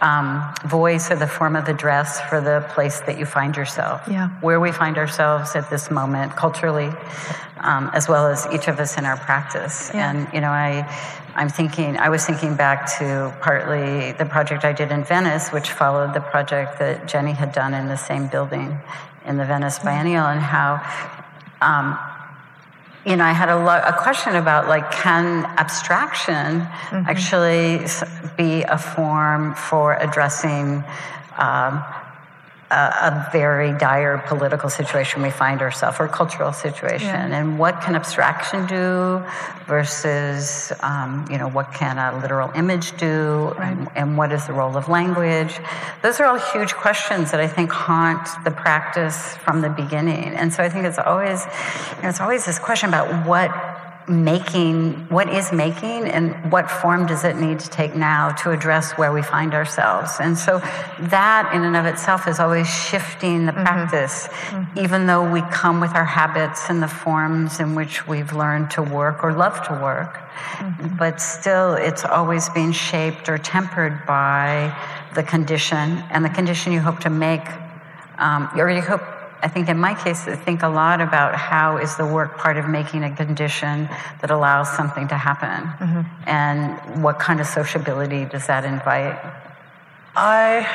um, 0.03 0.53
voice 0.65 1.09
or 1.09 1.15
the 1.15 1.27
form 1.27 1.55
of 1.55 1.69
address 1.69 2.19
for 2.29 2.41
the 2.41 2.65
place 2.73 2.99
that 3.01 3.17
you 3.17 3.25
find 3.25 3.55
yourself, 3.55 4.01
yeah. 4.07 4.27
where 4.41 4.59
we 4.59 4.71
find 4.71 4.97
ourselves 4.97 5.55
at 5.55 5.69
this 5.69 5.89
moment 5.89 6.35
culturally, 6.35 6.91
um, 7.61 7.89
as 7.93 8.09
well 8.09 8.27
as 8.27 8.45
each 8.53 8.67
of 8.67 8.79
us 8.79 8.97
in 8.97 9.05
our 9.05 9.15
practice. 9.17 9.89
Yeah. 9.93 10.11
And 10.11 10.33
you 10.33 10.41
know, 10.41 10.49
I, 10.49 10.85
I'm 11.35 11.47
thinking, 11.47 11.97
I 11.97 12.09
was 12.09 12.25
thinking 12.25 12.55
back 12.55 12.85
to 12.99 13.33
partly 13.41 14.11
the 14.11 14.25
project 14.25 14.65
I 14.65 14.73
did 14.73 14.91
in 14.91 15.05
Venice, 15.05 15.49
which 15.51 15.71
followed 15.71 16.13
the 16.13 16.21
project 16.21 16.79
that 16.79 17.07
Jenny 17.07 17.31
had 17.31 17.53
done 17.53 17.73
in 17.73 17.87
the 17.87 17.97
same 17.97 18.27
building 18.27 18.77
in 19.25 19.37
the 19.37 19.45
Venice 19.45 19.79
Biennial, 19.79 20.25
and 20.25 20.41
how. 20.41 20.83
Um, 21.61 21.97
you 23.05 23.15
know, 23.17 23.25
I 23.25 23.33
had 23.33 23.49
a, 23.49 23.57
lo- 23.57 23.83
a 23.85 23.93
question 23.93 24.35
about 24.35 24.67
like, 24.67 24.89
can 24.91 25.45
abstraction 25.57 26.61
mm-hmm. 26.61 27.03
actually 27.07 27.85
be 28.37 28.63
a 28.63 28.77
form 28.77 29.55
for 29.55 29.95
addressing 29.95 30.83
um, 31.37 31.83
a, 32.73 33.09
a, 33.09 33.29
very 33.31 33.71
dire 33.77 34.17
political 34.27 34.69
situation 34.69 35.21
we 35.21 35.29
find 35.29 35.61
ourselves 35.61 35.97
or 35.99 36.07
cultural 36.07 36.51
situation 36.51 37.29
yeah. 37.29 37.37
and 37.37 37.59
what 37.59 37.79
can 37.81 37.95
abstraction 37.95 38.65
do 38.65 39.23
versus 39.67 40.71
um, 40.81 41.25
you 41.29 41.37
know 41.37 41.47
what 41.47 41.71
can 41.73 41.97
a 41.97 42.19
literal 42.19 42.49
image 42.55 42.97
do 42.97 43.53
right. 43.57 43.71
and, 43.71 43.87
and, 43.95 44.17
what 44.17 44.31
is 44.31 44.45
the 44.47 44.53
role 44.53 44.75
of 44.75 44.89
language 44.89 45.59
those 46.01 46.19
are 46.19 46.25
all 46.25 46.39
huge 46.53 46.73
questions 46.73 47.31
that 47.31 47.39
i 47.39 47.47
think 47.47 47.71
haunt 47.71 48.27
the 48.43 48.51
practice 48.51 49.35
from 49.37 49.61
the 49.61 49.69
beginning 49.69 50.29
and 50.39 50.53
so 50.53 50.63
i 50.63 50.69
think 50.69 50.85
it's 50.85 50.99
always 50.99 51.45
you 51.97 52.03
know, 52.03 52.09
it's 52.09 52.21
always 52.21 52.45
this 52.45 52.59
question 52.59 52.89
about 52.89 53.07
what 53.27 53.49
making 54.07 54.93
what 55.09 55.29
is 55.29 55.51
making 55.53 56.05
and 56.09 56.51
what 56.51 56.69
form 56.69 57.05
does 57.05 57.23
it 57.23 57.37
need 57.37 57.59
to 57.59 57.69
take 57.69 57.95
now 57.95 58.31
to 58.31 58.51
address 58.51 58.91
where 58.93 59.13
we 59.13 59.21
find 59.21 59.53
ourselves 59.53 60.11
and 60.19 60.37
so 60.37 60.59
that 60.99 61.49
in 61.53 61.63
and 61.63 61.75
of 61.75 61.85
itself 61.85 62.27
is 62.27 62.39
always 62.39 62.67
shifting 62.67 63.45
the 63.45 63.51
mm-hmm. 63.51 63.63
practice 63.63 64.27
mm-hmm. 64.27 64.79
even 64.79 65.07
though 65.07 65.29
we 65.31 65.41
come 65.51 65.79
with 65.79 65.95
our 65.95 66.05
habits 66.05 66.69
and 66.69 66.83
the 66.83 66.87
forms 66.87 67.59
in 67.61 67.75
which 67.75 68.05
we've 68.07 68.33
learned 68.33 68.69
to 68.69 68.81
work 68.81 69.23
or 69.23 69.31
love 69.31 69.65
to 69.65 69.73
work 69.81 70.15
mm-hmm. 70.15 70.97
but 70.97 71.21
still 71.21 71.73
it's 71.75 72.03
always 72.03 72.49
being 72.49 72.73
shaped 72.73 73.29
or 73.29 73.37
tempered 73.37 74.05
by 74.05 74.75
the 75.15 75.23
condition 75.23 76.03
and 76.11 76.25
the 76.25 76.29
condition 76.29 76.73
you 76.73 76.79
hope 76.81 76.99
to 76.99 77.09
make 77.09 77.47
um, 78.17 78.49
or 78.55 78.69
you 78.69 78.81
hope 78.81 79.01
I 79.43 79.49
think 79.49 79.67
in 79.67 79.77
my 79.77 79.93
case, 79.93 80.25
I 80.25 80.37
think 80.37 80.63
a 80.63 80.69
lot 80.69 81.01
about 81.01 81.35
how 81.35 81.75
is 81.75 81.97
the 81.97 82.05
work 82.05 82.37
part 82.37 82.55
of 82.55 82.69
making 82.69 83.03
a 83.03 83.13
condition 83.13 83.89
that 84.21 84.31
allows 84.31 84.71
something 84.71 85.09
to 85.09 85.15
happen, 85.15 85.67
mm-hmm. 85.67 86.29
and 86.29 87.03
what 87.03 87.19
kind 87.19 87.41
of 87.41 87.45
sociability 87.45 88.23
does 88.23 88.47
that 88.47 88.63
invite? 88.63 89.19
I 90.15 90.65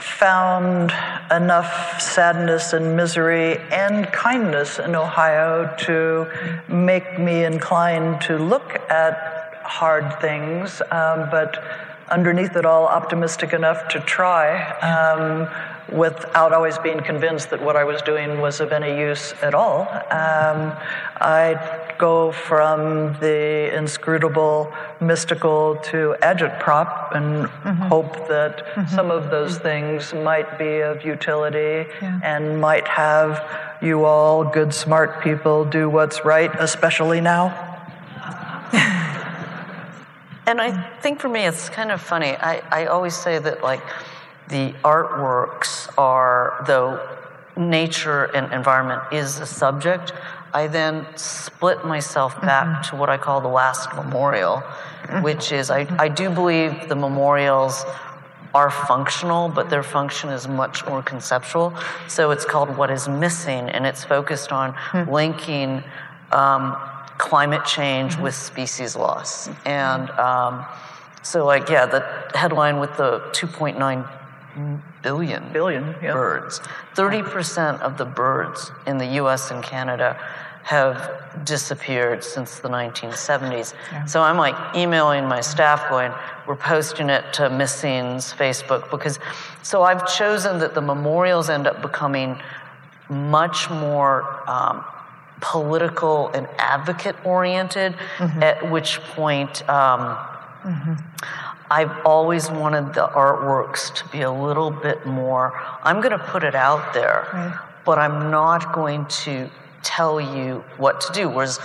found 0.00 0.92
enough 1.30 2.00
sadness 2.00 2.72
and 2.72 2.96
misery 2.96 3.58
and 3.70 4.06
kindness 4.12 4.80
in 4.80 4.96
Ohio 4.96 5.72
to 5.86 6.26
make 6.68 7.18
me 7.18 7.44
inclined 7.44 8.20
to 8.22 8.38
look 8.38 8.80
at 8.90 9.62
hard 9.62 10.20
things, 10.20 10.82
um, 10.90 11.30
but 11.30 11.62
underneath 12.10 12.56
it 12.56 12.64
all, 12.64 12.86
optimistic 12.86 13.52
enough 13.52 13.88
to 13.88 14.00
try. 14.00 14.62
Um, 14.80 15.48
without 15.92 16.52
always 16.52 16.78
being 16.78 17.00
convinced 17.00 17.50
that 17.50 17.62
what 17.62 17.76
I 17.76 17.84
was 17.84 18.00
doing 18.02 18.40
was 18.40 18.60
of 18.60 18.72
any 18.72 18.98
use 18.98 19.34
at 19.42 19.54
all. 19.54 19.82
Um, 20.10 20.72
I'd 21.16 21.96
go 21.98 22.32
from 22.32 23.14
the 23.20 23.76
inscrutable, 23.76 24.72
mystical 25.00 25.76
to 25.84 26.16
agitprop 26.22 27.14
and 27.14 27.46
mm-hmm. 27.46 27.82
hope 27.82 28.28
that 28.28 28.64
mm-hmm. 28.64 28.94
some 28.94 29.10
of 29.10 29.30
those 29.30 29.58
things 29.58 30.14
might 30.14 30.58
be 30.58 30.80
of 30.80 31.04
utility 31.04 31.90
yeah. 32.00 32.20
and 32.22 32.60
might 32.60 32.86
have 32.88 33.44
you 33.82 34.04
all, 34.04 34.44
good, 34.44 34.72
smart 34.74 35.22
people, 35.22 35.64
do 35.64 35.88
what's 35.88 36.24
right, 36.24 36.50
especially 36.58 37.20
now. 37.20 37.69
And 40.50 40.60
I 40.60 40.70
think 41.00 41.20
for 41.20 41.28
me, 41.28 41.46
it's 41.46 41.68
kind 41.68 41.90
of 41.90 42.00
funny. 42.00 42.36
I, 42.36 42.62
I 42.70 42.86
always 42.86 43.16
say 43.16 43.38
that, 43.38 43.62
like, 43.62 43.82
the 44.48 44.72
artworks 44.82 45.88
are, 45.96 46.64
though 46.66 47.16
nature 47.56 48.24
and 48.24 48.52
environment 48.52 49.02
is 49.12 49.38
a 49.38 49.46
subject, 49.46 50.12
I 50.52 50.66
then 50.66 51.06
split 51.16 51.84
myself 51.84 52.40
back 52.40 52.66
mm-hmm. 52.66 52.90
to 52.90 52.96
what 52.96 53.08
I 53.08 53.16
call 53.16 53.40
the 53.40 53.48
last 53.48 53.94
memorial, 53.94 54.56
mm-hmm. 54.56 55.22
which 55.22 55.52
is 55.52 55.70
I, 55.70 55.86
I 55.98 56.08
do 56.08 56.28
believe 56.30 56.88
the 56.88 56.96
memorials 56.96 57.84
are 58.52 58.70
functional, 58.70 59.48
but 59.48 59.70
their 59.70 59.84
function 59.84 60.30
is 60.30 60.48
much 60.48 60.84
more 60.86 61.02
conceptual. 61.02 61.72
So 62.08 62.32
it's 62.32 62.44
called 62.44 62.76
What 62.76 62.90
is 62.90 63.08
Missing, 63.08 63.70
and 63.70 63.86
it's 63.86 64.02
focused 64.02 64.50
on 64.50 64.72
mm-hmm. 64.72 65.10
linking 65.10 65.84
um, 66.32 66.76
climate 67.20 67.64
change 67.66 68.14
mm-hmm. 68.14 68.22
with 68.22 68.34
species 68.34 68.96
loss. 68.96 69.48
And 69.66 70.10
um, 70.12 70.64
so, 71.22 71.44
like, 71.44 71.68
yeah, 71.68 71.84
the 71.84 72.00
headline 72.34 72.80
with 72.80 72.96
the 72.96 73.20
2.9 73.32 74.08
billion, 75.02 75.52
billion 75.52 75.94
yeah. 76.02 76.12
birds. 76.12 76.60
30% 76.94 77.80
of 77.80 77.98
the 77.98 78.06
birds 78.06 78.72
in 78.86 78.96
the 78.96 79.06
US 79.22 79.50
and 79.50 79.62
Canada 79.62 80.18
have 80.62 81.44
disappeared 81.44 82.22
since 82.24 82.58
the 82.60 82.68
1970s. 82.68 83.74
Yeah. 83.92 84.04
So 84.04 84.22
I'm 84.22 84.36
like 84.36 84.56
emailing 84.74 85.26
my 85.26 85.40
staff 85.40 85.88
going, 85.88 86.12
we're 86.46 86.56
posting 86.56 87.10
it 87.10 87.32
to 87.34 87.48
Missing's 87.50 88.32
Facebook 88.32 88.90
because 88.90 89.18
so 89.62 89.82
I've 89.82 90.06
chosen 90.06 90.58
that 90.58 90.74
the 90.74 90.80
memorials 90.80 91.48
end 91.50 91.66
up 91.66 91.80
becoming 91.82 92.38
much 93.08 93.68
more 93.70 94.48
um, 94.48 94.84
political 95.40 96.28
and 96.28 96.46
advocate 96.58 97.16
oriented, 97.24 97.94
mm-hmm. 98.18 98.42
at 98.42 98.70
which 98.70 99.00
point 99.00 99.68
um, 99.68 100.16
mm-hmm. 100.62 100.94
I've 101.70 102.04
always 102.04 102.50
wanted 102.50 102.94
the 102.94 103.06
artworks 103.06 103.94
to 103.94 104.08
be 104.08 104.22
a 104.22 104.30
little 104.30 104.70
bit 104.70 105.06
more, 105.06 105.52
I'm 105.82 106.00
going 106.00 106.10
to 106.10 106.18
put 106.18 106.42
it 106.42 106.54
out 106.54 106.92
there, 106.92 107.28
right. 107.32 107.58
but 107.84 107.98
I'm 107.98 108.30
not 108.30 108.72
going 108.72 109.06
to 109.06 109.48
tell 109.82 110.20
you 110.20 110.64
what 110.78 111.00
to 111.02 111.12
do. 111.12 111.28
Whereas, 111.28 111.60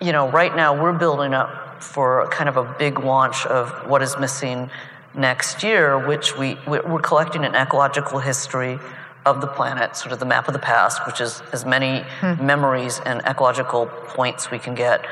you 0.00 0.12
know, 0.12 0.30
right 0.30 0.54
now 0.54 0.80
we're 0.80 0.92
building 0.92 1.34
up 1.34 1.82
for 1.82 2.28
kind 2.28 2.48
of 2.48 2.56
a 2.56 2.64
big 2.78 3.00
launch 3.00 3.44
of 3.46 3.70
what 3.88 4.02
is 4.02 4.16
missing 4.18 4.70
next 5.14 5.62
year, 5.62 6.06
which 6.06 6.36
we, 6.38 6.56
we're 6.66 7.00
collecting 7.00 7.44
an 7.44 7.54
ecological 7.54 8.20
history 8.20 8.78
of 9.26 9.40
the 9.40 9.46
planet, 9.46 9.96
sort 9.96 10.12
of 10.12 10.18
the 10.18 10.26
map 10.26 10.48
of 10.48 10.54
the 10.54 10.60
past, 10.60 11.06
which 11.06 11.20
is 11.20 11.42
as 11.52 11.64
many 11.64 12.04
hmm. 12.20 12.44
memories 12.44 13.00
and 13.06 13.20
ecological 13.22 13.86
points 13.86 14.50
we 14.50 14.58
can 14.58 14.74
get 14.74 15.04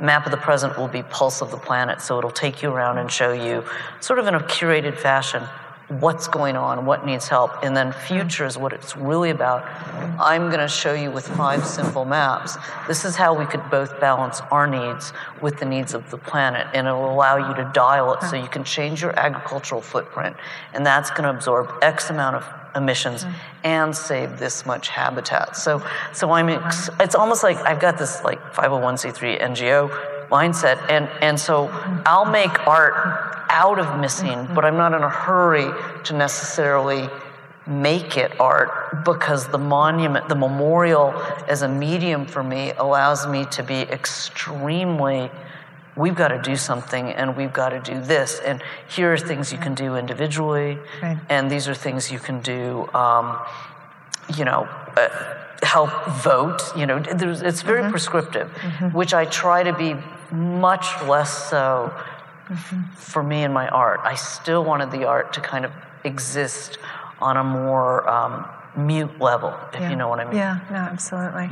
map 0.00 0.24
of 0.24 0.32
the 0.32 0.38
present 0.38 0.78
will 0.78 0.88
be 0.88 1.02
pulse 1.02 1.42
of 1.42 1.50
the 1.50 1.58
planet 1.58 2.00
so 2.00 2.16
it'll 2.16 2.30
take 2.30 2.62
you 2.62 2.70
around 2.70 2.96
and 2.96 3.12
show 3.12 3.32
you 3.32 3.62
sort 4.00 4.18
of 4.18 4.26
in 4.26 4.34
a 4.34 4.40
curated 4.40 4.96
fashion 4.96 5.42
what's 5.98 6.28
going 6.28 6.54
on, 6.54 6.86
what 6.86 7.04
needs 7.04 7.26
help, 7.26 7.50
and 7.64 7.76
then 7.76 7.92
future 7.92 8.46
is 8.46 8.56
what 8.56 8.72
it's 8.72 8.96
really 8.96 9.30
about. 9.30 9.64
I'm 10.20 10.46
going 10.46 10.60
to 10.60 10.68
show 10.68 10.94
you 10.94 11.10
with 11.10 11.26
five 11.26 11.66
simple 11.66 12.04
maps. 12.04 12.56
This 12.86 13.04
is 13.04 13.16
how 13.16 13.36
we 13.36 13.44
could 13.44 13.68
both 13.70 13.98
balance 14.00 14.40
our 14.52 14.68
needs 14.68 15.12
with 15.42 15.58
the 15.58 15.64
needs 15.64 15.92
of 15.92 16.08
the 16.10 16.16
planet, 16.16 16.68
and 16.74 16.86
it 16.86 16.92
will 16.92 17.10
allow 17.10 17.36
you 17.36 17.54
to 17.56 17.68
dial 17.74 18.14
it 18.14 18.22
so 18.22 18.36
you 18.36 18.46
can 18.46 18.62
change 18.62 19.02
your 19.02 19.18
agricultural 19.18 19.80
footprint, 19.80 20.36
and 20.74 20.86
that's 20.86 21.10
going 21.10 21.24
to 21.24 21.30
absorb 21.30 21.72
X 21.82 22.08
amount 22.08 22.36
of 22.36 22.59
emissions 22.74 23.24
and 23.64 23.94
save 23.94 24.38
this 24.38 24.66
much 24.66 24.88
habitat. 24.88 25.56
So, 25.56 25.82
so 26.12 26.30
I'm. 26.32 26.48
Ex- 26.48 26.90
it's 27.00 27.14
almost 27.14 27.42
like 27.42 27.56
I've 27.58 27.80
got 27.80 27.98
this 27.98 28.22
like 28.24 28.40
501c3 28.54 29.40
NGO 29.40 30.28
mindset, 30.28 30.78
and 30.90 31.08
and 31.20 31.38
so 31.38 31.68
I'll 32.06 32.30
make 32.30 32.66
art 32.66 33.46
out 33.50 33.78
of 33.78 33.98
missing, 34.00 34.48
but 34.54 34.64
I'm 34.64 34.76
not 34.76 34.94
in 34.94 35.02
a 35.02 35.08
hurry 35.08 35.70
to 36.04 36.14
necessarily 36.14 37.08
make 37.66 38.16
it 38.16 38.38
art 38.40 39.04
because 39.04 39.48
the 39.48 39.58
monument, 39.58 40.28
the 40.28 40.34
memorial 40.34 41.12
as 41.46 41.62
a 41.62 41.68
medium 41.68 42.26
for 42.26 42.42
me 42.42 42.72
allows 42.72 43.26
me 43.26 43.44
to 43.46 43.62
be 43.62 43.82
extremely 43.82 45.30
we've 45.96 46.14
got 46.14 46.28
to 46.28 46.40
do 46.40 46.56
something 46.56 47.10
and 47.10 47.36
we've 47.36 47.52
got 47.52 47.70
to 47.70 47.80
do 47.80 48.00
this 48.00 48.40
and 48.40 48.62
here 48.88 49.12
are 49.12 49.18
things 49.18 49.52
you 49.52 49.58
can 49.58 49.74
do 49.74 49.96
individually 49.96 50.78
right. 51.02 51.18
and 51.28 51.50
these 51.50 51.68
are 51.68 51.74
things 51.74 52.10
you 52.10 52.18
can 52.18 52.40
do 52.40 52.88
um, 52.94 53.38
you 54.36 54.44
know 54.44 54.68
uh, 54.96 55.08
help 55.62 55.90
vote 56.22 56.60
you 56.76 56.86
know 56.86 56.96
it's 56.96 57.62
very 57.62 57.82
mm-hmm. 57.82 57.90
prescriptive 57.90 58.48
mm-hmm. 58.48 58.96
which 58.96 59.12
i 59.12 59.24
try 59.26 59.62
to 59.62 59.72
be 59.72 59.94
much 60.34 60.86
less 61.02 61.50
so 61.50 61.92
mm-hmm. 62.48 62.82
for 62.94 63.22
me 63.22 63.42
and 63.42 63.52
my 63.52 63.68
art 63.68 64.00
i 64.04 64.14
still 64.14 64.64
wanted 64.64 64.90
the 64.90 65.04
art 65.04 65.32
to 65.32 65.40
kind 65.40 65.64
of 65.64 65.72
exist 66.04 66.78
on 67.20 67.36
a 67.36 67.44
more 67.44 68.08
um, 68.08 68.46
mute 68.76 69.20
level 69.20 69.54
if 69.74 69.80
yeah. 69.80 69.90
you 69.90 69.96
know 69.96 70.08
what 70.08 70.20
i 70.20 70.24
mean 70.24 70.36
yeah 70.36 70.60
no 70.70 70.76
absolutely 70.76 71.50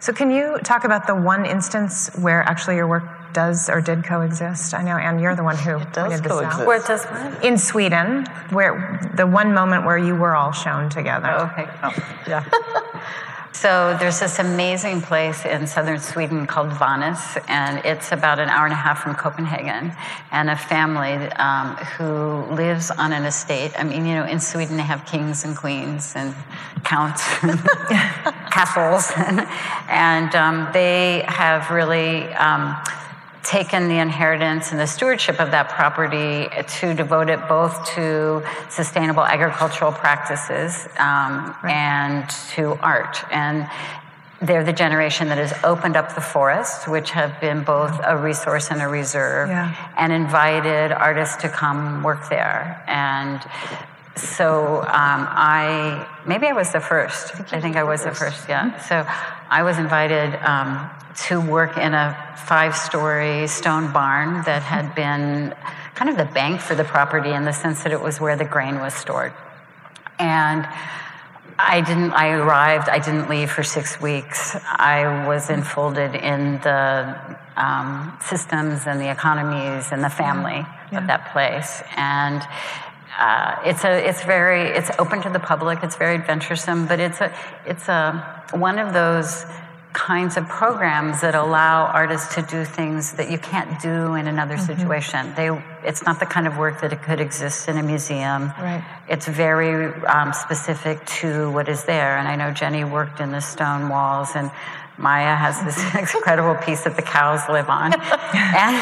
so 0.00 0.12
can 0.12 0.30
you 0.30 0.58
talk 0.62 0.84
about 0.84 1.06
the 1.06 1.14
one 1.14 1.44
instance 1.44 2.10
where 2.16 2.42
actually 2.42 2.76
your 2.76 2.86
work 2.86 3.04
does 3.34 3.68
or 3.68 3.82
did 3.82 4.04
coexist? 4.04 4.72
I 4.72 4.82
know, 4.82 4.96
Ann, 4.96 5.18
you're 5.18 5.36
the 5.36 5.44
one 5.44 5.56
who 5.56 5.76
it 5.78 5.92
does 5.92 6.20
coexist. 6.20 6.60
Out. 6.60 6.66
Where 6.66 6.78
it 6.78 6.86
does 6.86 7.04
what? 7.04 7.44
In 7.44 7.58
Sweden, 7.58 8.24
where 8.50 8.98
the 9.14 9.26
one 9.26 9.52
moment 9.52 9.84
where 9.84 9.98
you 9.98 10.16
were 10.16 10.34
all 10.34 10.52
shown 10.52 10.88
together. 10.88 11.28
Oh, 11.30 11.50
okay. 11.52 11.68
Oh, 11.82 12.18
yeah. 12.26 12.44
So 13.54 13.96
there's 13.98 14.18
this 14.18 14.40
amazing 14.40 15.00
place 15.00 15.44
in 15.44 15.66
southern 15.66 16.00
Sweden 16.00 16.44
called 16.44 16.70
Wanås, 16.72 17.42
and 17.48 17.82
it's 17.84 18.10
about 18.10 18.40
an 18.40 18.48
hour 18.48 18.66
and 18.66 18.72
a 18.72 18.76
half 18.76 19.02
from 19.02 19.14
Copenhagen. 19.14 19.90
And 20.32 20.50
a 20.50 20.56
family 20.56 21.14
um, 21.36 21.76
who 21.76 22.52
lives 22.52 22.90
on 22.90 23.12
an 23.12 23.24
estate. 23.24 23.72
I 23.78 23.84
mean, 23.84 24.04
you 24.06 24.16
know, 24.16 24.26
in 24.26 24.40
Sweden 24.40 24.76
they 24.76 24.82
have 24.82 25.06
kings 25.06 25.44
and 25.44 25.56
queens 25.56 26.14
and 26.16 26.34
counts 26.82 27.22
castles, 28.50 29.10
and, 29.16 29.40
and 29.88 30.34
um, 30.34 30.68
they 30.74 31.24
have 31.26 31.70
really. 31.70 32.24
Um, 32.34 32.76
taken 33.44 33.88
the 33.88 33.98
inheritance 33.98 34.72
and 34.72 34.80
the 34.80 34.86
stewardship 34.86 35.40
of 35.40 35.50
that 35.50 35.68
property 35.68 36.48
to 36.66 36.94
devote 36.94 37.28
it 37.28 37.46
both 37.46 37.86
to 37.94 38.42
sustainable 38.70 39.24
agricultural 39.24 39.92
practices 39.92 40.86
um, 40.98 41.54
right. 41.62 41.72
and 41.72 42.30
to 42.30 42.72
art. 42.82 43.22
And 43.30 43.68
they're 44.40 44.64
the 44.64 44.72
generation 44.72 45.28
that 45.28 45.38
has 45.38 45.52
opened 45.64 45.96
up 45.96 46.14
the 46.14 46.20
forests, 46.20 46.86
which 46.86 47.10
have 47.12 47.40
been 47.40 47.62
both 47.64 47.98
a 48.04 48.16
resource 48.16 48.70
and 48.70 48.82
a 48.82 48.88
reserve, 48.88 49.48
yeah. 49.48 49.74
and 49.96 50.12
invited 50.12 50.92
artists 50.92 51.36
to 51.36 51.48
come 51.48 52.02
work 52.02 52.28
there. 52.28 52.82
And 52.86 53.40
so 54.16 54.78
um, 54.78 55.26
I 55.28 56.06
maybe 56.26 56.46
I 56.46 56.52
was 56.52 56.72
the 56.72 56.80
first. 56.80 57.32
I 57.52 57.60
think 57.60 57.76
I 57.76 57.82
was 57.82 58.04
the 58.04 58.12
first. 58.12 58.48
Yeah. 58.48 58.78
So 58.80 59.04
I 59.50 59.62
was 59.62 59.78
invited 59.78 60.34
um, 60.42 60.90
to 61.26 61.40
work 61.40 61.76
in 61.76 61.94
a 61.94 62.34
five-story 62.46 63.46
stone 63.48 63.92
barn 63.92 64.42
that 64.44 64.62
had 64.62 64.94
been 64.94 65.54
kind 65.94 66.10
of 66.10 66.16
the 66.16 66.32
bank 66.32 66.60
for 66.60 66.74
the 66.74 66.84
property 66.84 67.30
in 67.30 67.44
the 67.44 67.52
sense 67.52 67.82
that 67.82 67.92
it 67.92 68.00
was 68.00 68.20
where 68.20 68.36
the 68.36 68.44
grain 68.44 68.78
was 68.80 68.94
stored, 68.94 69.32
and. 70.18 70.66
I 71.56 71.82
didn't. 71.82 72.10
I 72.10 72.30
arrived. 72.30 72.88
I 72.88 72.98
didn't 72.98 73.30
leave 73.30 73.48
for 73.48 73.62
six 73.62 74.00
weeks. 74.00 74.56
I 74.64 75.24
was 75.24 75.50
enfolded 75.50 76.16
in 76.16 76.58
the 76.62 77.38
um, 77.56 78.16
systems 78.20 78.88
and 78.88 79.00
the 79.00 79.08
economies 79.08 79.92
and 79.92 80.02
the 80.02 80.10
family 80.10 80.66
yeah. 80.90 80.98
of 80.98 81.06
that 81.06 81.32
place, 81.32 81.80
and 81.96 82.42
uh, 83.18 83.56
it's 83.64 83.84
a 83.84 84.08
it's 84.08 84.24
very 84.24 84.62
it's 84.62 84.90
open 84.98 85.22
to 85.22 85.30
the 85.30 85.38
public. 85.38 85.80
It's 85.82 85.96
very 85.96 86.16
adventuresome, 86.16 86.86
but 86.86 86.98
it's 86.98 87.20
a 87.20 87.32
it's 87.64 87.88
a 87.88 88.44
one 88.52 88.78
of 88.78 88.92
those 88.92 89.46
kinds 89.92 90.36
of 90.36 90.48
programs 90.48 91.20
that 91.20 91.36
allow 91.36 91.86
artists 91.86 92.34
to 92.34 92.42
do 92.42 92.64
things 92.64 93.12
that 93.12 93.30
you 93.30 93.38
can't 93.38 93.80
do 93.80 94.14
in 94.14 94.26
another 94.26 94.56
mm-hmm. 94.56 94.66
situation. 94.66 95.32
They 95.36 95.48
it's 95.84 96.04
not 96.04 96.18
the 96.18 96.26
kind 96.26 96.48
of 96.48 96.58
work 96.58 96.80
that 96.80 96.92
it 96.92 97.02
could 97.02 97.20
exist 97.20 97.68
in 97.68 97.78
a 97.78 97.82
museum. 97.82 98.52
Right. 98.58 98.84
It's 99.08 99.28
very 99.28 99.94
um, 100.06 100.32
specific 100.32 101.06
to 101.20 101.50
what 101.52 101.68
is 101.68 101.84
there. 101.84 102.18
And 102.18 102.26
I 102.26 102.34
know 102.34 102.50
Jenny 102.52 102.84
worked 102.84 103.20
in 103.20 103.30
the 103.30 103.40
stone 103.40 103.88
walls 103.88 104.30
and. 104.34 104.50
Maya 104.96 105.34
has 105.34 105.60
this 105.64 105.76
incredible 105.98 106.54
piece 106.62 106.84
that 106.84 106.94
the 106.94 107.02
cows 107.02 107.40
live 107.48 107.68
on, 107.68 107.92
and, 108.00 108.76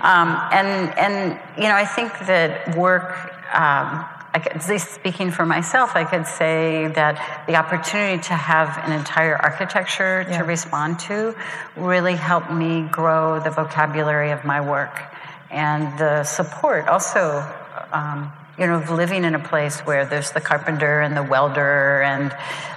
um, 0.00 0.38
and 0.52 0.96
and 0.96 1.40
you 1.56 1.64
know 1.64 1.74
I 1.74 1.84
think 1.84 2.12
that 2.28 2.76
work 2.76 3.34
um, 3.52 4.04
could, 4.38 4.62
speaking 4.80 5.30
for 5.30 5.44
myself, 5.44 5.96
I 5.96 6.04
could 6.04 6.26
say 6.26 6.86
that 6.88 7.44
the 7.46 7.56
opportunity 7.56 8.22
to 8.24 8.34
have 8.34 8.78
an 8.86 8.92
entire 8.92 9.36
architecture 9.36 10.24
yeah. 10.28 10.38
to 10.38 10.44
respond 10.44 11.00
to 11.00 11.34
really 11.76 12.14
helped 12.14 12.52
me 12.52 12.82
grow 12.82 13.40
the 13.40 13.50
vocabulary 13.50 14.30
of 14.30 14.44
my 14.44 14.60
work. 14.60 15.02
And 15.50 15.98
the 15.98 16.22
support 16.22 16.86
also, 16.86 17.44
um, 17.92 18.32
you 18.56 18.66
know, 18.66 18.76
of 18.76 18.90
living 18.90 19.24
in 19.24 19.34
a 19.34 19.38
place 19.38 19.80
where 19.80 20.04
there's 20.04 20.30
the 20.30 20.40
carpenter 20.40 21.00
and 21.00 21.16
the 21.16 21.22
welder, 21.24 22.02
and 22.02 22.32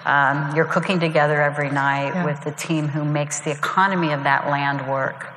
um, 0.05 0.55
you're 0.55 0.65
cooking 0.65 0.99
together 0.99 1.39
every 1.39 1.69
night 1.69 2.13
yeah. 2.15 2.26
with 2.26 2.43
the 2.43 2.51
team 2.51 2.88
who 2.88 3.05
makes 3.05 3.41
the 3.41 3.51
economy 3.51 4.11
of 4.11 4.24
that 4.24 4.47
land 4.47 4.88
work. 4.89 5.28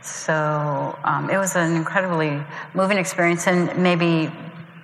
So 0.00 0.96
um, 1.04 1.28
it 1.28 1.36
was 1.36 1.56
an 1.56 1.74
incredibly 1.74 2.40
moving 2.72 2.96
experience, 2.96 3.46
and 3.46 3.76
maybe 3.82 4.30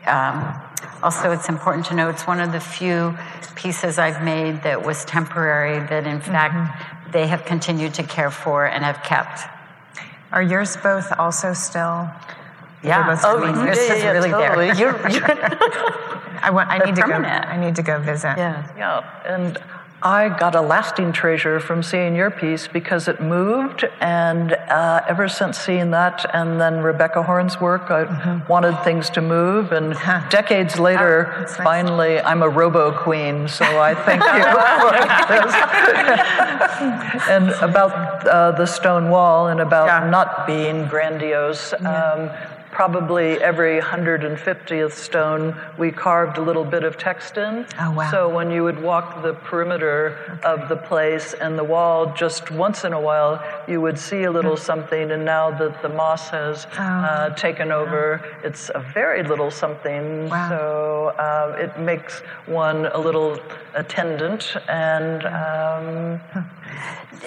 um, 0.07 0.61
also, 1.03 1.33
it's 1.33 1.49
important 1.49 1.87
to 1.87 1.95
know 1.95 2.09
it's 2.09 2.27
one 2.27 2.41
of 2.41 2.53
the 2.53 2.61
few 2.61 3.17
pieces 3.57 3.99
I've 3.99 4.23
made 4.23 4.63
that 4.63 4.85
was 4.85 5.05
temporary 5.05 5.79
that, 5.89 6.07
in 6.07 6.21
fact, 6.21 6.55
mm-hmm. 6.55 7.11
they 7.13 7.27
have 7.27 7.45
continued 7.45 7.95
to 7.95 8.03
care 8.03 8.31
for 8.31 8.67
and 8.67 8.85
have 8.85 9.03
kept. 9.03 9.41
Are 10.33 10.43
yours 10.43 10.77
both 10.77 11.13
also 11.19 11.53
still? 11.53 12.11
Yeah. 12.83 13.17
Oh, 13.23 13.43
I 13.43 13.53
mean, 13.53 13.65
yours 13.65 13.79
yeah, 13.79 13.95
yeah, 13.95 14.11
really 14.11 14.31
totally. 14.31 14.67
there. 14.69 14.77
You're, 14.77 15.11
you're 15.11 15.25
I, 16.43 16.51
want, 16.51 16.69
I 16.71 16.79
need 16.79 16.97
to 16.97 17.03
go. 17.03 17.13
I 17.13 17.57
need 17.57 17.77
to 17.77 17.83
go 17.83 18.01
visit. 18.01 18.35
Yeah. 18.37 18.67
Yeah. 18.77 19.23
And 19.27 19.59
I 20.05 20.29
got 20.29 20.57
a 20.57 20.61
lasting 20.61 21.13
treasure 21.13 21.61
from 21.61 21.83
seeing 21.83 22.17
your 22.17 22.31
piece 22.31 22.67
because 22.67 23.07
it 23.07 23.21
moved, 23.21 23.85
and 24.01 24.53
uh, 24.53 25.03
ever 25.09 25.29
since 25.29 25.59
seeing 25.59 25.93
that, 25.93 26.29
and 26.35 26.61
then 26.61 26.81
Rebecca 26.81 27.23
Horn's 27.23 27.61
work, 27.61 27.91
I 27.91 28.05
mm-hmm. 28.05 28.47
wanted 28.49 28.83
things 28.83 29.11
to 29.11 29.21
move. 29.21 29.71
And 29.71 29.95
decades 30.29 30.79
later, 30.79 31.33
oh, 31.37 31.47
finally, 31.65 32.17
nice. 32.17 32.25
I'm 32.27 32.43
a 32.43 32.49
robo 32.49 32.91
queen, 32.93 33.47
so 33.47 33.65
I 33.65 33.95
thank 33.95 34.23
you. 34.23 34.43
and 37.33 37.51
about 37.63 38.27
uh, 38.27 38.51
the 38.53 38.67
stone 38.67 39.09
wall, 39.09 39.49
and 39.49 39.61
about 39.61 39.87
yeah. 39.87 40.11
not 40.11 40.49
being 40.49 40.87
grandiose. 40.87 41.73
Um, 41.75 42.31
probably 42.73 43.41
every 43.43 43.81
150th 43.81 44.93
stone 44.93 45.55
we 45.79 45.93
carved 45.93 46.39
a 46.39 46.41
little 46.41 46.65
bit 46.65 46.83
of 46.83 46.97
text 46.97 47.37
in. 47.37 47.67
Oh, 47.79 47.93
wow. 47.93 48.11
So 48.11 48.29
when 48.29 48.51
you 48.51 48.65
would 48.65 48.83
walk 48.83 49.23
the 49.23 49.35
perimeter 49.35 50.19
okay. 50.31 50.43
of 50.43 50.69
the 50.71 50.77
place 50.77 51.35
and 51.35 51.59
the 51.59 51.65
wall, 51.65 52.13
just 52.15 52.51
once 52.51 52.85
in 52.85 52.95
a 52.95 53.01
while, 53.01 53.45
you 53.69 53.81
would 53.83 53.99
see 53.99 54.25
a 54.25 54.31
little 54.31 54.57
something. 54.57 55.11
And 55.11 55.25
now 55.25 55.51
that 55.59 55.83
the 55.83 55.91
moss 55.91 56.31
has 56.31 56.67
oh. 56.79 56.83
uh, 56.83 57.35
taken 57.35 57.71
over, 57.71 58.25
it's 58.43 58.71
a 58.75 58.81
very 58.81 59.23
little 59.23 59.51
something. 59.51 60.31
Wow. 60.31 60.49
So 60.49 61.07
uh, 61.19 61.57
it 61.59 61.79
makes 61.79 62.21
one 62.47 62.87
a 62.87 62.99
little 62.99 63.39
attendant 63.75 64.57
and. 64.69 65.27
Um, 65.27 66.21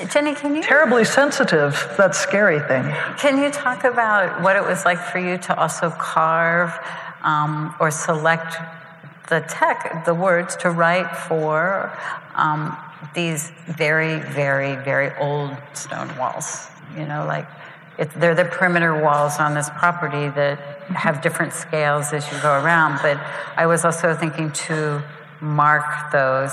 Jenny, 0.10 0.36
can 0.36 0.56
you? 0.56 0.62
Terribly 0.62 1.06
sensitive, 1.06 1.74
that 1.98 2.16
scary 2.16 2.60
thing. 2.60 2.84
Can 3.18 3.42
you 3.42 3.50
talk 3.50 3.86
about 3.86 4.42
what 4.42 4.56
it 4.56 4.64
was 4.64 4.84
like 4.84 5.00
for 5.00 5.20
you 5.20 5.38
to 5.38 5.58
also 5.58 5.90
carve 5.90 6.78
um, 7.24 7.74
or 7.80 7.90
select 7.92 8.58
the 9.30 9.40
tech, 9.48 10.06
the 10.06 10.14
words 10.14 10.56
to 10.58 10.70
write 10.70 11.16
for 11.16 11.98
um, 12.36 12.76
these 13.14 13.52
very, 13.68 14.20
very, 14.20 14.76
very 14.84 15.16
old 15.18 15.56
stone 15.74 16.16
walls? 16.18 16.68
You 16.98 17.06
know, 17.06 17.26
like 17.26 17.48
it, 17.98 18.10
they're 18.20 18.36
the 18.36 18.46
perimeter 18.46 19.02
walls 19.02 19.40
on 19.40 19.54
this 19.54 19.70
property 19.70 20.30
that 20.36 20.60
have 20.90 21.22
different 21.22 21.54
scales 21.54 22.12
as 22.12 22.30
you 22.32 22.38
go 22.42 22.62
around. 22.62 23.00
But 23.02 23.18
I 23.56 23.66
was 23.66 23.86
also 23.86 24.14
thinking 24.14 24.52
to 24.52 25.02
mark 25.40 26.12
those. 26.12 26.52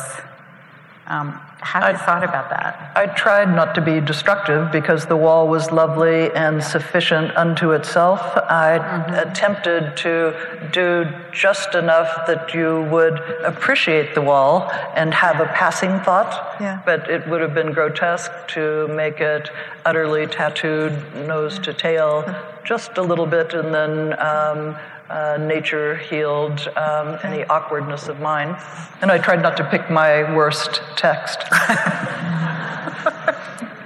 Um, 1.06 1.32
have 1.60 1.92
you 1.92 1.98
thought 1.98 2.24
about 2.24 2.50
that? 2.50 2.92
I 2.96 3.06
tried 3.06 3.54
not 3.54 3.74
to 3.76 3.80
be 3.80 4.00
destructive 4.00 4.70
because 4.72 5.06
the 5.06 5.16
wall 5.16 5.46
was 5.48 5.70
lovely 5.70 6.30
and 6.32 6.62
sufficient 6.62 7.36
unto 7.36 7.72
itself. 7.72 8.20
I 8.36 8.78
Mm-hmm. 8.78 9.14
attempted 9.30 9.96
to 9.98 10.34
do 10.72 11.08
just 11.32 11.74
enough 11.74 12.26
that 12.26 12.54
you 12.54 12.82
would 12.90 13.18
appreciate 13.44 14.14
the 14.14 14.22
wall 14.22 14.70
and 14.94 15.12
have 15.14 15.40
a 15.40 15.46
passing 15.46 15.98
thought, 16.00 16.56
Yeah. 16.60 16.80
but 16.84 17.08
it 17.10 17.26
would 17.28 17.40
have 17.40 17.54
been 17.54 17.72
grotesque 17.72 18.32
to 18.48 18.88
make 18.88 19.20
it 19.20 19.50
utterly 19.84 20.26
tattooed, 20.26 20.92
nose 21.26 21.58
to 21.60 21.72
tail, 21.72 22.24
just 22.64 22.96
a 22.98 23.02
little 23.02 23.26
bit, 23.26 23.54
and 23.54 23.72
then 23.74 24.18
um, 24.20 24.76
uh, 25.12 25.36
nature 25.36 25.96
healed 25.96 26.66
um, 26.76 27.18
any 27.22 27.44
awkwardness 27.44 28.08
of 28.08 28.20
mine. 28.20 28.56
And 29.00 29.10
I 29.10 29.18
tried 29.18 29.42
not 29.42 29.56
to 29.58 29.64
pick 29.64 29.90
my 29.90 30.34
worst 30.34 30.80
text. 30.96 31.44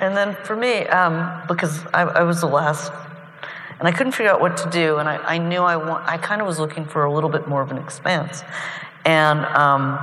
And 0.01 0.17
then 0.17 0.37
for 0.45 0.55
me, 0.55 0.87
um, 0.89 1.43
because 1.49 1.85
I, 1.95 2.03
I 2.03 2.23
was 2.23 2.41
the 2.41 2.47
last, 2.47 2.93
and 3.79 3.89
I 3.89 3.93
couldn't 3.93 4.13
figure 4.13 4.31
out 4.31 4.41
what 4.41 4.57
to 4.59 4.71
do, 4.71 4.99
and 4.99 5.09
I, 5.09 5.17
I 5.17 5.39
knew 5.39 5.61
I 5.61 6.15
I 6.15 6.19
kind 6.19 6.41
of 6.41 6.47
was 6.47 6.59
looking 6.59 6.85
for 6.85 7.05
a 7.05 7.13
little 7.13 7.31
bit 7.31 7.49
more 7.49 7.63
of 7.63 7.71
an 7.71 7.79
expanse, 7.79 8.43
and 9.05 9.45
um, 9.47 9.99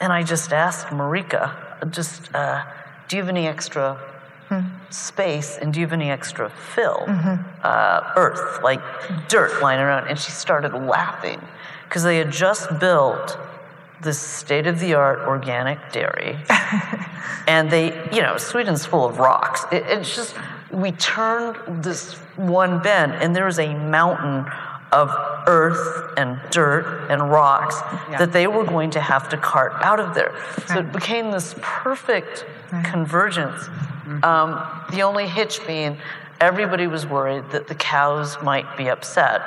and 0.00 0.12
I 0.12 0.24
just 0.24 0.52
asked 0.52 0.88
Marika, 0.88 1.90
just, 1.90 2.34
uh, 2.34 2.64
do 3.08 3.16
you 3.16 3.22
have 3.22 3.28
any 3.28 3.46
extra 3.46 3.98
space, 4.90 5.58
and 5.58 5.72
do 5.72 5.80
you 5.80 5.86
have 5.86 5.92
any 5.92 6.10
extra 6.10 6.50
fill, 6.50 7.04
uh, 7.08 8.12
earth, 8.16 8.62
like 8.62 8.80
dirt 9.28 9.60
lying 9.62 9.80
around? 9.80 10.08
And 10.08 10.18
she 10.18 10.30
started 10.30 10.72
laughing 10.74 11.40
because 11.88 12.02
they 12.02 12.18
had 12.18 12.30
just 12.30 12.78
built 12.78 13.38
this 14.00 14.18
state-of-the-art 14.18 15.20
organic 15.20 15.78
dairy 15.92 16.38
and 17.46 17.70
they, 17.70 17.86
you 18.12 18.20
know, 18.20 18.36
Sweden's 18.36 18.84
full 18.84 19.06
of 19.06 19.18
rocks. 19.18 19.64
It, 19.72 19.84
it's 19.86 20.14
just, 20.14 20.34
we 20.70 20.92
turned 20.92 21.82
this 21.82 22.14
one 22.36 22.82
bend, 22.82 23.12
and 23.14 23.34
there 23.34 23.44
was 23.44 23.58
a 23.58 23.74
mountain 23.74 24.44
of 24.94 25.10
earth 25.46 26.14
and 26.16 26.40
dirt 26.50 27.08
and 27.10 27.30
rocks 27.30 27.80
that 28.18 28.32
they 28.32 28.46
were 28.46 28.64
going 28.64 28.90
to 28.92 29.00
have 29.00 29.28
to 29.28 29.36
cart 29.36 29.72
out 29.82 30.00
of 30.00 30.14
there. 30.14 30.34
So 30.68 30.78
it 30.78 30.92
became 30.92 31.30
this 31.30 31.54
perfect 31.60 32.46
convergence. 32.84 33.68
Um, 34.22 34.64
the 34.90 35.02
only 35.02 35.26
hitch 35.26 35.66
being 35.66 35.98
everybody 36.40 36.86
was 36.86 37.06
worried 37.06 37.50
that 37.50 37.66
the 37.68 37.74
cows 37.74 38.36
might 38.42 38.76
be 38.76 38.88
upset. 38.88 39.42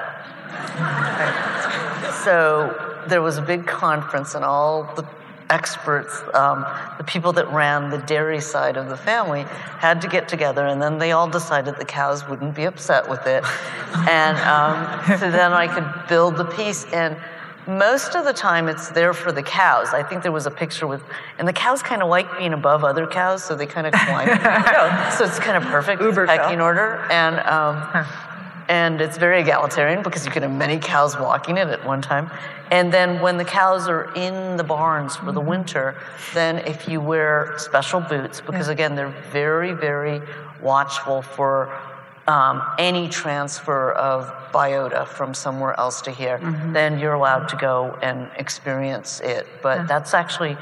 So 2.23 3.03
there 3.07 3.21
was 3.21 3.37
a 3.37 3.41
big 3.41 3.65
conference, 3.65 4.35
and 4.35 4.43
all 4.43 4.83
the 4.95 5.05
experts, 5.49 6.21
um, 6.33 6.65
the 6.97 7.03
people 7.03 7.31
that 7.33 7.51
ran 7.51 7.89
the 7.89 7.97
dairy 7.99 8.41
side 8.41 8.77
of 8.77 8.89
the 8.89 8.97
family, 8.97 9.43
had 9.79 10.01
to 10.01 10.07
get 10.07 10.27
together, 10.27 10.67
and 10.67 10.81
then 10.81 10.97
they 10.97 11.11
all 11.11 11.29
decided 11.29 11.75
the 11.77 11.85
cows 11.85 12.27
wouldn't 12.27 12.55
be 12.55 12.65
upset 12.65 13.09
with 13.09 13.25
it. 13.27 13.43
And 14.09 14.37
um, 14.39 15.19
so 15.19 15.31
then 15.31 15.53
I 15.53 15.67
could 15.67 16.07
build 16.07 16.37
the 16.37 16.45
piece. 16.45 16.85
And 16.93 17.17
most 17.67 18.15
of 18.15 18.23
the 18.23 18.31
time, 18.31 18.67
it's 18.67 18.89
there 18.89 19.13
for 19.13 19.31
the 19.31 19.43
cows. 19.43 19.89
I 19.93 20.03
think 20.03 20.23
there 20.23 20.31
was 20.31 20.45
a 20.45 20.51
picture 20.51 20.87
with, 20.87 21.03
and 21.37 21.47
the 21.47 21.53
cows 21.53 21.81
kind 21.81 22.01
of 22.01 22.09
like 22.09 22.37
being 22.37 22.53
above 22.53 22.83
other 22.83 23.05
cows, 23.07 23.43
so 23.43 23.55
they 23.55 23.65
kind 23.65 23.87
of 23.87 23.93
climb. 23.93 24.27
so 25.17 25.25
it's 25.25 25.39
kind 25.39 25.57
of 25.57 25.63
perfect 25.63 26.01
Uber 26.01 26.27
pecking 26.27 26.61
order. 26.61 27.05
And 27.09 27.39
um, 27.39 28.05
and 28.69 28.99
it's 29.01 29.17
very 29.17 29.41
egalitarian 29.41 30.03
because 30.03 30.25
you 30.25 30.31
can 30.31 30.43
have 30.43 30.51
many 30.51 30.77
cows 30.77 31.17
walking 31.17 31.57
it 31.57 31.67
at 31.67 31.85
one 31.85 32.01
time. 32.01 32.29
And 32.69 32.91
then 32.91 33.21
when 33.21 33.37
the 33.37 33.45
cows 33.45 33.87
are 33.87 34.13
in 34.15 34.57
the 34.57 34.63
barns 34.63 35.15
for 35.15 35.31
the 35.31 35.39
mm-hmm. 35.39 35.49
winter, 35.49 35.95
then 36.33 36.59
if 36.59 36.87
you 36.87 36.99
wear 36.99 37.53
special 37.57 38.01
boots, 38.01 38.41
because 38.41 38.67
again, 38.67 38.95
they're 38.95 39.15
very, 39.31 39.73
very 39.73 40.21
watchful 40.61 41.21
for 41.21 41.73
um, 42.27 42.61
any 42.77 43.07
transfer 43.07 43.91
of 43.93 44.27
biota 44.51 45.07
from 45.07 45.33
somewhere 45.33 45.79
else 45.79 46.01
to 46.01 46.11
here, 46.11 46.39
then 46.73 46.99
you're 46.99 47.13
allowed 47.13 47.47
to 47.49 47.55
go 47.55 47.97
and 48.01 48.29
experience 48.35 49.21
it. 49.21 49.47
But 49.61 49.87
that's 49.87 50.13
actually, 50.13 50.57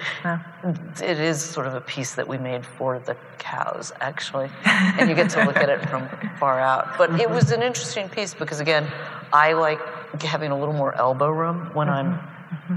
it 1.01 1.19
is 1.19 1.41
sort 1.41 1.65
of 1.65 1.73
a 1.73 1.81
piece 1.81 2.13
that 2.15 2.27
we 2.27 2.37
made 2.37 2.65
for 2.65 2.99
the 2.99 3.17
cows, 3.39 3.91
actually. 3.99 4.49
and 4.65 5.09
you 5.09 5.15
get 5.15 5.29
to 5.31 5.43
look 5.43 5.57
at 5.57 5.69
it 5.69 5.89
from 5.89 6.07
far 6.39 6.59
out. 6.59 6.97
But 6.99 7.19
it 7.19 7.29
was 7.29 7.51
an 7.51 7.63
interesting 7.63 8.09
piece 8.09 8.35
because, 8.35 8.59
again, 8.59 8.87
I 9.33 9.53
like 9.53 9.79
having 10.21 10.51
a 10.51 10.57
little 10.57 10.73
more 10.73 10.93
elbow 10.95 11.31
room 11.31 11.71
when 11.73 11.89
I'm 11.89 12.19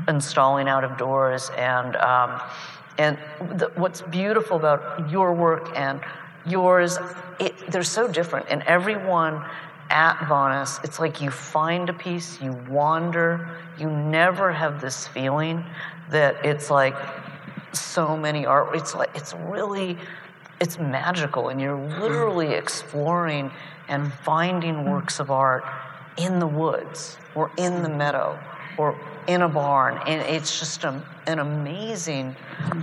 installing 0.09 0.67
out 0.67 0.85
of 0.85 0.97
doors. 0.97 1.51
And, 1.59 1.95
um, 1.97 2.41
and 2.97 3.19
the, 3.59 3.71
what's 3.75 4.01
beautiful 4.01 4.57
about 4.57 5.11
your 5.11 5.35
work 5.35 5.71
and 5.77 6.01
yours, 6.47 6.99
it, 7.39 7.55
they're 7.71 7.83
so 7.83 8.09
different. 8.09 8.47
And 8.51 8.63
everyone 8.63 9.45
at 9.91 10.17
Wanås, 10.19 10.83
it's 10.85 10.99
like 10.99 11.21
you 11.21 11.31
find 11.31 11.89
a 11.89 11.93
piece, 11.93 12.41
you 12.41 12.53
wander, 12.69 13.49
you 13.79 13.91
never 13.91 14.53
have 14.53 14.81
this 14.81 15.07
feeling 15.07 15.65
that 16.11 16.45
it's 16.45 16.71
like 16.71 16.97
so 17.73 18.17
many 18.17 18.47
art. 18.47 18.75
It's 18.75 18.95
like 18.95 19.11
it's 19.15 19.35
really 19.35 19.99
it's 20.61 20.79
magical, 20.79 21.51
and 21.51 21.61
you're 21.61 21.79
literally 22.01 22.55
exploring 22.55 23.51
and 23.89 24.13
finding 24.13 24.91
works 24.91 25.21
of 25.21 25.31
art 25.31 25.65
in 26.17 26.41
the 26.41 26.47
woods 26.47 27.17
or 27.35 27.51
in 27.57 27.83
the 27.83 27.89
meadow 27.89 28.39
or 28.77 28.99
in 29.29 29.43
a 29.43 29.49
barn, 29.49 30.01
and 30.07 30.23
it's 30.23 30.59
just 30.59 30.85
a, 30.85 31.03
an 31.27 31.39
amazing 31.39 32.35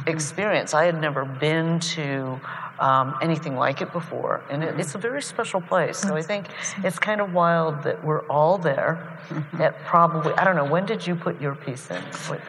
experience. 0.07 0.73
I 0.73 0.85
had 0.85 0.99
never 1.01 1.25
been 1.25 1.79
to 1.79 2.39
um, 2.79 3.15
anything 3.21 3.55
like 3.55 3.81
it 3.81 3.91
before, 3.91 4.41
and 4.49 4.63
it, 4.63 4.79
it's 4.79 4.95
a 4.95 4.97
very 4.97 5.21
special 5.21 5.61
place. 5.61 5.97
So 5.97 6.15
I 6.15 6.21
think 6.21 6.47
it's 6.83 6.99
kind 6.99 7.21
of 7.21 7.33
wild 7.33 7.83
that 7.83 8.03
we're 8.03 8.25
all 8.27 8.57
there. 8.57 9.11
At 9.59 9.79
probably 9.85 10.33
I 10.33 10.43
don't 10.43 10.55
know 10.55 10.65
when 10.65 10.85
did 10.85 11.07
you 11.07 11.15
put 11.15 11.41
your 11.41 11.55
piece 11.55 11.89
in? 11.89 12.01
What, 12.27 12.41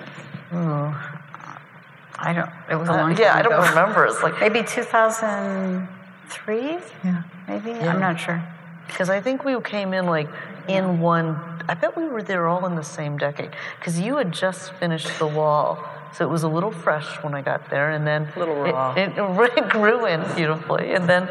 I 2.18 2.32
don't. 2.32 2.50
It 2.70 2.76
was 2.76 2.88
a 2.88 2.92
uh, 2.92 2.96
long 2.96 3.14
time 3.14 3.22
yeah, 3.22 3.36
I 3.36 3.42
don't 3.42 3.52
ago. 3.52 3.68
remember. 3.68 4.06
It's 4.06 4.22
like 4.22 4.40
Maybe 4.40 4.62
2003. 4.62 6.78
Yeah. 7.04 7.22
Maybe 7.48 7.72
I'm 7.72 8.00
not 8.00 8.18
sure. 8.18 8.42
Because 8.86 9.10
I 9.10 9.20
think 9.20 9.44
we 9.44 9.60
came 9.60 9.92
in 9.92 10.06
like 10.06 10.28
in 10.68 11.00
one. 11.00 11.36
I 11.68 11.74
bet 11.74 11.96
we 11.96 12.06
were 12.06 12.22
there 12.22 12.46
all 12.46 12.64
in 12.66 12.76
the 12.76 12.84
same 12.84 13.18
decade. 13.18 13.50
Because 13.78 13.98
you 13.98 14.16
had 14.16 14.30
just 14.32 14.72
finished 14.74 15.18
the 15.18 15.26
wall, 15.26 15.84
so 16.16 16.24
it 16.24 16.30
was 16.30 16.42
a 16.44 16.48
little 16.48 16.70
fresh 16.72 17.22
when 17.22 17.34
I 17.34 17.42
got 17.42 17.68
there, 17.70 17.90
and 17.90 18.06
then 18.06 18.28
Little 18.36 18.64
it- 18.64 18.72
raw. 18.72 18.94
It, 18.94 19.12
it 19.16 19.68
grew 19.76 20.06
in 20.06 20.20
beautifully, 20.34 20.92
and 20.94 21.08
then 21.08 21.28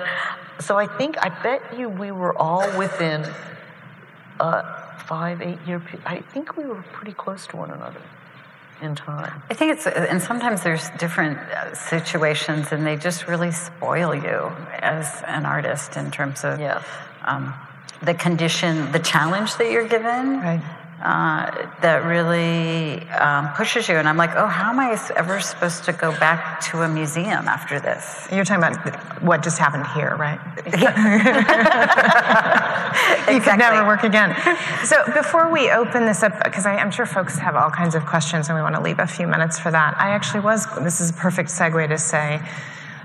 so 0.59 0.77
I 0.77 0.87
think 0.87 1.17
I 1.17 1.29
bet 1.43 1.77
you 1.77 1.89
we 1.89 2.11
were 2.11 2.37
all 2.37 2.65
within 2.77 3.25
a 4.39 4.63
five, 5.07 5.41
eight 5.41 5.59
year. 5.67 5.81
I 6.05 6.19
think 6.21 6.57
we 6.57 6.65
were 6.65 6.81
pretty 6.93 7.13
close 7.13 7.47
to 7.47 7.57
one 7.57 7.71
another 7.71 8.01
in 8.81 8.95
time. 8.95 9.41
I 9.49 9.53
think 9.53 9.71
it's, 9.73 9.87
and 9.87 10.21
sometimes 10.21 10.61
there's 10.63 10.89
different 10.91 11.37
uh, 11.39 11.73
situations, 11.75 12.71
and 12.71 12.85
they 12.85 12.95
just 12.97 13.27
really 13.27 13.51
spoil 13.51 14.13
you 14.13 14.51
as 14.79 15.23
an 15.27 15.45
artist 15.45 15.95
in 15.97 16.11
terms 16.11 16.43
of 16.43 16.59
Yeah. 16.59 16.81
um, 17.23 17.53
the 18.01 18.13
condition, 18.13 18.91
the 18.91 18.99
challenge 18.99 19.55
that 19.55 19.71
you're 19.71 19.87
given. 19.87 20.39
Right. 20.41 20.61
Uh, 21.01 21.69
that 21.81 22.05
really 22.05 23.01
um, 23.09 23.49
pushes 23.53 23.89
you, 23.89 23.95
and 23.95 24.07
I'm 24.07 24.15
like, 24.15 24.31
oh, 24.35 24.47
how 24.47 24.69
am 24.71 24.79
I 24.79 24.97
ever 25.17 25.41
supposed 25.41 25.83
to 25.83 25.93
go 25.93 26.11
back 26.11 26.61
to 26.71 26.83
a 26.83 26.87
museum 26.87 27.49
after 27.49 27.81
this? 27.81 28.27
You're 28.31 28.45
talking 28.45 28.63
about 28.63 29.21
what 29.21 29.43
just 29.43 29.57
happened 29.57 29.85
here, 29.87 30.15
right? 30.15 30.39
exactly. 30.65 30.85
you 33.35 33.41
could 33.41 33.59
never 33.59 33.85
work 33.85 34.03
again. 34.03 34.35
So 34.85 35.03
before 35.13 35.51
we 35.51 35.69
open 35.69 36.05
this 36.05 36.23
up, 36.23 36.41
because 36.43 36.65
I'm 36.65 36.91
sure 36.91 37.05
folks 37.05 37.37
have 37.39 37.55
all 37.55 37.69
kinds 37.69 37.95
of 37.95 38.05
questions 38.05 38.47
and 38.47 38.55
we 38.55 38.61
want 38.61 38.75
to 38.75 38.81
leave 38.81 38.99
a 38.99 39.07
few 39.07 39.27
minutes 39.27 39.59
for 39.59 39.71
that, 39.71 39.95
I 39.99 40.11
actually 40.11 40.39
was, 40.41 40.65
this 40.81 41.01
is 41.01 41.09
a 41.09 41.13
perfect 41.13 41.49
segue 41.49 41.89
to 41.89 41.97
say, 41.97 42.41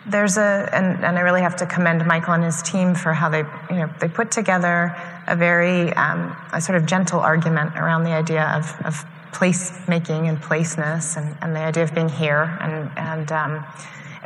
there's 0.07 0.39
a, 0.39 0.69
and, 0.73 1.05
and 1.05 1.19
I 1.19 1.21
really 1.21 1.43
have 1.43 1.57
to 1.57 1.67
commend 1.67 2.05
Michael 2.07 2.35
and 2.35 2.45
his 2.45 2.63
team 2.63 2.95
for 2.95 3.13
how 3.13 3.29
they, 3.29 3.45
you 3.71 3.77
know, 3.77 3.91
they 4.01 4.09
put 4.09 4.31
together 4.31 4.97
a 5.27 5.37
very, 5.37 5.93
um, 5.95 6.37
a 6.53 6.61
sort 6.61 6.77
of 6.77 6.87
gentle 6.87 7.21
argument 7.21 7.77
around 7.77 8.05
the 8.05 8.13
idea 8.13 8.45
of, 8.57 8.75
of 8.85 9.05
place 9.33 9.87
making 9.89 10.29
and 10.29 10.41
placeness 10.41 11.17
and, 11.17 11.37
and 11.43 11.55
the 11.55 11.61
idea 11.61 11.85
of 11.85 11.95
being 11.95 12.09
here 12.09 12.59
and, 12.61 12.91
and 12.97 13.33
um, 13.33 13.65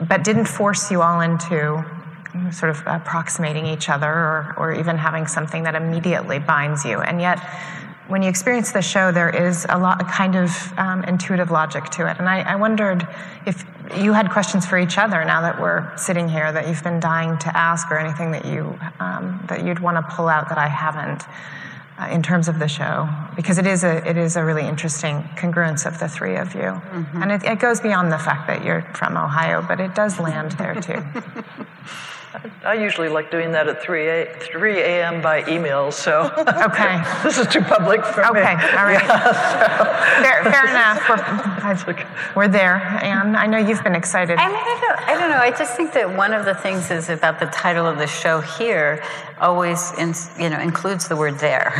but 0.09 0.25
didn't 0.25 0.47
force 0.47 0.91
you 0.91 1.03
all 1.03 1.21
into 1.21 1.85
sort 2.51 2.71
of 2.71 2.83
approximating 2.87 3.67
each 3.67 3.89
other 3.89 4.11
or, 4.11 4.55
or 4.57 4.73
even 4.73 4.97
having 4.97 5.27
something 5.27 5.63
that 5.63 5.75
immediately 5.75 6.39
binds 6.39 6.85
you. 6.85 7.01
And 7.01 7.21
yet, 7.21 7.39
when 8.09 8.23
you 8.23 8.29
experience 8.29 8.73
the 8.73 8.83
show, 8.83 9.11
there 9.11 9.31
is 9.31 9.67
a 9.69 9.79
lot, 9.79 10.01
a 10.01 10.05
kind 10.05 10.37
of 10.37 10.51
um, 10.79 11.05
intuitive 11.05 11.51
logic 11.51 11.85
to 11.91 12.11
it. 12.11 12.19
And 12.19 12.29
I, 12.29 12.41
I, 12.41 12.57
wondered 12.57 13.07
if 13.47 13.65
you 13.97 14.13
had 14.13 14.31
questions 14.31 14.67
for 14.67 14.79
each 14.79 14.99
other 14.99 15.25
now 15.25 15.41
that 15.41 15.59
we're 15.61 15.97
sitting 15.97 16.29
here 16.29 16.53
that 16.53 16.69
you've 16.69 16.83
been 16.83 17.01
dying 17.01 17.39
to 17.39 17.57
ask, 17.57 17.91
or 17.91 17.99
anything 17.99 18.31
that 18.33 18.45
you 18.45 18.79
um, 19.01 19.43
that 19.49 19.65
you'd 19.65 19.79
want 19.79 19.97
to 19.97 20.15
pull 20.15 20.29
out 20.29 20.49
that 20.49 20.59
I 20.59 20.69
haven't. 20.69 21.25
Uh, 21.97 22.09
in 22.09 22.25
terms 22.25 22.49
of 22.49 22.59
the 22.59 22.67
show, 22.67 23.09
because 23.37 23.57
it 23.57 23.69
is 23.69 23.85
a 23.85 24.05
it 24.05 24.17
is 24.17 24.35
a 24.35 24.45
really 24.45 24.67
interesting 24.67 25.23
congruence 25.37 25.87
of 25.87 25.97
the 26.01 26.09
three 26.09 26.35
of 26.35 26.53
you, 26.53 26.63
mm-hmm. 26.63 27.23
and 27.23 27.31
it, 27.31 27.45
it 27.45 27.61
goes 27.61 27.81
beyond 27.81 28.11
the 28.11 28.19
fact 28.19 28.49
that 28.49 28.65
you're 28.65 28.83
from 28.97 29.17
Ohio, 29.17 29.63
but 29.63 29.79
it 29.79 29.95
does 29.95 30.19
land 30.19 30.51
there 30.59 30.75
too. 30.75 31.01
I 32.65 32.75
usually 32.75 33.09
like 33.09 33.31
doing 33.31 33.53
that 33.53 33.69
at 33.69 33.81
3 33.81 34.09
a, 34.09 34.39
3 34.41 34.81
a.m. 34.81 35.23
by 35.23 35.49
email, 35.49 35.93
so. 35.93 36.33
Okay. 36.65 37.03
this 37.23 37.39
is 37.39 37.47
too 37.47 37.61
public 37.61 38.05
for 38.05 38.25
okay. 38.27 38.33
me. 38.33 38.41
Okay, 38.41 38.77
all 38.77 38.85
right. 38.85 39.03
Yeah, 39.05 39.79
so. 39.79 40.23
fair, 40.23 40.45
fair, 40.53 40.69
enough. 40.69 41.87
We're, 41.87 42.07
we're, 42.37 42.49
there, 42.49 42.77
and 43.03 43.37
I 43.37 43.47
know 43.47 43.59
you've 43.59 43.85
been 43.85 43.95
excited. 43.95 44.39
I, 44.39 44.49
mean, 44.49 44.57
I, 44.57 44.81
don't, 44.81 45.09
I 45.09 45.21
don't 45.21 45.31
know. 45.31 45.37
I 45.37 45.51
just 45.51 45.77
think 45.77 45.93
that 45.93 46.17
one 46.17 46.33
of 46.33 46.45
the 46.45 46.55
things 46.55 46.91
is 46.91 47.09
about 47.09 47.39
the 47.39 47.47
title 47.47 47.87
of 47.87 47.99
the 47.99 48.07
show 48.07 48.41
here 48.41 49.03
always 49.41 49.93
in, 49.99 50.15
you 50.41 50.51
know, 50.51 50.61
includes 50.61 51.07
the 51.09 51.17
word 51.17 51.39
there. 51.39 51.73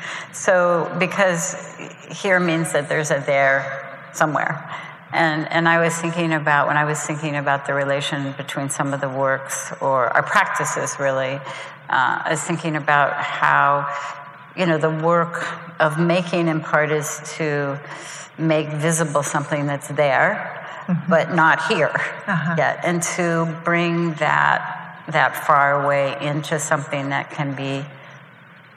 so, 0.32 0.94
because 0.98 1.74
here 2.10 2.40
means 2.40 2.72
that 2.72 2.88
there's 2.88 3.10
a 3.10 3.22
there 3.26 4.08
somewhere. 4.12 4.70
And, 5.12 5.50
and 5.52 5.68
I 5.68 5.78
was 5.78 5.94
thinking 5.96 6.32
about, 6.32 6.68
when 6.68 6.78
I 6.78 6.84
was 6.84 6.98
thinking 7.00 7.36
about 7.36 7.66
the 7.66 7.74
relation 7.74 8.32
between 8.32 8.70
some 8.70 8.94
of 8.94 9.00
the 9.00 9.08
works 9.08 9.72
or 9.80 10.08
our 10.08 10.22
practices, 10.22 10.96
really, 10.98 11.34
uh, 11.90 12.22
I 12.24 12.28
was 12.30 12.40
thinking 12.42 12.76
about 12.76 13.12
how, 13.12 13.86
you 14.56 14.64
know, 14.64 14.78
the 14.78 14.90
work 14.90 15.46
of 15.80 16.00
making 16.00 16.48
in 16.48 16.60
part 16.60 16.90
is 16.90 17.20
to 17.36 17.78
make 18.38 18.68
visible 18.68 19.22
something 19.22 19.66
that's 19.66 19.88
there, 19.88 20.66
mm-hmm. 20.86 21.10
but 21.10 21.34
not 21.34 21.66
here 21.66 21.92
uh-huh. 22.26 22.54
yet, 22.56 22.80
and 22.82 23.02
to 23.02 23.54
bring 23.64 24.14
that, 24.14 25.04
that 25.08 25.36
far 25.46 25.84
away 25.84 26.16
into 26.22 26.58
something 26.58 27.10
that 27.10 27.30
can 27.30 27.54
be 27.54 27.84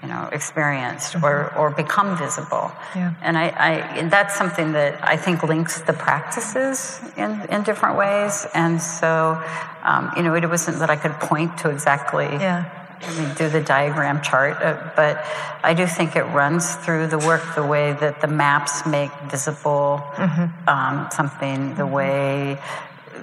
you 0.06 0.12
know, 0.12 0.30
experienced 0.32 1.14
mm-hmm. 1.14 1.26
or, 1.26 1.51
or 1.56 1.72
become 1.72 2.16
visible. 2.16 2.72
Yeah. 2.95 3.16
And 3.24 3.36
I, 3.38 3.47
I, 3.68 4.08
that's 4.08 4.38
something 4.38 4.74
that 4.74 5.03
I 5.03 5.18
think 5.18 5.41
links 5.41 5.82
the 5.82 5.93
practices 5.93 6.99
in, 7.18 7.41
in 7.49 7.64
different 7.64 7.97
ways. 7.97 8.45
And 8.53 8.80
so, 8.80 9.41
um, 9.82 10.12
you 10.16 10.22
know, 10.22 10.36
it 10.36 10.47
wasn't 10.47 10.78
that 10.80 10.91
I 10.91 10.95
could 10.95 11.14
point 11.14 11.58
to 11.60 11.72
exactly, 11.72 12.26
yeah. 12.26 12.70
I 13.01 13.20
mean, 13.20 13.34
do 13.36 13.49
the 13.49 13.62
diagram 13.62 14.22
chart, 14.22 14.58
uh, 14.62 14.91
but 14.95 15.26
I 15.64 15.74
do 15.74 15.88
think 15.88 16.16
it 16.16 16.24
runs 16.41 16.76
through 16.76 17.08
the 17.08 17.18
work 17.20 17.43
the 17.56 17.66
way 17.66 17.93
that 17.93 18.22
the 18.22 18.28
maps 18.28 18.86
make 18.86 19.12
visible 19.32 20.01
mm-hmm. 20.14 20.70
um, 20.70 21.10
something, 21.12 21.76
the 21.76 21.84
mm-hmm. 21.84 21.93
way 21.93 22.60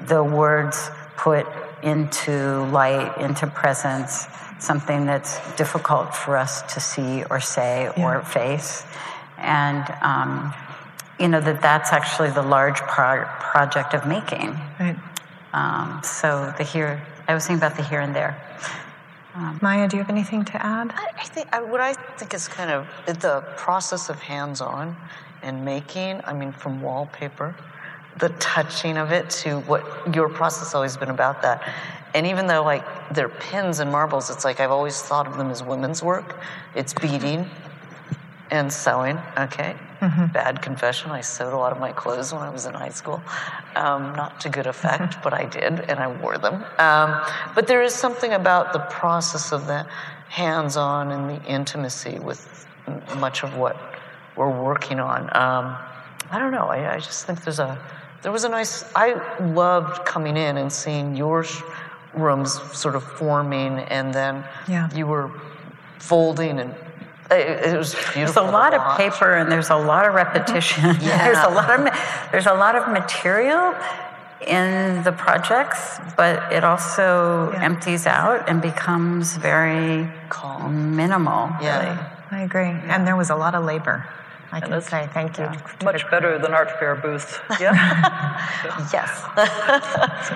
the 0.07 0.23
words 0.23 0.91
put 1.17 1.47
into 1.83 2.65
light, 2.67 3.17
into 3.19 3.47
presence 3.47 4.27
something 4.63 5.07
that's 5.07 5.39
difficult 5.57 6.15
for 6.15 6.37
us 6.37 6.63
to 6.75 6.81
see 6.81 7.25
or 7.31 7.41
say 7.41 7.91
yeah. 7.97 8.05
or 8.05 8.23
face. 8.23 8.85
And, 9.39 9.85
um, 10.03 10.55
you 11.19 11.29
know, 11.29 11.41
that 11.41 11.61
that's 11.61 11.93
actually 11.93 12.31
the 12.31 12.43
large 12.43 12.81
pro- 12.81 13.25
project 13.25 13.95
of 13.95 14.07
making. 14.07 14.57
Right. 14.79 14.97
Um, 15.53 16.01
so 16.03 16.55
the 16.57 16.65
here, 16.65 17.05
I 17.29 17.35
was 17.35 17.47
thinking 17.47 17.65
about 17.65 17.77
the 17.77 17.83
here 17.83 18.01
and 18.01 18.15
there. 18.15 18.41
Um, 19.35 19.59
Maya, 19.63 19.89
do 19.89 19.97
you 19.97 20.03
have 20.03 20.11
anything 20.11 20.45
to 20.45 20.65
add? 20.65 20.93
I, 20.95 21.09
I 21.19 21.25
think 21.25 21.49
I, 21.53 21.61
what 21.61 21.81
I 21.81 21.95
think 21.95 22.35
is 22.35 22.49
kind 22.49 22.71
of 22.71 22.87
the 23.07 23.41
process 23.57 24.11
of 24.11 24.21
hands-on 24.21 24.95
and 25.43 25.65
making. 25.65 26.21
I 26.25 26.33
mean, 26.35 26.53
from 26.53 26.83
wallpaper, 26.83 27.55
the 28.19 28.29
touching 28.41 28.97
of 28.97 29.11
it 29.11 29.31
to 29.31 29.61
what 29.61 30.15
your 30.15 30.29
process 30.29 30.65
has 30.65 30.75
always 30.75 30.97
been 30.97 31.11
about 31.11 31.43
that 31.43 31.63
and 32.15 32.27
even 32.27 32.47
though 32.47 32.63
like 32.63 32.85
they're 33.15 33.29
pins 33.29 33.79
and 33.79 33.91
marbles, 33.91 34.31
it's 34.31 34.45
like 34.45 34.61
I've 34.61 34.71
always 34.71 35.01
thought 35.01 35.27
of 35.27 35.37
them 35.37 35.51
as 35.51 35.63
women's 35.63 36.03
work. 36.03 36.37
It's 36.75 36.93
beading 36.93 37.49
and 38.51 38.71
sewing. 38.71 39.19
Okay, 39.39 39.75
mm-hmm. 40.01 40.27
bad 40.27 40.61
confession. 40.61 41.11
I 41.11 41.23
sewed 41.23 41.53
a 41.53 41.57
lot 41.57 41.73
of 41.73 41.81
my 41.81 41.93
clothes 41.93 42.33
when 42.33 42.43
I 42.43 42.51
was 42.51 42.67
in 42.67 42.75
high 42.75 42.91
school. 42.91 43.23
Um, 43.77 44.15
not 44.15 44.41
to 44.43 44.51
good 44.51 44.67
effect, 44.67 45.17
but 45.23 45.33
I 45.33 45.47
did, 45.47 45.81
and 45.81 45.99
I 45.99 46.09
wore 46.21 46.37
them. 46.37 46.65
Um, 46.79 47.23
but 47.55 47.67
there 47.67 47.83
is 47.83 47.95
something 47.95 48.33
about 48.33 48.75
the 48.75 48.81
process 48.81 49.53
of 49.53 49.67
the 49.67 49.87
hands-on 50.29 51.13
and 51.13 51.31
the 51.31 51.45
intimacy 51.45 52.19
with 52.19 52.67
much 53.17 53.43
of 53.43 53.57
what 53.57 53.77
we're 54.37 54.63
working 54.63 55.01
on. 55.01 55.23
Um, 55.35 55.77
I 56.31 56.39
don't 56.39 56.53
know. 56.53 56.67
I, 56.67 56.95
I 56.95 56.99
just 56.99 57.27
think 57.27 57.43
there's 57.43 57.59
a 57.59 57.79
there 58.23 58.33
was 58.33 58.45
a 58.45 58.49
nice. 58.49 58.85
I 58.95 59.15
loved 59.41 60.05
coming 60.05 60.37
in 60.37 60.57
and 60.57 60.73
seeing 60.73 61.17
your 61.17 61.45
rooms 62.15 62.61
sort 62.73 62.95
of 62.95 63.03
forming, 63.03 63.79
and 63.79 64.15
then 64.15 64.45
yeah. 64.69 64.89
you 64.95 65.07
were 65.07 65.31
folding 65.99 66.59
and 66.59 66.75
it, 67.31 67.77
was 67.77 67.95
beautiful. 67.95 68.13
There's 68.15 68.37
a 68.37 68.43
lot 68.43 68.75
of 68.75 68.99
paper 68.99 69.37
and 69.37 69.51
there's 69.51 69.71
a 69.71 69.77
lot 69.77 70.07
of 70.07 70.15
repetition. 70.15 70.85
yeah. 71.01 71.25
there's 71.25 71.39
a 71.39 71.55
lot 71.55 71.71
of 71.71 72.31
there's 72.31 72.47
a 72.47 72.55
lot 72.55 72.77
of 72.77 72.89
material 72.89 73.75
in 74.47 75.03
the 75.05 75.13
projects, 75.13 75.99
but 76.17 76.53
it 76.53 76.65
also 76.65 77.53
yeah. 77.53 77.65
empties 77.65 78.07
out 78.07 78.49
and 78.49 78.61
becomes 78.61 79.37
very 79.37 80.09
calm, 80.29 80.97
minimal. 80.97 81.49
Yeah, 81.61 81.85
really. 81.85 82.07
I 82.31 82.43
agree. 82.43 82.91
And 82.91 83.07
there 83.07 83.17
was 83.17 83.31
a 83.31 83.37
lot 83.37 83.55
of 83.55 83.65
labor. 83.65 84.07
I 84.53 84.61
can 84.61 84.83
say 84.83 85.09
thank 85.13 85.39
you. 85.39 85.51
Much 85.83 86.09
better 86.11 86.39
than 86.39 86.53
art 86.53 86.79
fair 86.79 86.95
booth. 86.95 87.41
Yeah. 87.59 87.73
yes. 88.93 89.25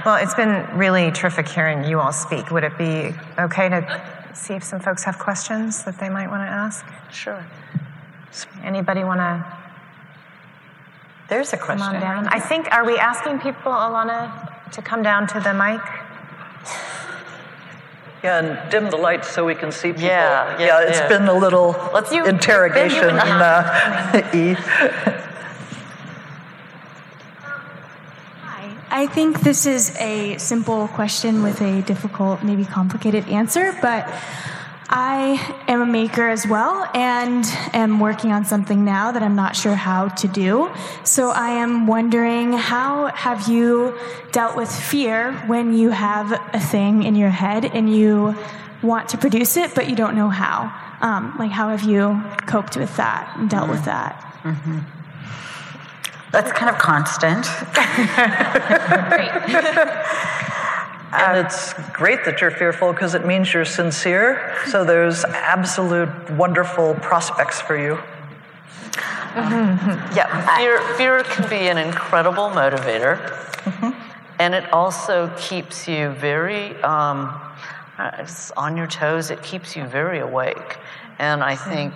well, 0.07 0.17
it's 0.17 0.35
been 0.35 0.67
really 0.77 1.11
terrific 1.11 1.47
hearing 1.47 1.85
you 1.85 2.01
all 2.01 2.12
speak. 2.12 2.51
Would 2.51 2.64
it 2.64 2.79
be 2.79 3.14
okay 3.39 3.69
to 3.69 4.03
see 4.33 4.55
if 4.55 4.64
some 4.64 4.81
folks 4.81 5.05
have 5.05 5.19
questions 5.19 5.85
that 5.85 5.99
they 5.99 6.09
might 6.09 6.29
want 6.29 6.43
to 6.43 6.51
ask? 6.51 6.87
Sure. 7.12 7.45
Anybody 8.64 9.05
want 9.05 9.21
to? 9.21 9.57
There's 11.29 11.53
a 11.53 11.57
question. 11.59 11.87
Come 11.87 11.97
on 11.97 12.01
down. 12.01 12.29
I 12.29 12.41
think, 12.41 12.73
are 12.73 12.87
we 12.87 12.97
asking 12.97 13.41
people, 13.41 13.73
Alana, 13.73 14.71
to 14.73 14.83
come 14.83 15.03
down 15.03 15.27
to 15.29 15.41
the 15.41 15.53
mic? 15.53 15.81
Yeah, 18.27 18.43
and 18.43 18.70
dim 18.72 18.91
the 18.91 18.97
lights 18.97 19.29
so 19.31 19.47
we 19.47 19.55
can 19.55 19.70
see 19.70 19.93
people. 19.93 20.03
Yeah, 20.03 20.59
yeah, 20.59 20.66
yeah 20.66 20.89
it's 20.89 20.99
yeah. 20.99 21.09
been 21.14 21.29
a 21.29 21.39
little 21.45 21.77
Let's, 21.95 22.11
you, 22.11 22.27
interrogation, 22.27 23.11
uh, 23.11 24.31
E. 24.35 24.55
Hi. 28.43 28.64
I 28.91 29.07
think 29.07 29.43
this 29.43 29.64
is 29.64 29.97
a 30.01 30.37
simple 30.39 30.89
question 30.89 31.45
with 31.45 31.61
a 31.61 31.83
difficult, 31.83 32.43
maybe 32.43 32.64
complicated 32.64 33.29
answer, 33.29 33.79
but 33.81 34.12
I 34.89 35.64
am 35.66 35.82
a 35.82 35.87
maker 35.87 36.28
as 36.28 36.47
well 36.47 36.89
and 36.95 37.45
am 37.72 37.99
working 37.99 38.30
on 38.30 38.45
something 38.45 38.84
now 38.84 39.11
that 39.11 39.22
I'm 39.22 39.34
not 39.34 39.57
sure 39.57 39.74
how 39.74 40.09
to 40.09 40.28
do. 40.28 40.70
So 41.03 41.30
I 41.30 41.49
am 41.49 41.87
wondering 41.87 42.53
how 42.53 43.07
have 43.07 43.49
you 43.49 43.99
dealt 44.30 44.57
with 44.57 44.70
fear 44.70 45.32
when 45.47 45.74
you 45.76 45.91
have 45.91 46.32
a 46.53 46.61
thing 46.61 47.03
in 47.03 47.16
your 47.16 47.30
head 47.30 47.64
and 47.64 47.93
you 47.93 48.37
want 48.82 49.09
to 49.09 49.18
produce 49.18 49.57
it 49.57 49.74
but 49.74 49.89
you 49.91 49.97
don't 49.97 50.14
know 50.14 50.28
how? 50.28 50.72
Um, 51.01 51.34
like, 51.39 51.51
how 51.51 51.70
have 51.70 51.82
you 51.82 52.22
coped 52.47 52.76
with 52.76 52.97
that 52.97 53.37
and 53.37 53.51
dealt 53.51 53.64
mm-hmm. 53.64 53.72
with 53.72 53.84
that? 53.87 54.20
Mm-hmm. 54.45 54.78
That's 56.30 56.53
kind 56.53 56.70
of 56.70 56.78
constant. 56.78 57.47
Great. 61.17 61.29
And 61.29 61.47
it's 61.47 61.73
great 61.93 62.25
that 62.25 62.41
you're 62.41 62.51
fearful 62.51 62.93
because 62.93 63.14
it 63.14 63.27
means 63.27 63.53
you're 63.53 63.64
sincere. 63.64 64.55
So 64.67 64.85
there's 64.85 65.25
absolute 65.25 66.31
wonderful 66.31 66.95
prospects 66.95 67.61
for 67.61 67.77
you. 67.77 67.99
Mm-hmm. 69.35 70.17
Yeah, 70.17 70.57
fear, 70.57 70.81
fear 70.97 71.23
can 71.25 71.49
be 71.49 71.69
an 71.69 71.79
incredible 71.79 72.49
motivator. 72.51 73.19
Mm-hmm. 73.19 73.91
And 74.39 74.55
it 74.55 74.73
also 74.73 75.33
keeps 75.39 75.89
you 75.89 76.11
very 76.11 76.75
um, 76.83 77.41
on 78.57 78.77
your 78.77 78.87
toes, 78.87 79.31
it 79.31 79.43
keeps 79.43 79.75
you 79.75 79.85
very 79.85 80.21
awake. 80.21 80.79
And 81.19 81.43
I 81.43 81.57
think. 81.57 81.95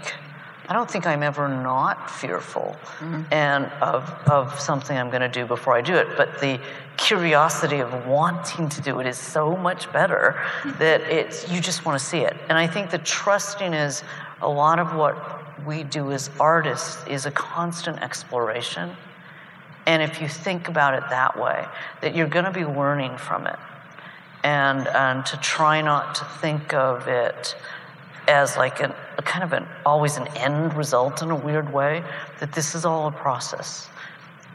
I 0.71 0.73
don't 0.73 0.89
think 0.89 1.05
I'm 1.05 1.25
ever 1.25 1.49
not 1.49 2.09
fearful 2.09 2.77
mm-hmm. 2.99 3.23
and 3.33 3.67
of, 3.83 4.09
of 4.31 4.61
something 4.61 4.97
I'm 4.97 5.11
going 5.11 5.21
to 5.21 5.29
do 5.29 5.45
before 5.45 5.75
I 5.77 5.81
do 5.81 5.97
it. 5.97 6.07
But 6.17 6.41
the 6.41 6.61
curiosity 6.97 7.81
of 7.81 8.07
wanting 8.07 8.69
to 8.69 8.81
do 8.81 9.01
it 9.01 9.07
is 9.09 9.19
so 9.19 9.57
much 9.57 9.93
better 9.93 10.41
that 10.79 11.01
it's 11.03 11.51
you 11.51 11.61
just 11.61 11.85
want 11.85 11.99
to 11.99 12.05
see 12.05 12.21
it. 12.21 12.37
And 12.49 12.57
I 12.57 12.69
think 12.69 12.91
the 12.91 12.99
trusting 12.99 13.75
is 13.75 14.05
a 14.43 14.49
lot 14.49 14.79
of 14.79 14.95
what 14.95 15.67
we 15.67 15.83
do 15.83 16.13
as 16.13 16.31
artists 16.39 17.05
is 17.09 17.27
a 17.27 17.33
constant 17.33 18.01
exploration. 18.01 18.97
And 19.87 20.05
if 20.05 20.23
you 20.23 20.29
think 20.29 20.69
about 20.69 20.95
it 20.95 21.03
that 21.11 21.37
way, 21.37 21.67
that 22.01 22.15
you're 22.15 22.29
going 22.29 22.45
to 22.45 22.53
be 22.53 22.65
learning 22.65 23.19
from 23.19 23.49
it. 23.49 23.59
And, 24.45 24.87
and 24.87 25.27
to 25.27 25.37
try 25.39 25.83
not 25.83 26.15
to 26.15 26.25
think 26.41 26.73
of 26.73 27.09
it 27.09 27.57
as 28.29 28.57
like 28.57 28.81
an, 28.81 28.93
a 29.21 29.23
kind 29.23 29.45
of 29.45 29.53
an 29.53 29.67
always 29.85 30.17
an 30.17 30.27
end 30.47 30.75
result 30.75 31.21
in 31.23 31.31
a 31.31 31.37
weird 31.37 31.73
way, 31.73 32.03
that 32.41 32.53
this 32.53 32.75
is 32.75 32.85
all 32.85 33.07
a 33.07 33.13
process. 33.13 33.89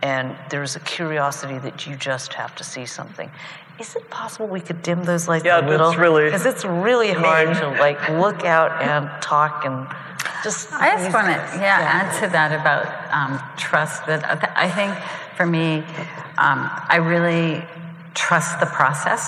And 0.01 0.35
there's 0.49 0.75
a 0.75 0.79
curiosity 0.81 1.57
that 1.59 1.85
you 1.87 1.95
just 1.95 2.33
have 2.33 2.55
to 2.55 2.63
see 2.63 2.85
something. 2.85 3.29
Is 3.79 3.95
it 3.95 4.09
possible 4.09 4.47
we 4.47 4.61
could 4.61 4.81
dim 4.81 5.03
those 5.03 5.27
lights 5.27 5.45
Yeah, 5.45 5.59
a 5.59 5.69
little? 5.69 5.87
that's 5.89 5.99
really 5.99 6.25
because 6.25 6.45
it's 6.45 6.65
really 6.65 7.11
hard 7.13 7.55
to 7.57 7.67
like 7.85 7.99
look 8.09 8.43
out 8.43 8.71
and 8.81 9.09
talk 9.21 9.65
and 9.65 9.87
just. 10.43 10.71
I 10.73 10.95
just 10.97 11.13
want 11.13 11.27
to, 11.27 11.37
yeah, 11.59 11.79
add 11.97 12.09
to 12.21 12.27
that 12.37 12.51
about 12.59 12.85
um, 13.13 13.33
trust. 13.57 14.05
That 14.07 14.21
I 14.55 14.69
think 14.77 14.93
for 15.37 15.45
me, 15.45 15.83
um, 16.37 16.59
I 16.95 16.97
really 16.97 17.63
trust 18.13 18.59
the 18.61 18.65
process, 18.67 19.23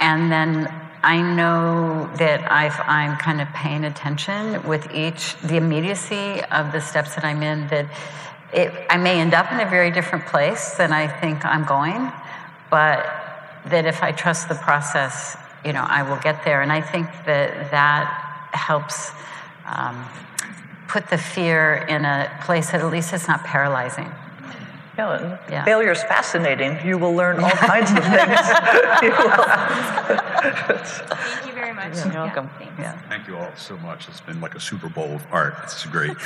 and 0.00 0.30
then 0.30 0.70
I 1.06 1.22
know 1.22 2.10
that 2.16 2.50
I've, 2.50 2.80
I'm 2.80 3.16
kind 3.16 3.40
of 3.40 3.46
paying 3.50 3.84
attention 3.84 4.60
with 4.66 4.92
each 4.92 5.36
the 5.40 5.56
immediacy 5.56 6.42
of 6.50 6.72
the 6.72 6.80
steps 6.80 7.14
that 7.14 7.24
I'm 7.24 7.44
in. 7.44 7.68
That 7.68 7.86
it, 8.52 8.72
I 8.90 8.96
may 8.96 9.20
end 9.20 9.32
up 9.32 9.52
in 9.52 9.60
a 9.60 9.70
very 9.70 9.92
different 9.92 10.26
place 10.26 10.74
than 10.74 10.92
I 10.92 11.06
think 11.06 11.44
I'm 11.44 11.64
going, 11.64 12.10
but 12.70 13.06
that 13.66 13.86
if 13.86 14.02
I 14.02 14.10
trust 14.10 14.48
the 14.48 14.56
process, 14.56 15.36
you 15.64 15.72
know, 15.72 15.86
I 15.86 16.02
will 16.02 16.16
get 16.16 16.44
there. 16.44 16.62
And 16.62 16.72
I 16.72 16.80
think 16.80 17.06
that 17.24 17.70
that 17.70 18.50
helps 18.52 19.12
um, 19.64 20.04
put 20.88 21.08
the 21.08 21.18
fear 21.18 21.86
in 21.88 22.04
a 22.04 22.36
place 22.42 22.72
that 22.72 22.80
at 22.80 22.90
least 22.90 23.12
it's 23.12 23.28
not 23.28 23.44
paralyzing. 23.44 24.10
Yeah, 24.96 25.38
Yeah. 25.50 25.64
Failure 25.64 25.92
is 25.92 26.02
fascinating. 26.04 26.78
You 26.86 26.98
will 26.98 27.14
learn 27.14 27.38
all 27.40 27.50
kinds 27.50 27.90
of 27.90 27.98
things. 27.98 28.40
You 29.02 29.12
Thank 30.56 31.46
you 31.46 31.52
very 31.52 31.72
much. 31.74 31.96
You're 31.96 32.14
welcome. 32.14 32.48
Yeah. 32.78 32.98
Thank 33.08 33.26
you 33.28 33.36
all 33.36 33.52
so 33.56 33.76
much. 33.78 34.08
It's 34.08 34.20
been 34.20 34.40
like 34.40 34.54
a 34.54 34.60
Super 34.60 34.88
Bowl 34.88 35.12
of 35.14 35.26
art. 35.30 35.54
It's 35.64 35.84
great. 35.86 36.16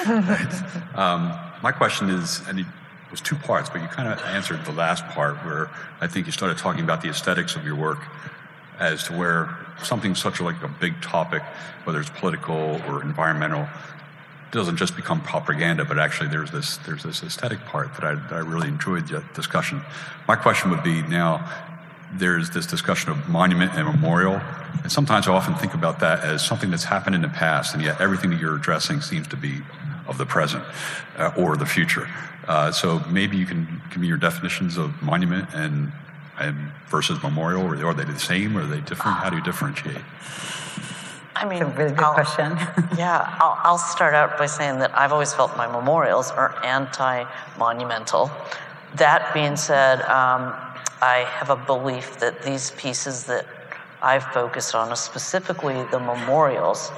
um, 0.94 1.32
my 1.62 1.72
question 1.72 2.10
is, 2.10 2.40
and 2.48 2.60
it 2.60 2.66
was 3.10 3.20
two 3.20 3.36
parts, 3.36 3.68
but 3.70 3.82
you 3.82 3.88
kind 3.88 4.08
of 4.08 4.20
answered 4.26 4.64
the 4.64 4.72
last 4.72 5.04
part 5.06 5.36
where 5.44 5.68
I 6.00 6.06
think 6.06 6.26
you 6.26 6.32
started 6.32 6.58
talking 6.58 6.84
about 6.84 7.02
the 7.02 7.08
aesthetics 7.08 7.56
of 7.56 7.64
your 7.64 7.74
work 7.74 7.98
as 8.78 9.02
to 9.04 9.12
where 9.16 9.56
something 9.82 10.14
such 10.14 10.40
like 10.40 10.62
a 10.62 10.68
big 10.68 11.00
topic, 11.02 11.42
whether 11.84 12.00
it's 12.00 12.10
political 12.10 12.80
or 12.88 13.02
environmental, 13.02 13.68
doesn't 14.52 14.76
just 14.76 14.96
become 14.96 15.20
propaganda, 15.20 15.84
but 15.84 15.98
actually 15.98 16.28
there's 16.28 16.50
this 16.50 16.78
there's 16.78 17.02
this 17.02 17.22
aesthetic 17.22 17.60
part 17.66 17.94
that 17.94 18.04
I, 18.04 18.14
that 18.14 18.32
I 18.32 18.38
really 18.38 18.68
enjoyed 18.68 19.08
the 19.08 19.24
discussion. 19.34 19.82
My 20.26 20.36
question 20.36 20.70
would 20.70 20.82
be 20.82 21.02
now 21.02 21.48
there's 22.14 22.50
this 22.50 22.66
discussion 22.66 23.12
of 23.12 23.28
monument 23.28 23.72
and 23.74 23.86
memorial, 23.86 24.40
and 24.82 24.90
sometimes 24.90 25.28
I 25.28 25.32
often 25.32 25.54
think 25.54 25.74
about 25.74 26.00
that 26.00 26.24
as 26.24 26.44
something 26.44 26.70
that's 26.70 26.84
happened 26.84 27.14
in 27.14 27.22
the 27.22 27.28
past, 27.28 27.74
and 27.74 27.82
yet 27.82 28.00
everything 28.00 28.30
that 28.30 28.40
you're 28.40 28.56
addressing 28.56 29.00
seems 29.00 29.28
to 29.28 29.36
be 29.36 29.60
of 30.08 30.18
the 30.18 30.26
present 30.26 30.64
uh, 31.16 31.32
or 31.36 31.56
the 31.56 31.66
future. 31.66 32.08
Uh, 32.48 32.72
so 32.72 32.98
maybe 33.08 33.36
you 33.36 33.46
can 33.46 33.80
give 33.90 33.98
me 33.98 34.08
your 34.08 34.16
definitions 34.16 34.76
of 34.76 35.00
monument 35.02 35.48
and 35.54 35.92
and 36.40 36.72
versus 36.88 37.22
memorial, 37.22 37.62
or 37.62 37.76
are 37.84 37.94
they 37.94 38.04
the 38.04 38.18
same, 38.18 38.56
or 38.56 38.62
are 38.62 38.66
they 38.66 38.80
different? 38.80 39.18
How 39.18 39.30
do 39.30 39.36
you 39.36 39.42
differentiate? 39.42 40.02
I 41.40 41.46
mean, 41.48 41.62
It's 41.62 41.72
a 41.74 41.78
really 41.78 41.90
good 41.94 42.04
I'll- 42.04 42.14
question. 42.14 42.52
yeah, 42.98 43.36
I'll, 43.40 43.58
I'll 43.62 43.78
start 43.78 44.14
out 44.14 44.36
by 44.38 44.46
saying 44.46 44.78
that 44.80 44.96
I've 44.96 45.12
always 45.12 45.32
felt 45.32 45.56
my 45.56 45.66
memorials 45.66 46.30
are 46.30 46.54
anti-monumental. 46.64 48.30
That 48.96 49.32
being 49.32 49.56
said, 49.56 50.02
um, 50.02 50.54
I 51.00 51.26
have 51.38 51.48
a 51.50 51.56
belief 51.56 52.18
that 52.20 52.42
these 52.42 52.72
pieces 52.72 53.24
that 53.24 53.46
I've 54.02 54.24
focused 54.24 54.74
on, 54.74 54.94
specifically 54.96 55.82
the 55.90 55.98
memorials, 55.98 56.92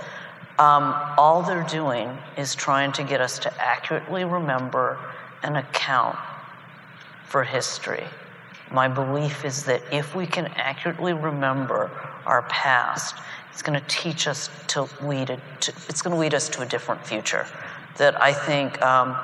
um, 0.58 0.94
all 1.16 1.42
they're 1.42 1.62
doing 1.64 2.16
is 2.36 2.54
trying 2.54 2.92
to 2.92 3.04
get 3.04 3.20
us 3.20 3.38
to 3.40 3.62
accurately 3.62 4.24
remember 4.24 4.98
and 5.42 5.56
account 5.56 6.16
for 7.26 7.44
history. 7.44 8.04
My 8.70 8.88
belief 8.88 9.44
is 9.44 9.64
that 9.64 9.82
if 9.92 10.14
we 10.14 10.26
can 10.26 10.46
accurately 10.56 11.12
remember 11.12 11.90
our 12.26 12.42
past, 12.42 13.14
it's 13.52 13.62
going 13.62 13.78
to 13.78 13.86
teach 13.86 14.26
us 14.26 14.50
to 14.68 14.88
lead 15.02 15.30
it. 15.30 15.40
To, 15.60 15.72
it's 15.88 16.02
going 16.02 16.14
to 16.14 16.20
lead 16.20 16.34
us 16.34 16.48
to 16.50 16.62
a 16.62 16.66
different 16.66 17.06
future. 17.06 17.46
That 17.98 18.20
I 18.20 18.32
think 18.32 18.80
um, 18.82 19.16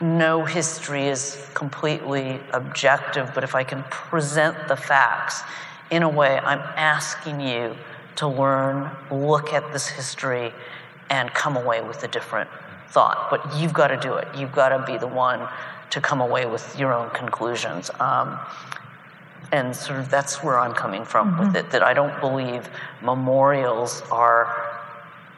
no 0.00 0.44
history 0.44 1.08
is 1.08 1.46
completely 1.54 2.40
objective, 2.52 3.32
but 3.34 3.44
if 3.44 3.54
I 3.54 3.64
can 3.64 3.82
present 3.90 4.68
the 4.68 4.76
facts 4.76 5.42
in 5.90 6.02
a 6.02 6.08
way, 6.08 6.38
I'm 6.38 6.60
asking 6.76 7.40
you 7.40 7.76
to 8.16 8.28
learn, 8.28 8.90
look 9.10 9.52
at 9.52 9.72
this 9.72 9.88
history, 9.88 10.52
and 11.10 11.32
come 11.34 11.56
away 11.56 11.82
with 11.82 12.04
a 12.04 12.08
different 12.08 12.48
thought. 12.88 13.28
But 13.30 13.56
you've 13.56 13.72
got 13.72 13.88
to 13.88 13.96
do 13.96 14.14
it. 14.14 14.28
You've 14.36 14.52
got 14.52 14.68
to 14.68 14.84
be 14.90 14.96
the 14.96 15.08
one 15.08 15.48
to 15.90 16.00
come 16.00 16.20
away 16.20 16.46
with 16.46 16.78
your 16.78 16.92
own 16.92 17.10
conclusions. 17.10 17.90
Um, 17.98 18.38
and 19.52 19.74
sort 19.74 19.98
of 19.98 20.10
that's 20.10 20.42
where 20.42 20.58
I'm 20.58 20.74
coming 20.74 21.04
from 21.04 21.38
with 21.38 21.56
it. 21.56 21.70
That 21.70 21.82
I 21.82 21.94
don't 21.94 22.18
believe 22.20 22.68
memorials 23.02 24.02
are 24.10 24.78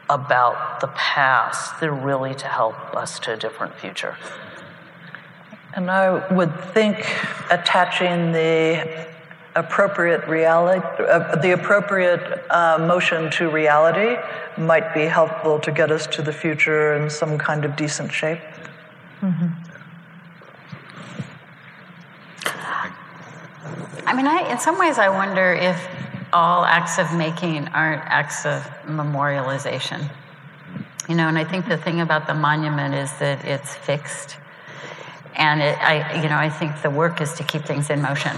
about 0.09 0.79
the 0.79 0.87
past. 0.87 1.79
They're 1.79 1.91
really 1.91 2.35
to 2.35 2.47
help 2.47 2.75
us 2.95 3.19
to 3.19 3.33
a 3.33 3.37
different 3.37 3.75
future. 3.75 4.17
And 5.75 5.89
I 5.89 6.31
would 6.31 6.53
think 6.73 6.97
attaching 7.49 8.31
the 8.31 9.07
appropriate 9.55 10.27
reality, 10.27 10.85
uh, 10.99 11.35
the 11.37 11.51
appropriate 11.51 12.43
uh, 12.49 12.77
motion 12.79 13.31
to 13.31 13.49
reality 13.49 14.17
might 14.57 14.93
be 14.93 15.01
helpful 15.05 15.59
to 15.59 15.71
get 15.71 15.91
us 15.91 16.05
to 16.07 16.21
the 16.21 16.33
future 16.33 16.93
in 16.93 17.09
some 17.09 17.37
kind 17.37 17.65
of 17.65 17.75
decent 17.75 18.11
shape. 18.11 18.39
I 24.13 24.15
mean, 24.15 24.27
I, 24.27 24.51
in 24.51 24.59
some 24.59 24.77
ways, 24.77 24.99
I 24.99 25.09
wonder 25.09 25.53
if 25.55 25.89
all 26.31 26.65
acts 26.65 26.99
of 26.99 27.11
making 27.15 27.67
aren't 27.69 28.03
acts 28.03 28.45
of 28.45 28.61
memorialization. 28.85 30.07
You 31.09 31.15
know, 31.15 31.27
and 31.27 31.35
I 31.35 31.43
think 31.43 31.67
the 31.67 31.77
thing 31.77 31.99
about 31.99 32.27
the 32.27 32.35
monument 32.35 32.93
is 32.93 33.11
that 33.17 33.43
it's 33.43 33.73
fixed, 33.73 34.37
and 35.35 35.63
it, 35.63 35.79
I, 35.81 36.21
you 36.21 36.29
know, 36.29 36.37
I 36.37 36.47
think 36.47 36.79
the 36.83 36.91
work 36.91 37.21
is 37.21 37.33
to 37.33 37.43
keep 37.43 37.65
things 37.65 37.89
in 37.89 38.03
motion. 38.03 38.37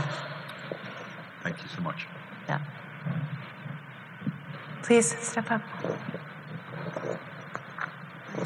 Thank 1.44 1.62
you 1.62 1.68
so 1.76 1.82
much. 1.82 2.08
Yeah. 2.48 2.62
Please 4.82 5.14
step 5.20 5.52
up. 5.52 5.62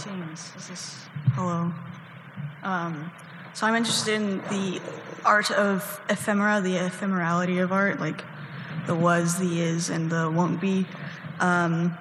James, 0.03 0.51
is 0.57 0.67
this 0.67 1.05
hello? 1.35 1.71
Um, 2.63 3.11
so 3.59 3.67
I'm 3.67 3.75
interested 3.75 4.13
in 4.13 4.37
the 4.43 4.79
art 5.25 5.51
of 5.51 5.99
ephemera, 6.07 6.61
the 6.61 6.75
ephemerality 6.75 7.61
of 7.61 7.73
art, 7.73 7.99
like 7.99 8.23
the 8.87 8.95
was, 8.95 9.37
the 9.37 9.59
is, 9.59 9.89
and 9.89 10.09
the 10.09 10.31
won't 10.31 10.61
be. 10.61 10.85
Um, 11.41 11.97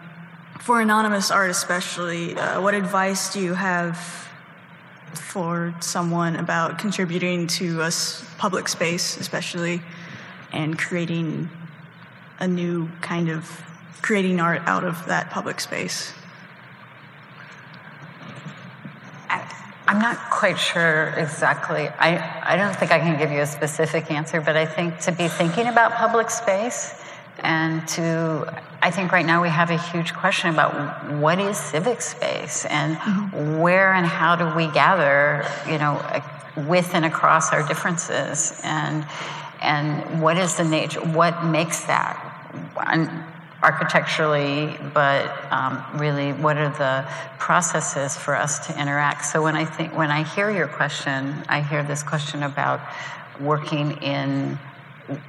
for 0.61 0.81
anonymous 0.81 1.33
art, 1.33 1.51
especially, 1.51 2.37
uh, 2.37 2.63
what 2.63 2.75
advice 2.75 3.33
do 3.33 3.41
you 3.41 3.55
have 3.55 3.99
for 5.15 5.75
someone 5.81 6.37
about 6.37 6.79
contributing 6.79 7.49
to 7.49 7.81
a 7.81 7.91
public 8.37 8.69
space, 8.69 9.17
especially, 9.17 9.83
and 10.53 10.79
creating 10.79 11.51
a 12.39 12.47
new 12.47 12.89
kind 13.01 13.29
of 13.29 13.65
creating 14.01 14.39
art 14.39 14.63
out 14.67 14.85
of 14.85 15.07
that 15.07 15.31
public 15.31 15.59
space? 15.59 16.13
I'm 19.89 20.01
not 20.01 20.18
quite 20.28 20.59
sure 20.59 21.14
exactly. 21.16 21.89
I, 21.89 22.43
I 22.45 22.57
don't 22.57 22.76
think 22.76 22.93
I 22.93 22.99
can 22.99 23.18
give 23.18 23.30
you 23.30 23.41
a 23.41 23.47
specific 23.47 24.11
answer, 24.11 24.39
but 24.43 24.55
I 24.55 24.66
think 24.66 24.99
to 25.01 25.12
be 25.12 25.28
thinking 25.28 25.66
about 25.66 25.93
public 25.93 26.28
space 26.28 26.93
and 27.39 27.89
to, 27.89 28.55
I 28.82 28.91
think 28.91 29.12
right 29.12 29.24
now 29.24 29.41
we 29.41 29.49
have 29.49 29.70
a 29.70 29.78
huge 29.78 30.12
question 30.12 30.51
about 30.51 31.11
what 31.14 31.39
is 31.39 31.57
civic 31.57 32.03
space 32.03 32.66
and 32.66 32.97
mm-hmm. 32.97 33.61
where 33.61 33.95
and 33.95 34.05
how 34.05 34.36
do 34.36 34.55
we 34.55 34.70
gather, 34.72 35.47
you 35.66 35.78
know, 35.78 36.05
with 36.68 36.95
and 36.95 37.07
across 37.07 37.51
our 37.55 37.66
differences 37.66 38.61
and, 38.64 39.07
and 39.62 40.20
what 40.20 40.36
is 40.36 40.57
the 40.57 40.64
nature, 40.64 41.01
what 41.01 41.47
makes 41.47 41.84
that? 41.86 42.22
And 42.76 43.09
architecturally, 43.63 44.77
but 44.95 45.31
um, 45.53 45.85
really, 45.95 46.33
what 46.33 46.57
are 46.57 46.69
the 46.69 47.05
processes 47.39 48.17
for 48.17 48.37
us 48.37 48.67
to 48.67 48.81
interact? 48.81 49.25
So 49.25 49.43
when 49.43 49.57
I 49.57 49.65
think, 49.65 49.97
when 49.97 50.11
I 50.11 50.23
hear 50.23 50.51
your 50.51 50.69
question, 50.69 51.35
I 51.49 51.61
hear 51.61 51.83
this 51.83 52.03
question 52.03 52.43
about 52.43 52.81
working 53.41 53.93
in. 54.03 54.59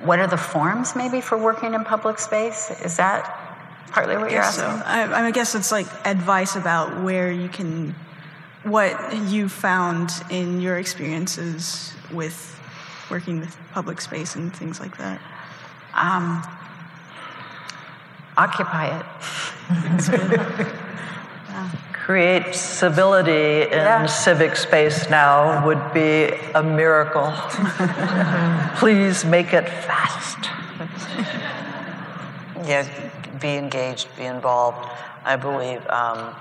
What 0.04 0.20
are 0.20 0.28
the 0.28 0.38
forms, 0.38 0.96
maybe, 0.96 1.22
for 1.22 1.38
working 1.38 1.74
in 1.74 1.86
public 1.86 2.20
space? 2.20 2.70
Is 2.82 2.98
that 2.98 3.24
partly 3.92 4.18
what 4.18 4.30
you're 4.30 4.42
guess 4.42 4.58
so. 4.58 4.64
asking? 4.64 5.14
I, 5.14 5.28
I 5.28 5.32
guess 5.32 5.56
it's 5.56 5.72
like 5.72 5.88
advice 6.06 6.56
about 6.56 7.02
where 7.02 7.32
you 7.32 7.48
can, 7.48 7.96
what 8.64 8.92
you 9.30 9.48
found 9.48 10.12
in 10.30 10.60
your 10.60 10.78
experiences 10.78 11.94
with 12.12 12.60
working 13.10 13.40
with 13.40 13.58
public 13.72 14.02
space 14.02 14.36
and 14.36 14.54
things 14.54 14.80
like 14.80 14.98
that. 14.98 15.22
Um, 15.96 16.44
occupy 18.40 18.88
it. 18.98 19.06
Create 22.06 22.56
civility 22.56 23.64
in 23.64 23.70
Yeah. 23.86 24.06
civic 24.08 24.56
space 24.56 25.10
now 25.10 25.64
would 25.66 25.94
be 25.94 26.34
a 26.56 26.64
miracle. 26.64 27.32
Please 28.78 29.24
make 29.26 29.54
it 29.54 29.68
fast. 29.70 30.50
Yeah, 32.64 32.86
be 33.40 33.58
engaged, 33.58 34.08
be 34.18 34.26
involved. 34.26 34.88
I 35.26 35.36
believe. 35.36 35.86
Um, 35.90 36.36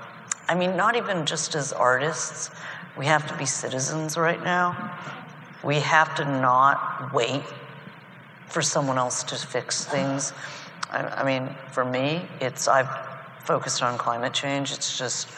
I 0.47 0.55
mean, 0.55 0.75
not 0.75 0.95
even 0.95 1.25
just 1.25 1.53
as 1.53 1.71
artists. 1.73 2.49
We 2.97 3.05
have 3.05 3.27
to 3.27 3.33
be 3.35 3.45
citizens 3.45 4.17
right 4.17 4.43
now. 4.43 4.75
We 5.63 5.75
have 5.81 6.15
to 6.15 6.25
not 6.25 7.13
wait 7.13 7.43
for 8.47 8.61
someone 8.61 8.97
else 8.97 9.21
to 9.23 9.35
fix 9.35 9.85
things. 9.85 10.33
I, 10.91 11.21
I 11.21 11.23
mean, 11.23 11.55
for 11.71 11.85
me, 11.85 12.27
it's 12.39 12.67
I've 12.67 12.89
focused 13.43 13.81
on 13.81 13.97
climate 13.97 14.33
change. 14.33 14.71
It's 14.71 14.97
just 14.97 15.29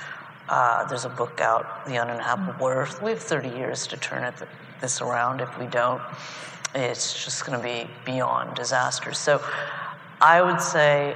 uh, 0.49 0.85
there's 0.85 1.05
a 1.05 1.09
book 1.09 1.39
out, 1.39 1.85
The 1.85 1.97
Uninhabitable 1.97 2.67
Earth. 2.67 3.01
We 3.01 3.11
have 3.11 3.19
30 3.19 3.49
years 3.49 3.87
to 3.87 3.97
turn 3.97 4.23
it, 4.23 4.33
this 4.81 5.01
around. 5.01 5.39
If 5.39 5.57
we 5.57 5.65
don't, 5.67 6.01
it's 6.75 7.23
just 7.23 7.45
going 7.45 7.57
to 7.57 7.63
be 7.63 7.89
beyond 8.05 8.55
disaster. 8.55 9.13
So, 9.13 9.41
I 10.19 10.41
would 10.41 10.61
say, 10.61 11.15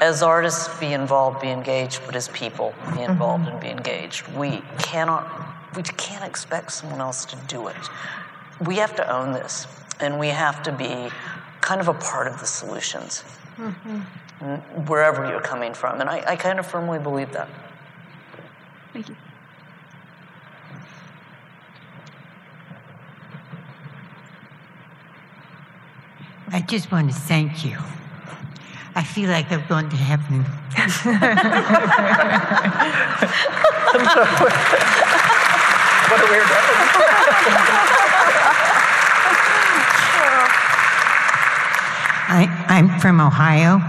as 0.00 0.22
artists, 0.22 0.68
be 0.78 0.92
involved, 0.92 1.40
be 1.40 1.48
engaged, 1.48 2.02
but 2.06 2.14
as 2.14 2.28
people, 2.28 2.74
be 2.94 3.02
involved 3.02 3.48
and 3.48 3.58
be 3.58 3.68
engaged. 3.68 4.28
We 4.28 4.62
cannot, 4.78 5.26
we 5.74 5.82
can't 5.82 6.24
expect 6.24 6.72
someone 6.72 7.00
else 7.00 7.24
to 7.26 7.36
do 7.48 7.68
it. 7.68 7.76
We 8.60 8.76
have 8.76 8.94
to 8.96 9.10
own 9.10 9.32
this, 9.32 9.66
and 9.98 10.20
we 10.20 10.28
have 10.28 10.62
to 10.64 10.72
be 10.72 11.08
kind 11.60 11.80
of 11.80 11.88
a 11.88 11.94
part 11.94 12.26
of 12.26 12.38
the 12.38 12.46
solutions 12.46 13.24
n- 13.58 14.60
wherever 14.86 15.28
you're 15.28 15.40
coming 15.40 15.74
from. 15.74 16.00
And 16.00 16.08
I, 16.08 16.22
I 16.26 16.36
kind 16.36 16.58
of 16.58 16.66
firmly 16.66 16.98
believe 16.98 17.32
that. 17.32 17.48
Thank 18.92 19.08
you. 19.08 19.16
I 26.50 26.60
just 26.60 26.92
want 26.92 27.10
to 27.10 27.16
thank 27.16 27.64
you. 27.64 27.76
I 28.94 29.02
feel 29.02 29.28
like 29.30 29.50
I've 29.50 29.68
gone 29.68 29.90
to 29.90 29.96
heaven. 29.96 30.44
What 36.04 36.20
a 36.20 36.30
weird 36.30 36.44
I, 42.26 42.48
I'm 42.66 42.98
from 43.00 43.20
Ohio, 43.20 43.80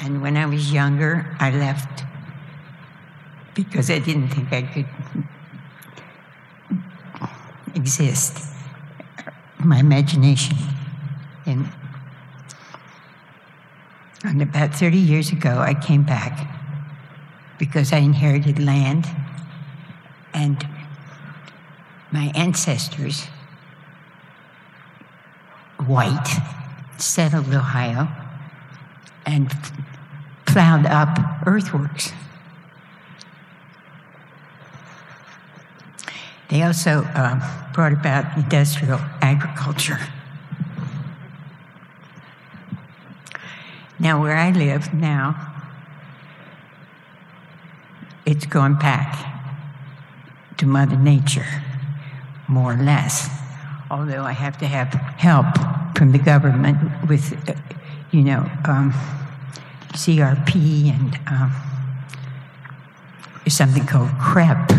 and 0.00 0.22
when 0.22 0.36
I 0.36 0.46
was 0.46 0.72
younger, 0.72 1.26
I 1.38 1.50
left 1.50 2.04
because 3.54 3.90
I 3.90 3.98
didn't 3.98 4.28
think 4.28 4.52
I 4.52 4.62
could 4.62 4.86
exist. 7.74 8.38
My 9.58 9.78
imagination. 9.78 10.56
And, 11.46 11.68
and 14.24 14.42
about 14.42 14.74
30 14.74 14.96
years 14.96 15.32
ago, 15.32 15.58
I 15.58 15.74
came 15.74 16.02
back 16.02 16.48
because 17.58 17.92
I 17.92 17.98
inherited 17.98 18.58
land, 18.58 19.06
and 20.32 20.66
my 22.12 22.32
ancestors, 22.34 23.26
white, 25.86 26.40
settled 26.98 27.52
Ohio 27.54 28.08
and 29.26 29.50
plowed 30.46 30.86
up 30.86 31.18
earthworks. 31.46 32.12
They 36.48 36.62
also 36.62 37.02
uh, 37.14 37.72
brought 37.72 37.92
about 37.92 38.36
industrial 38.36 39.00
agriculture. 39.20 39.98
Now, 43.98 44.20
where 44.20 44.36
I 44.36 44.50
live 44.50 44.92
now, 44.92 45.52
it's 48.26 48.46
gone 48.46 48.78
back 48.78 49.32
to 50.58 50.66
Mother 50.66 50.96
Nature, 50.96 51.46
more 52.46 52.74
or 52.74 52.76
less. 52.76 53.28
Although 53.90 54.22
I 54.22 54.32
have 54.32 54.58
to 54.58 54.66
have 54.66 54.92
help 55.18 55.46
from 55.94 56.12
the 56.12 56.18
government 56.18 56.78
with, 57.08 57.32
you 58.10 58.22
know, 58.22 58.50
um, 58.64 58.92
CRP 59.92 60.90
and 60.90 61.18
um, 61.28 61.52
something 63.48 63.86
called 63.86 64.10
CREP, 64.20 64.72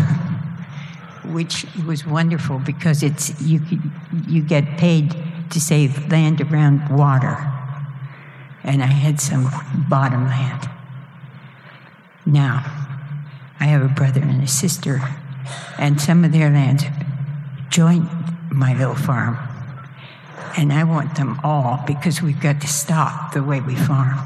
which 1.32 1.66
was 1.86 2.06
wonderful 2.06 2.58
because 2.58 3.02
it's 3.02 3.40
you 3.40 3.60
you 4.28 4.42
get 4.42 4.76
paid 4.76 5.16
to 5.50 5.60
save 5.60 6.10
land 6.10 6.40
around 6.40 6.88
water, 6.90 7.36
and 8.62 8.82
I 8.82 8.86
had 8.86 9.20
some 9.20 9.50
bottom 9.88 10.24
land. 10.24 10.68
Now, 12.26 12.64
I 13.58 13.64
have 13.64 13.82
a 13.82 13.88
brother 13.88 14.20
and 14.20 14.42
a 14.42 14.48
sister, 14.48 15.00
and 15.78 16.00
some 16.00 16.24
of 16.24 16.32
their 16.32 16.50
land 16.50 16.90
joined 17.70 18.08
my 18.50 18.76
little 18.76 18.94
farm. 18.94 19.45
And 20.56 20.72
I 20.72 20.84
want 20.84 21.16
them 21.16 21.38
all 21.44 21.82
because 21.86 22.22
we've 22.22 22.40
got 22.40 22.60
to 22.60 22.66
stop 22.66 23.32
the 23.32 23.42
way 23.42 23.60
we 23.60 23.74
farm. 23.74 24.18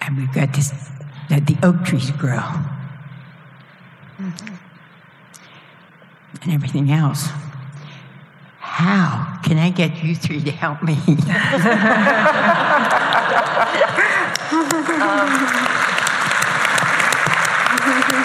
And 0.00 0.16
we've 0.16 0.32
got 0.32 0.54
to 0.54 0.62
let 1.28 1.46
the 1.46 1.56
oak 1.62 1.84
trees 1.84 2.10
grow. 2.12 2.42
And 4.18 4.32
everything 6.48 6.90
else. 6.90 7.28
How 8.58 9.40
can 9.44 9.58
I 9.58 9.70
get 9.70 10.02
you 10.02 10.14
three 10.14 10.42
to 10.42 10.50
help 10.50 10.82
me? 10.82 10.96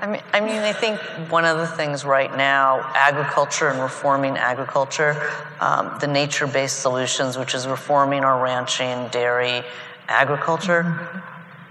I 0.00 0.06
mean, 0.06 0.22
I 0.32 0.40
mean, 0.40 0.62
I 0.62 0.72
think 0.72 1.00
one 1.30 1.44
of 1.44 1.58
the 1.58 1.66
things 1.66 2.04
right 2.04 2.34
now, 2.36 2.88
agriculture 2.94 3.68
and 3.68 3.80
reforming 3.80 4.36
agriculture, 4.36 5.30
um, 5.60 5.96
the 6.00 6.06
nature-based 6.06 6.78
solutions, 6.80 7.36
which 7.36 7.52
is 7.52 7.66
reforming 7.66 8.22
our 8.22 8.40
ranching, 8.40 9.08
dairy, 9.08 9.64
agriculture, 10.06 11.22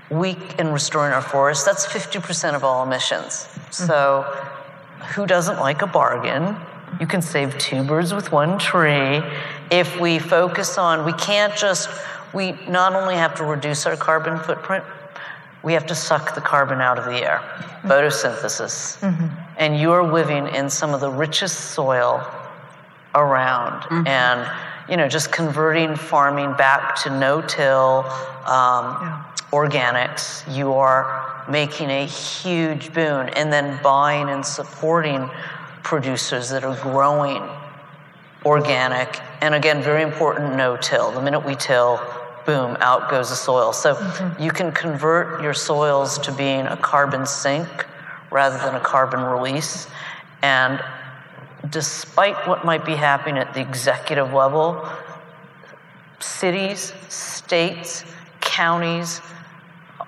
we 0.09 0.38
and 0.57 0.73
restoring 0.73 1.13
our 1.13 1.21
forests. 1.21 1.63
That's 1.65 1.86
50% 1.86 2.53
of 2.53 2.63
all 2.63 2.84
emissions. 2.84 3.47
So, 3.71 4.23
who 5.13 5.25
doesn't 5.25 5.59
like 5.59 5.82
a 5.82 5.88
bargain? 5.88 6.57
You 6.99 7.07
can 7.07 7.21
save 7.21 7.57
two 7.57 7.84
birds 7.84 8.13
with 8.13 8.32
one 8.32 8.59
tree 8.59 9.21
if 9.71 9.99
we 9.99 10.19
focus 10.19 10.78
on. 10.78 11.05
We 11.05 11.13
can't 11.13 11.55
just. 11.55 11.89
We 12.34 12.59
not 12.67 12.93
only 12.93 13.15
have 13.15 13.36
to 13.36 13.45
reduce 13.45 13.86
our 13.86 13.95
carbon 13.95 14.38
footprint, 14.38 14.84
we 15.64 15.74
have 15.74 15.86
to 15.88 15.95
suck 15.95 16.36
the 16.36 16.41
carbon 16.41 16.80
out 16.82 16.97
of 16.97 17.05
the 17.05 17.24
air. 17.24 17.39
Photosynthesis. 17.84 18.97
And 19.58 19.80
you're 19.80 20.03
living 20.03 20.47
in 20.47 20.70
some 20.70 20.93
of 20.93 21.01
the 21.01 21.10
richest 21.10 21.72
soil 21.72 22.26
around. 23.16 23.86
And, 24.08 24.49
you 24.89 24.97
know, 24.97 25.08
just 25.08 25.32
converting 25.32 25.95
farming 25.95 26.53
back 26.53 26.95
to 27.03 27.10
no 27.10 27.41
till 27.41 28.05
um, 28.45 29.24
organics, 29.51 30.43
you 30.55 30.74
are 30.74 31.45
making 31.49 31.89
a 31.89 32.05
huge 32.05 32.93
boon. 32.93 33.30
And 33.30 33.51
then 33.51 33.80
buying 33.82 34.30
and 34.30 34.45
supporting 34.45 35.30
producers 35.84 36.49
that 36.49 36.64
are 36.64 36.76
growing 36.82 37.41
organic, 38.45 39.20
and 39.41 39.55
again, 39.55 39.82
very 39.82 40.03
important, 40.03 40.55
no 40.55 40.78
till. 40.78 41.12
The 41.12 41.22
minute 41.22 41.45
we 41.45 41.55
till, 41.55 41.99
boom, 42.48 42.78
out 42.80 43.12
goes 43.12 43.30
the 43.30 43.36
soil. 43.36 43.74
So 43.74 44.00
you 44.39 44.52
can 44.52 44.72
convert 44.72 45.43
your 45.43 45.54
soils 45.54 46.18
to 46.20 46.32
being 46.32 46.66
a 46.66 46.78
carbon 46.78 47.26
sink 47.26 47.68
rather 48.32 48.57
than 48.57 48.74
a 48.74 48.80
carbon 48.80 49.22
release. 49.22 49.88
And 50.41 50.82
despite 51.69 52.48
what 52.48 52.64
might 52.64 52.86
be 52.86 52.95
happening 52.95 53.38
at 53.38 53.53
the 53.53 53.60
executive 53.60 54.34
level, 54.34 54.88
cities, 56.19 56.94
states, 57.10 58.06
counties 58.40 59.22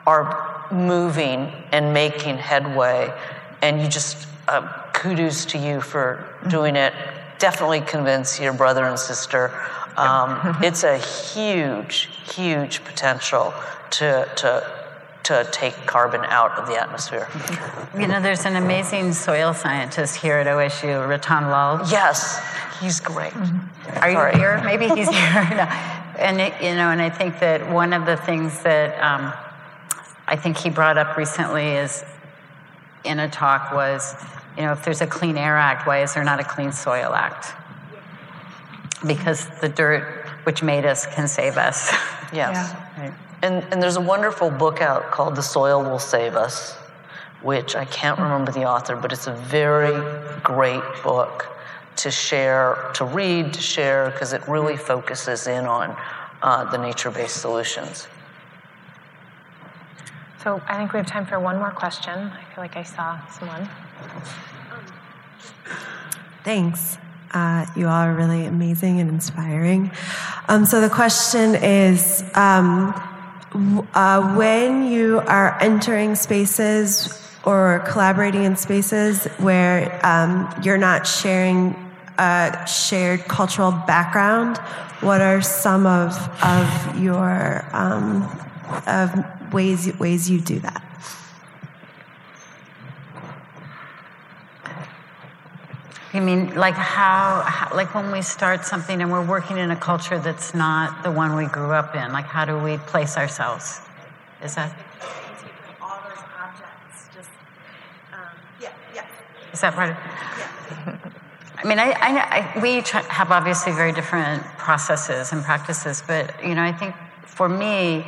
are 0.07 0.66
moving 0.72 1.52
and 1.74 1.94
making 1.94 2.38
headway. 2.38 3.14
And 3.61 3.82
you 3.82 3.90
just, 3.90 4.28
uh, 4.48 4.61
kudos 4.94 5.45
to 5.48 5.57
you 5.57 5.82
for 5.82 6.26
doing 6.48 6.78
it. 6.78 6.94
Definitely 7.38 7.82
convince 7.82 8.40
your 8.40 8.53
brother 8.53 8.86
and 8.86 8.98
sister. 8.98 9.52
Um, 9.99 10.57
it's 10.63 10.84
a 10.84 10.97
huge, 10.97 12.09
huge 12.34 12.84
potential 12.84 13.53
to, 13.91 14.30
to 14.38 14.80
to 15.30 15.47
take 15.51 15.76
carbon 15.85 16.21
out 16.26 16.57
of 16.57 16.65
the 16.65 16.76
atmosphere. 16.76 17.27
You 17.95 18.07
know, 18.07 18.19
there's 18.19 18.45
an 18.45 18.55
amazing 18.55 19.13
soil 19.13 19.53
scientist 19.53 20.15
here 20.15 20.38
at 20.38 20.47
OSU, 20.47 21.07
Rattan 21.07 21.51
Lal. 21.51 21.88
Yes, 21.88 22.41
he's 22.81 22.99
great. 22.99 23.34
Are 24.01 24.09
you 24.09 24.39
here? 24.39 24.59
Maybe 24.65 24.88
he's 24.88 25.07
here. 25.15 25.47
No. 25.51 25.67
And 26.17 26.41
it, 26.41 26.53
you 26.59 26.73
know, 26.73 26.89
and 26.89 26.99
I 26.99 27.11
think 27.11 27.39
that 27.41 27.71
one 27.71 27.93
of 27.93 28.07
the 28.07 28.17
things 28.17 28.63
that 28.63 28.99
um, 29.03 29.31
I 30.27 30.35
think 30.35 30.57
he 30.57 30.71
brought 30.71 30.97
up 30.97 31.15
recently 31.15 31.67
is 31.73 32.03
in 33.03 33.19
a 33.19 33.30
talk 33.30 33.71
was, 33.71 34.15
you 34.57 34.63
know, 34.63 34.71
if 34.71 34.84
there's 34.84 35.01
a 35.01 35.07
Clean 35.07 35.38
Air 35.38 35.57
Act, 35.57 35.85
why 35.85 36.01
is 36.01 36.15
there 36.15 36.23
not 36.23 36.39
a 36.39 36.43
Clean 36.43 36.71
Soil 36.71 37.13
Act? 37.13 37.53
Because 39.05 39.47
the 39.61 39.69
dirt 39.69 40.26
which 40.43 40.63
made 40.63 40.85
us 40.85 41.05
can 41.05 41.27
save 41.27 41.57
us. 41.57 41.91
Yes. 42.31 42.76
And, 43.41 43.63
and 43.71 43.81
there's 43.81 43.95
a 43.95 44.01
wonderful 44.01 44.51
book 44.51 44.81
out 44.81 45.09
called 45.09 45.35
The 45.35 45.41
Soil 45.41 45.81
Will 45.81 45.97
Save 45.97 46.35
Us, 46.35 46.76
which 47.41 47.76
I 47.76 47.85
can't 47.85 48.19
remember 48.19 48.51
the 48.51 48.65
author, 48.65 48.95
but 48.95 49.11
it's 49.11 49.26
a 49.26 49.34
very 49.34 49.99
great 50.43 50.84
book 51.03 51.47
to 51.95 52.11
share, 52.11 52.91
to 52.93 53.05
read, 53.05 53.53
to 53.53 53.61
share, 53.61 54.11
because 54.11 54.34
it 54.34 54.47
really 54.47 54.77
focuses 54.77 55.47
in 55.47 55.65
on 55.65 55.97
uh, 56.41 56.69
the 56.69 56.77
nature 56.77 57.09
based 57.11 57.38
solutions. 57.38 58.07
So 60.43 60.61
I 60.67 60.77
think 60.77 60.93
we 60.93 60.97
have 60.97 61.07
time 61.07 61.26
for 61.26 61.39
one 61.39 61.57
more 61.57 61.71
question. 61.71 62.13
I 62.13 62.43
feel 62.53 62.63
like 62.63 62.77
I 62.77 62.84
saw 62.84 63.19
someone. 63.27 63.67
Thanks. 66.43 66.97
Uh, 67.31 67.65
you 67.76 67.85
all 67.88 67.93
are 67.93 68.14
really 68.14 68.45
amazing 68.45 68.99
and 68.99 69.10
inspiring. 69.10 69.91
Um, 70.47 70.65
so 70.65 70.81
the 70.81 70.89
question 70.89 71.56
is 71.56 72.23
um, 72.35 72.93
uh, 73.93 74.35
when 74.35 74.91
you 74.91 75.19
are 75.22 75.57
entering 75.61 76.15
spaces 76.15 77.15
or 77.45 77.84
collaborating 77.88 78.43
in 78.43 78.56
spaces 78.56 79.26
where 79.38 79.99
um, 80.06 80.53
you're 80.64 80.77
not 80.77 81.07
sharing 81.07 81.76
a 82.18 82.65
shared 82.68 83.22
cultural 83.26 83.72
background, 83.72 84.57
what 85.01 85.22
are 85.22 85.41
some 85.41 85.85
of, 85.85 86.14
of 86.43 86.99
your 86.99 87.65
um, 87.73 88.23
of 88.88 89.53
ways, 89.53 89.97
ways 89.99 90.30
you 90.30 90.41
do 90.41 90.60
that? 90.60 90.89
You 96.14 96.22
mean 96.22 96.56
like 96.56 96.73
how, 96.73 97.44
how, 97.45 97.76
like 97.76 97.94
when 97.94 98.11
we 98.11 98.23
start 98.23 98.65
something 98.65 98.99
and 98.99 99.11
we're 99.11 99.26
working 99.26 99.60
in 99.60 99.69
a 99.69 99.76
culture 99.76 100.18
that's 100.18 100.56
not 100.56 101.03
the 101.03 101.11
one 101.11 101.36
we 101.36 101.45
grew 101.45 101.72
up 101.72 101.95
in, 101.95 102.11
like 102.11 102.26
how 102.26 102.45
do 102.45 102.57
we 102.57 102.77
place 102.77 103.15
ourselves? 103.15 103.81
Is 104.44 104.56
that? 104.56 104.72
All 105.80 105.99
those 106.10 106.18
objects, 106.41 107.15
just, 107.15 107.30
yeah, 108.60 108.72
yeah. 108.95 109.06
Is 109.53 109.61
that 109.61 109.76
part 109.76 109.91
of 109.91 109.98
yeah. 110.40 110.98
I 111.57 111.68
mean, 111.68 111.77
I, 111.77 111.91
I, 111.91 112.53
I, 112.56 112.60
we 112.61 112.80
each 112.80 112.91
have 112.91 113.31
obviously 113.31 113.73
very 113.73 113.91
different 113.91 114.41
processes 114.57 115.31
and 115.31 115.44
practices, 115.44 116.02
but 116.07 116.44
you 116.44 116.56
know, 116.56 116.64
I 116.64 116.72
think 116.72 116.95
for 117.26 117.49
me, 117.49 118.06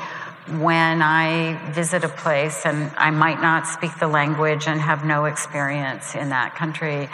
when 0.57 1.02
I 1.03 1.60
visit 1.72 2.03
a 2.03 2.10
place 2.10 2.65
and 2.65 2.91
I 2.98 3.11
might 3.11 3.41
not 3.41 3.68
speak 3.68 3.99
the 3.99 4.07
language 4.07 4.68
and 4.68 4.82
have 4.82 5.06
no 5.06 5.26
experience 5.26 6.15
in 6.15 6.30
that 6.30 6.56
country, 6.56 7.10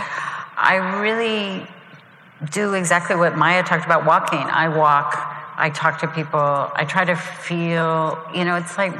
I 0.60 1.02
really 1.02 1.68
do 2.52 2.74
exactly 2.74 3.16
what 3.16 3.38
Maya 3.38 3.62
talked 3.62 3.86
about 3.86 4.08
walking. 4.08 4.40
I 4.40 4.70
walk, 4.70 5.14
I 5.56 5.70
talk 5.70 6.00
to 6.00 6.08
people, 6.08 6.40
I 6.40 6.84
try 6.84 7.06
to 7.06 7.16
feel, 7.16 8.20
you 8.34 8.44
know, 8.44 8.56
it's 8.56 8.76
like 8.76 8.94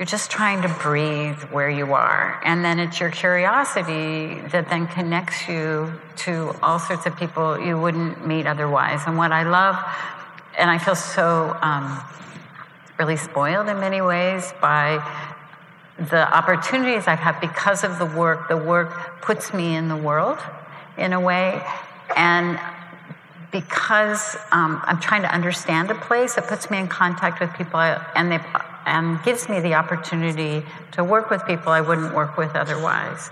you're 0.00 0.06
just 0.06 0.32
trying 0.32 0.62
to 0.62 0.68
breathe 0.68 1.38
where 1.52 1.70
you 1.70 1.92
are. 1.92 2.40
And 2.44 2.64
then 2.64 2.80
it's 2.80 2.98
your 2.98 3.10
curiosity 3.10 4.40
that 4.48 4.68
then 4.68 4.88
connects 4.88 5.46
you 5.46 5.92
to 6.24 6.56
all 6.60 6.80
sorts 6.80 7.06
of 7.06 7.16
people 7.16 7.60
you 7.60 7.80
wouldn't 7.80 8.26
meet 8.26 8.48
otherwise. 8.48 9.02
And 9.06 9.16
what 9.16 9.30
I 9.30 9.44
love, 9.44 9.76
and 10.58 10.68
I 10.68 10.78
feel 10.78 10.96
so 10.96 11.56
um, 11.62 12.02
really 12.98 13.16
spoiled 13.16 13.68
in 13.68 13.78
many 13.78 14.00
ways 14.00 14.52
by 14.60 15.06
the 15.98 16.36
opportunities 16.36 17.06
I've 17.06 17.20
had 17.20 17.40
because 17.40 17.84
of 17.84 18.00
the 18.00 18.06
work. 18.06 18.48
The 18.48 18.56
work 18.56 19.22
puts 19.22 19.54
me 19.54 19.76
in 19.76 19.86
the 19.86 19.96
world 19.96 20.38
in 21.00 21.12
a 21.12 21.20
way. 21.20 21.60
And 22.16 22.58
because 23.50 24.36
um, 24.52 24.80
I'm 24.84 25.00
trying 25.00 25.22
to 25.22 25.34
understand 25.34 25.90
a 25.90 25.94
place, 25.94 26.38
it 26.38 26.44
puts 26.44 26.70
me 26.70 26.78
in 26.78 26.88
contact 26.88 27.40
with 27.40 27.52
people 27.54 27.80
and, 27.80 28.30
they, 28.30 28.40
and 28.86 29.22
gives 29.24 29.48
me 29.48 29.60
the 29.60 29.74
opportunity 29.74 30.64
to 30.92 31.02
work 31.02 31.30
with 31.30 31.44
people 31.46 31.72
I 31.72 31.80
wouldn't 31.80 32.14
work 32.14 32.36
with 32.36 32.54
otherwise. 32.54 33.30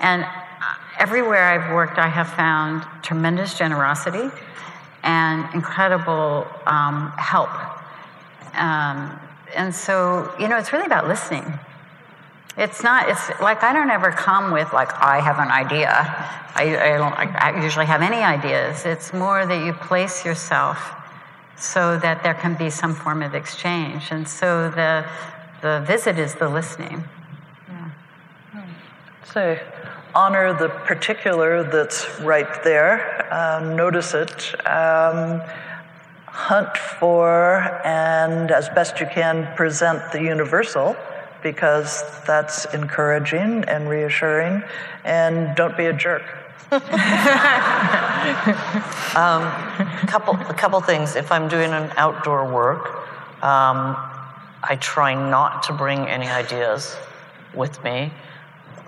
And 0.00 0.26
everywhere 0.98 1.44
I've 1.44 1.72
worked, 1.72 1.98
I 1.98 2.08
have 2.08 2.28
found 2.28 2.84
tremendous 3.02 3.56
generosity 3.56 4.30
and 5.04 5.52
incredible 5.54 6.46
um, 6.66 7.12
help. 7.18 7.50
Um, 8.54 9.18
and 9.54 9.74
so, 9.74 10.32
you 10.38 10.48
know, 10.48 10.58
it's 10.58 10.72
really 10.72 10.86
about 10.86 11.08
listening. 11.08 11.44
It's 12.56 12.82
not, 12.82 13.08
it's 13.08 13.30
like 13.40 13.62
I 13.62 13.72
don't 13.72 13.90
ever 13.90 14.10
come 14.10 14.52
with, 14.52 14.72
like, 14.74 14.92
I 14.94 15.20
have 15.20 15.38
an 15.38 15.48
idea. 15.48 15.88
I, 16.54 16.94
I 16.94 16.98
don't 16.98 17.14
I 17.14 17.62
usually 17.62 17.86
have 17.86 18.02
any 18.02 18.18
ideas. 18.18 18.84
It's 18.84 19.14
more 19.14 19.46
that 19.46 19.64
you 19.64 19.72
place 19.72 20.24
yourself 20.24 20.92
so 21.56 21.96
that 21.98 22.22
there 22.22 22.34
can 22.34 22.54
be 22.54 22.68
some 22.68 22.94
form 22.94 23.22
of 23.22 23.34
exchange. 23.34 24.08
And 24.10 24.28
so 24.28 24.68
the, 24.68 25.06
the 25.62 25.82
visit 25.86 26.18
is 26.18 26.34
the 26.34 26.48
listening. 26.48 27.04
So, 29.24 29.58
honor 30.14 30.52
the 30.52 30.68
particular 30.68 31.62
that's 31.62 32.20
right 32.20 32.62
there, 32.62 33.32
um, 33.32 33.74
notice 33.76 34.12
it, 34.12 34.54
um, 34.68 35.40
hunt 36.26 36.76
for, 36.76 37.80
and 37.86 38.50
as 38.50 38.68
best 38.68 39.00
you 39.00 39.06
can, 39.06 39.54
present 39.56 40.12
the 40.12 40.20
universal 40.20 40.94
because 41.42 42.02
that's 42.26 42.64
encouraging 42.74 43.64
and 43.64 43.88
reassuring, 43.88 44.62
and 45.04 45.54
don't 45.56 45.76
be 45.76 45.86
a 45.86 45.92
jerk. 45.92 46.22
um, 46.72 46.80
couple, 50.06 50.34
a 50.48 50.54
couple 50.56 50.80
things. 50.80 51.16
If 51.16 51.30
I'm 51.30 51.48
doing 51.48 51.70
an 51.72 51.92
outdoor 51.96 52.50
work, 52.50 52.86
um, 53.42 53.96
I 54.62 54.78
try 54.80 55.12
not 55.14 55.64
to 55.64 55.72
bring 55.72 56.06
any 56.06 56.28
ideas 56.28 56.96
with 57.54 57.82
me. 57.84 58.12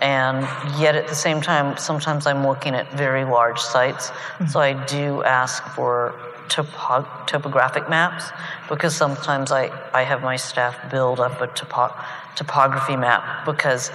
And 0.01 0.47
yet 0.79 0.95
at 0.95 1.07
the 1.07 1.15
same 1.15 1.41
time, 1.41 1.77
sometimes 1.77 2.25
I'm 2.25 2.45
looking 2.45 2.73
at 2.75 2.91
very 2.93 3.23
large 3.23 3.59
sites. 3.59 4.09
Mm-hmm. 4.09 4.47
So 4.47 4.59
I 4.59 4.73
do 4.85 5.23
ask 5.23 5.63
for 5.63 6.15
topo- 6.49 7.07
topographic 7.25 7.89
maps 7.89 8.25
because 8.69 8.95
sometimes 8.95 9.51
I, 9.51 9.71
I 9.93 10.03
have 10.03 10.21
my 10.21 10.35
staff 10.35 10.75
build 10.91 11.19
up 11.19 11.39
a 11.41 11.47
topo- 11.47 11.95
topography 12.35 12.95
map 12.95 13.45
because 13.45 13.91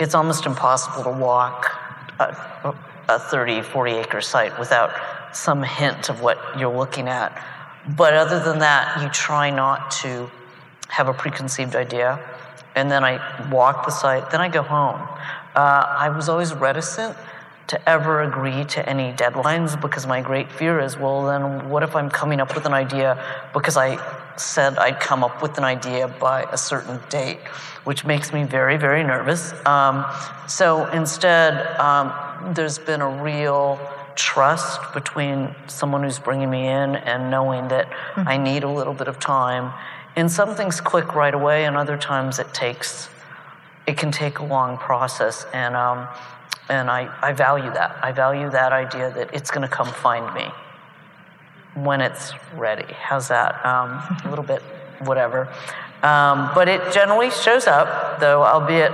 it's 0.00 0.14
almost 0.14 0.46
impossible 0.46 1.04
to 1.04 1.18
walk 1.18 1.70
a, 2.18 2.74
a 3.08 3.18
30, 3.18 3.62
40 3.62 3.92
acre 3.92 4.20
site 4.20 4.58
without 4.58 4.92
some 5.32 5.62
hint 5.62 6.08
of 6.08 6.20
what 6.20 6.38
you're 6.58 6.74
looking 6.74 7.08
at. 7.08 7.44
But 7.96 8.14
other 8.14 8.42
than 8.42 8.60
that, 8.60 9.02
you 9.02 9.08
try 9.10 9.50
not 9.50 9.90
to 10.02 10.30
have 10.88 11.08
a 11.08 11.12
preconceived 11.12 11.76
idea. 11.76 12.18
And 12.74 12.90
then 12.90 13.04
I 13.04 13.48
walk 13.50 13.84
the 13.84 13.92
site, 13.92 14.30
then 14.30 14.40
I 14.40 14.48
go 14.48 14.62
home. 14.62 15.00
Uh, 15.54 15.86
I 15.88 16.08
was 16.08 16.28
always 16.28 16.52
reticent 16.54 17.16
to 17.66 17.88
ever 17.88 18.22
agree 18.22 18.64
to 18.64 18.88
any 18.88 19.12
deadlines 19.12 19.80
because 19.80 20.06
my 20.06 20.20
great 20.20 20.50
fear 20.50 20.80
is 20.80 20.98
well, 20.98 21.26
then 21.26 21.70
what 21.70 21.82
if 21.82 21.96
I'm 21.96 22.10
coming 22.10 22.40
up 22.40 22.54
with 22.54 22.66
an 22.66 22.74
idea 22.74 23.22
because 23.52 23.76
I 23.76 23.96
said 24.36 24.78
I'd 24.78 25.00
come 25.00 25.24
up 25.24 25.42
with 25.42 25.58
an 25.58 25.64
idea 25.64 26.08
by 26.08 26.42
a 26.44 26.56
certain 26.56 27.00
date, 27.08 27.40
which 27.84 28.04
makes 28.04 28.32
me 28.32 28.44
very, 28.44 28.76
very 28.76 29.04
nervous. 29.04 29.52
Um, 29.66 30.04
so 30.48 30.86
instead, 30.90 31.66
um, 31.78 32.12
there's 32.54 32.78
been 32.78 33.00
a 33.00 33.08
real 33.08 33.78
trust 34.16 34.80
between 34.92 35.54
someone 35.66 36.02
who's 36.02 36.18
bringing 36.18 36.50
me 36.50 36.66
in 36.66 36.96
and 36.96 37.30
knowing 37.30 37.68
that 37.68 37.90
mm-hmm. 37.90 38.28
I 38.28 38.36
need 38.36 38.64
a 38.64 38.70
little 38.70 38.94
bit 38.94 39.08
of 39.08 39.18
time. 39.18 39.72
And 40.16 40.30
some 40.30 40.54
things 40.54 40.80
click 40.80 41.14
right 41.14 41.34
away, 41.34 41.64
and 41.64 41.76
other 41.76 41.96
times 41.96 42.38
it 42.38 42.52
takes, 42.54 43.08
it 43.86 43.96
can 43.96 44.12
take 44.12 44.38
a 44.38 44.44
long 44.44 44.78
process. 44.78 45.44
And 45.52 45.74
um, 45.74 46.06
and 46.68 46.88
I, 46.90 47.14
I 47.20 47.32
value 47.32 47.70
that. 47.72 47.98
I 48.02 48.12
value 48.12 48.48
that 48.50 48.72
idea 48.72 49.12
that 49.12 49.34
it's 49.34 49.50
going 49.50 49.68
to 49.68 49.74
come 49.74 49.88
find 49.88 50.32
me 50.34 50.50
when 51.74 52.00
it's 52.00 52.32
ready. 52.54 52.92
How's 52.92 53.28
that? 53.28 53.64
Um, 53.64 54.02
a 54.24 54.30
little 54.30 54.44
bit, 54.44 54.62
whatever. 55.00 55.48
Um, 56.02 56.50
but 56.54 56.68
it 56.68 56.92
generally 56.92 57.30
shows 57.30 57.66
up, 57.66 58.20
though, 58.20 58.44
albeit, 58.44 58.92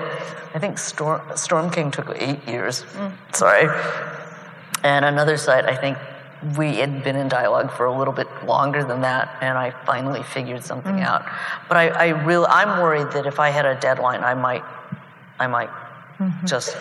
I 0.54 0.58
think 0.58 0.78
Storm, 0.78 1.20
Storm 1.36 1.70
King 1.70 1.90
took 1.90 2.08
eight 2.16 2.46
years. 2.48 2.82
Mm. 2.82 3.12
Sorry. 3.34 3.68
And 4.82 5.04
another 5.04 5.36
site, 5.36 5.64
I 5.64 5.76
think 5.76 5.98
we 6.56 6.76
had 6.76 7.04
been 7.04 7.16
in 7.16 7.28
dialogue 7.28 7.70
for 7.70 7.84
a 7.84 7.96
little 7.96 8.14
bit 8.14 8.28
longer 8.46 8.82
than 8.82 9.02
that, 9.02 9.36
and 9.42 9.58
I 9.58 9.72
finally 9.84 10.22
figured 10.22 10.64
something 10.64 10.96
mm. 10.96 11.04
out. 11.04 11.26
But 11.68 11.76
I, 11.76 11.88
I 11.88 12.08
really, 12.24 12.46
I'm 12.48 12.80
worried 12.80 13.10
that 13.12 13.26
if 13.26 13.38
I 13.38 13.50
had 13.50 13.66
a 13.66 13.78
deadline, 13.78 14.24
I 14.24 14.34
might, 14.34 14.64
I 15.38 15.46
might 15.46 15.68
mm-hmm. 16.18 16.46
just 16.46 16.76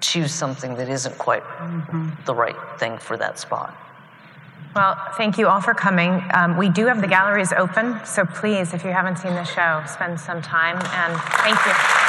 choose 0.00 0.32
something 0.32 0.74
that 0.76 0.88
isn't 0.88 1.16
quite 1.18 1.42
mm-hmm. 1.42 2.10
the 2.24 2.34
right 2.34 2.56
thing 2.78 2.98
for 2.98 3.16
that 3.16 3.38
spot. 3.38 3.76
Well, 4.76 4.94
thank 5.16 5.38
you 5.38 5.48
all 5.48 5.62
for 5.62 5.72
coming. 5.72 6.22
Um, 6.34 6.58
we 6.58 6.68
do 6.68 6.84
have 6.84 7.00
the 7.00 7.06
galleries 7.06 7.50
open, 7.50 7.98
so 8.04 8.26
please, 8.26 8.74
if 8.74 8.84
you 8.84 8.90
haven't 8.90 9.16
seen 9.16 9.32
the 9.32 9.44
show, 9.44 9.82
spend 9.86 10.20
some 10.20 10.42
time 10.42 10.76
and 10.76 11.18
thank 11.40 11.56
you. 11.64 12.05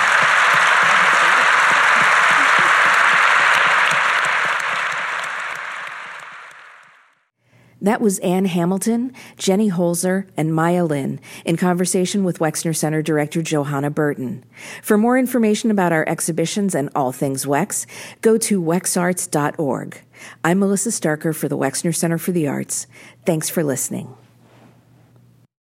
That 7.87 8.01
was 8.01 8.19
Ann 8.19 8.43
Hamilton, 8.43 9.13
Jenny 9.37 9.71
Holzer, 9.71 10.27
and 10.35 10.53
Maya 10.53 10.83
Lin 10.83 11.21
in 11.45 11.55
conversation 11.55 12.25
with 12.25 12.39
Wexner 12.39 12.75
Center 12.75 13.01
Director 13.01 13.41
Johanna 13.41 13.89
Burton. 13.89 14.43
For 14.83 14.97
more 14.97 15.17
information 15.17 15.71
about 15.71 15.93
our 15.93 16.03
exhibitions 16.05 16.75
and 16.75 16.89
all 16.93 17.13
things 17.13 17.45
Wex, 17.45 17.85
go 18.19 18.37
to 18.39 18.61
wexarts.org. 18.61 20.01
I'm 20.43 20.59
Melissa 20.59 20.89
Starker 20.89 21.33
for 21.33 21.47
the 21.47 21.57
Wexner 21.57 21.95
Center 21.95 22.17
for 22.17 22.33
the 22.33 22.45
Arts. 22.45 22.87
Thanks 23.25 23.49
for 23.49 23.63
listening. 23.63 24.13